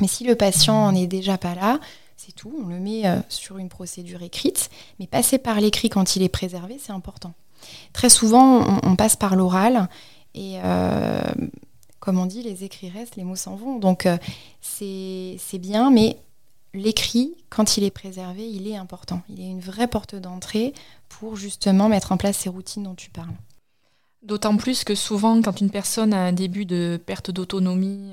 Mais 0.00 0.08
si 0.08 0.24
le 0.24 0.34
patient 0.34 0.90
n'en 0.90 0.98
est 0.98 1.06
déjà 1.06 1.38
pas 1.38 1.54
là, 1.54 1.78
c'est 2.16 2.32
tout, 2.32 2.52
on 2.62 2.68
le 2.68 2.78
met 2.78 3.06
euh, 3.06 3.18
sur 3.28 3.58
une 3.58 3.68
procédure 3.68 4.22
écrite, 4.22 4.70
mais 4.98 5.06
passer 5.06 5.38
par 5.38 5.60
l'écrit 5.60 5.88
quand 5.88 6.16
il 6.16 6.22
est 6.22 6.28
préservé, 6.28 6.78
c'est 6.80 6.92
important. 6.92 7.34
Très 7.92 8.08
souvent, 8.08 8.80
on, 8.82 8.96
passe 8.96 9.16
par 9.16 9.36
l'oral 9.36 9.88
et, 10.34 10.58
euh, 10.64 11.22
comme 12.00 12.18
on 12.18 12.26
dit, 12.26 12.42
les 12.42 12.64
écrits 12.64 12.90
restent, 12.90 13.16
les 13.16 13.22
mots 13.22 13.36
s'en 13.36 13.54
vont. 13.54 13.78
Donc, 13.78 14.06
euh, 14.06 14.18
c'est 14.60 15.58
bien, 15.58 15.90
mais 15.90 16.16
l'écrit, 16.74 17.34
quand 17.50 17.76
il 17.76 17.84
est 17.84 17.90
préservé, 17.90 18.48
il 18.48 18.66
est 18.66 18.76
important. 18.76 19.22
Il 19.28 19.40
est 19.40 19.48
une 19.48 19.60
vraie 19.60 19.86
porte 19.86 20.16
d'entrée 20.16 20.74
pour 21.08 21.36
justement 21.36 21.88
mettre 21.88 22.10
en 22.10 22.16
place 22.16 22.36
ces 22.38 22.48
routines 22.48 22.82
dont 22.82 22.94
tu 22.94 23.10
parles. 23.10 23.34
D'autant 24.22 24.56
plus 24.56 24.84
que 24.84 24.94
souvent, 24.94 25.42
quand 25.42 25.60
une 25.60 25.70
personne 25.70 26.14
a 26.14 26.26
un 26.26 26.32
début 26.32 26.64
de 26.64 27.00
perte 27.04 27.32
d'autonomie, 27.32 28.12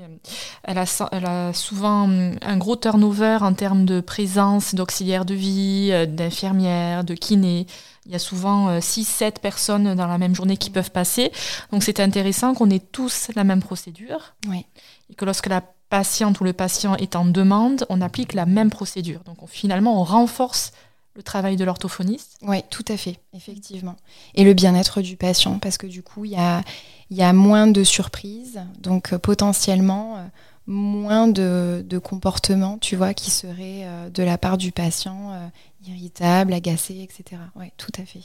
elle 0.64 0.78
a, 0.78 1.52
souvent 1.52 2.10
un 2.42 2.56
gros 2.56 2.74
turnover 2.74 3.38
en 3.42 3.54
termes 3.54 3.84
de 3.84 4.00
présence 4.00 4.74
d'auxiliaires 4.74 5.24
de 5.24 5.34
vie, 5.34 5.90
euh, 5.92 6.06
d'infirmières, 6.06 7.04
de 7.04 7.14
kinés. 7.14 7.66
Il 8.06 8.12
y 8.12 8.16
a 8.16 8.18
souvent 8.18 8.76
6-7 8.80 9.22
euh, 9.22 9.30
personnes 9.40 9.94
dans 9.94 10.08
la 10.08 10.18
même 10.18 10.34
journée 10.34 10.56
qui 10.56 10.70
peuvent 10.70 10.90
passer. 10.90 11.30
Donc 11.70 11.84
c'est 11.84 12.00
intéressant 12.00 12.54
qu'on 12.54 12.70
ait 12.70 12.80
tous 12.80 13.28
la 13.36 13.44
même 13.44 13.62
procédure. 13.62 14.34
Oui. 14.48 14.66
Et 15.10 15.14
que 15.14 15.24
lorsque 15.24 15.46
la 15.46 15.62
patiente 15.90 16.40
ou 16.40 16.44
le 16.44 16.52
patient 16.52 16.96
est 16.96 17.14
en 17.14 17.24
demande, 17.24 17.86
on 17.88 18.00
applique 18.00 18.32
la 18.32 18.46
même 18.46 18.70
procédure. 18.70 19.20
Donc 19.26 19.36
finalement, 19.48 20.00
on 20.00 20.04
renforce 20.04 20.72
le 21.14 21.22
travail 21.22 21.56
de 21.56 21.64
l'orthophoniste. 21.64 22.38
Oui, 22.42 22.62
tout 22.70 22.84
à 22.88 22.96
fait, 22.96 23.18
effectivement. 23.34 23.96
Et 24.34 24.44
le 24.44 24.54
bien-être 24.54 25.00
du 25.00 25.16
patient, 25.16 25.58
parce 25.58 25.76
que 25.76 25.86
du 25.86 26.02
coup, 26.02 26.24
il 26.24 26.32
y 26.32 27.22
a, 27.22 27.32
moins 27.32 27.66
de 27.66 27.84
surprises, 27.84 28.60
donc 28.78 29.12
euh, 29.12 29.18
potentiellement 29.18 30.16
euh, 30.16 30.24
moins 30.66 31.26
de, 31.26 31.84
de, 31.86 31.98
comportements, 31.98 32.78
tu 32.78 32.94
vois, 32.94 33.12
qui 33.12 33.30
seraient 33.30 33.84
euh, 33.84 34.08
de 34.10 34.22
la 34.22 34.38
part 34.38 34.56
du 34.56 34.72
patient 34.72 35.50
irritable, 35.86 36.52
agacé, 36.52 37.00
etc. 37.00 37.40
Oui, 37.56 37.66
tout 37.76 37.92
à 37.98 38.04
fait. 38.04 38.20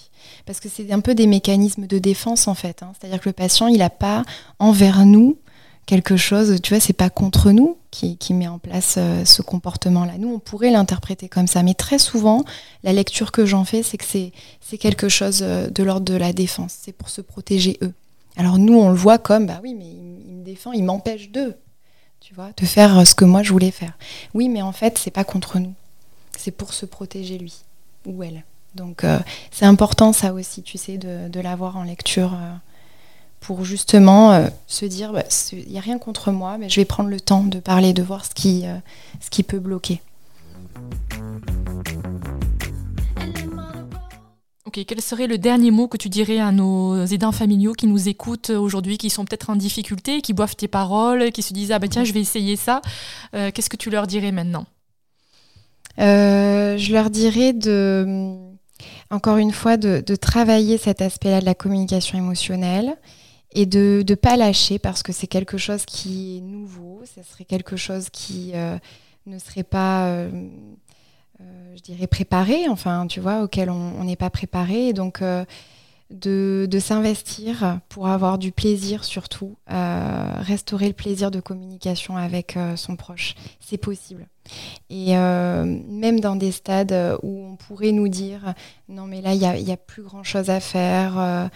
Parce 0.45 0.59
que 0.59 0.69
c'est 0.69 0.91
un 0.91 0.99
peu 0.99 1.15
des 1.15 1.25
mécanismes 1.25 1.88
de 1.88 1.97
défense, 1.97 2.47
en 2.47 2.53
fait. 2.53 2.83
Hein. 2.83 2.91
C'est-à-dire 2.99 3.19
que 3.19 3.29
le 3.29 3.33
patient, 3.33 3.67
il 3.67 3.79
n'a 3.79 3.89
pas 3.89 4.23
envers 4.59 5.05
nous 5.05 5.38
quelque 5.86 6.17
chose, 6.17 6.61
tu 6.61 6.73
vois, 6.73 6.79
c'est 6.79 6.93
pas 6.93 7.09
contre 7.09 7.51
nous 7.51 7.77
qui, 7.91 8.17
met 8.33 8.47
en 8.47 8.59
place 8.59 8.95
euh, 8.97 9.23
ce 9.23 9.41
comportement-là. 9.41 10.17
Nous, 10.17 10.33
on 10.33 10.39
pourrait 10.39 10.69
l'interpréter 10.69 11.29
comme 11.29 11.47
ça, 11.47 11.63
mais 11.63 11.73
très 11.73 11.97
souvent, 11.97 12.43
la 12.83 12.91
lecture 12.91 13.31
que 13.31 13.45
j'en 13.45 13.63
fais, 13.63 13.83
c'est 13.83 13.97
que 13.97 14.05
c'est 14.05 14.77
quelque 14.77 15.07
chose 15.07 15.39
euh, 15.41 15.69
de 15.69 15.83
l'ordre 15.83 16.05
de 16.05 16.15
la 16.15 16.33
défense, 16.33 16.75
c'est 16.81 16.91
pour 16.91 17.09
se 17.09 17.21
protéger 17.21 17.77
eux. 17.81 17.93
Alors 18.36 18.57
nous, 18.57 18.77
on 18.77 18.89
le 18.89 18.95
voit 18.95 19.17
comme, 19.17 19.45
bah 19.45 19.61
oui, 19.63 19.73
mais 19.73 19.86
il, 19.86 20.36
me 20.36 20.43
défend, 20.43 20.73
il 20.73 20.83
m'empêche 20.83 21.29
d'eux, 21.29 21.55
tu 22.19 22.33
vois, 22.33 22.49
de 22.57 22.65
faire 22.65 22.99
euh, 22.99 23.05
ce 23.05 23.15
que 23.15 23.23
moi 23.23 23.43
je 23.43 23.51
voulais 23.51 23.71
faire. 23.71 23.93
Oui, 24.33 24.49
mais 24.49 24.61
en 24.61 24.73
fait, 24.73 24.97
c'est 24.97 25.11
pas 25.11 25.23
contre 25.23 25.59
nous, 25.59 25.73
c'est 26.38 26.51
pour 26.51 26.73
se 26.73 26.86
protéger 26.86 27.38
lui 27.38 27.63
ou 28.05 28.23
elle. 28.23 28.43
Donc 28.73 29.05
c'est 29.51 29.63
important 29.63 30.11
ça 30.11 30.33
aussi, 30.33 30.61
tu 30.61 30.77
sais, 30.77 30.97
de, 30.97 31.39
l'avoir 31.39 31.77
en 31.77 31.83
lecture 31.83 32.38
pour 33.45 33.63
justement 33.63 34.33
euh, 34.33 34.47
se 34.65 34.85
dire, 34.85 35.13
bah, 35.13 35.23
il 35.51 35.69
n'y 35.69 35.77
a 35.77 35.81
rien 35.81 35.99
contre 35.99 36.31
moi, 36.31 36.57
mais 36.57 36.67
je 36.67 36.81
vais 36.81 36.85
prendre 36.85 37.09
le 37.09 37.19
temps 37.19 37.43
de 37.43 37.59
parler, 37.59 37.93
de 37.93 38.01
voir 38.01 38.25
ce 38.25 38.33
qui, 38.33 38.65
euh, 38.65 38.75
ce 39.21 39.29
qui 39.29 39.43
peut 39.43 39.59
bloquer. 39.59 40.01
Ok, 44.65 44.79
quel 44.87 44.99
serait 44.99 45.27
le 45.27 45.37
dernier 45.37 45.69
mot 45.69 45.87
que 45.87 45.95
tu 45.95 46.09
dirais 46.09 46.39
à 46.39 46.51
nos 46.51 47.05
aidants 47.05 47.31
familiaux 47.31 47.73
qui 47.73 47.85
nous 47.85 48.09
écoutent 48.09 48.49
aujourd'hui, 48.49 48.97
qui 48.97 49.11
sont 49.11 49.25
peut-être 49.25 49.51
en 49.51 49.55
difficulté, 49.55 50.21
qui 50.21 50.33
boivent 50.33 50.55
tes 50.55 50.67
paroles, 50.67 51.31
qui 51.31 51.43
se 51.43 51.53
disent 51.53 51.71
ah 51.71 51.77
ben 51.77 51.87
tiens 51.87 52.03
je 52.03 52.13
vais 52.13 52.21
essayer 52.21 52.55
ça. 52.55 52.81
Euh, 53.35 53.51
qu'est-ce 53.53 53.69
que 53.69 53.77
tu 53.77 53.91
leur 53.91 54.07
dirais 54.07 54.31
maintenant? 54.31 54.65
Je 55.97 56.91
leur 56.91 57.11
dirais 57.11 57.53
de, 57.53 58.35
encore 59.11 59.37
une 59.37 59.53
fois, 59.53 59.77
de, 59.77 60.03
de 60.05 60.15
travailler 60.15 60.79
cet 60.79 61.01
aspect-là 61.01 61.41
de 61.41 61.45
la 61.45 61.55
communication 61.55 62.17
émotionnelle 62.17 62.97
et 63.55 63.65
de 63.65 64.03
ne 64.07 64.15
pas 64.15 64.37
lâcher 64.37 64.77
parce 64.77 65.01
que 65.01 65.11
c'est 65.11 65.27
quelque 65.27 65.57
chose 65.57 65.85
qui 65.85 66.37
est 66.37 66.41
nouveau, 66.41 67.01
ça 67.05 67.23
serait 67.23 67.45
quelque 67.45 67.75
chose 67.75 68.09
qui 68.11 68.53
ne 69.25 69.39
serait 69.39 69.63
pas 69.63 70.29
euh, 71.41 71.73
je 71.75 71.81
dirais, 71.81 72.07
préparé, 72.07 72.69
enfin, 72.69 73.07
tu 73.07 73.19
vois, 73.19 73.41
auquel 73.43 73.69
on 73.69 74.03
n'est 74.03 74.15
pas 74.15 74.29
préparé. 74.29 74.87
Et 74.87 74.93
donc, 74.93 75.21
euh, 75.21 75.43
de, 76.09 76.67
de 76.69 76.79
s'investir 76.79 77.79
pour 77.89 78.07
avoir 78.07 78.37
du 78.37 78.51
plaisir 78.51 79.03
surtout, 79.03 79.57
euh, 79.71 80.31
restaurer 80.37 80.87
le 80.87 80.93
plaisir 80.93 81.31
de 81.31 81.39
communication 81.39 82.15
avec 82.15 82.57
son 82.75 82.95
proche. 82.95 83.35
C'est 83.59 83.77
possible. 83.77 84.27
Et 84.89 85.15
même 85.15 86.19
dans 86.19 86.35
des 86.35 86.51
stades 86.51 87.17
où 87.23 87.43
on 87.43 87.55
pourrait 87.55 87.91
nous 87.91 88.07
dire, 88.07 88.53
non, 88.87 89.07
mais 89.07 89.21
là, 89.21 89.33
il 89.33 89.39
n'y 89.39 89.47
a, 89.47 89.57
y 89.57 89.71
a, 89.71 89.77
plus 89.77 90.03
grand-chose 90.03 90.51
à 90.51 90.59
faire 90.59 91.49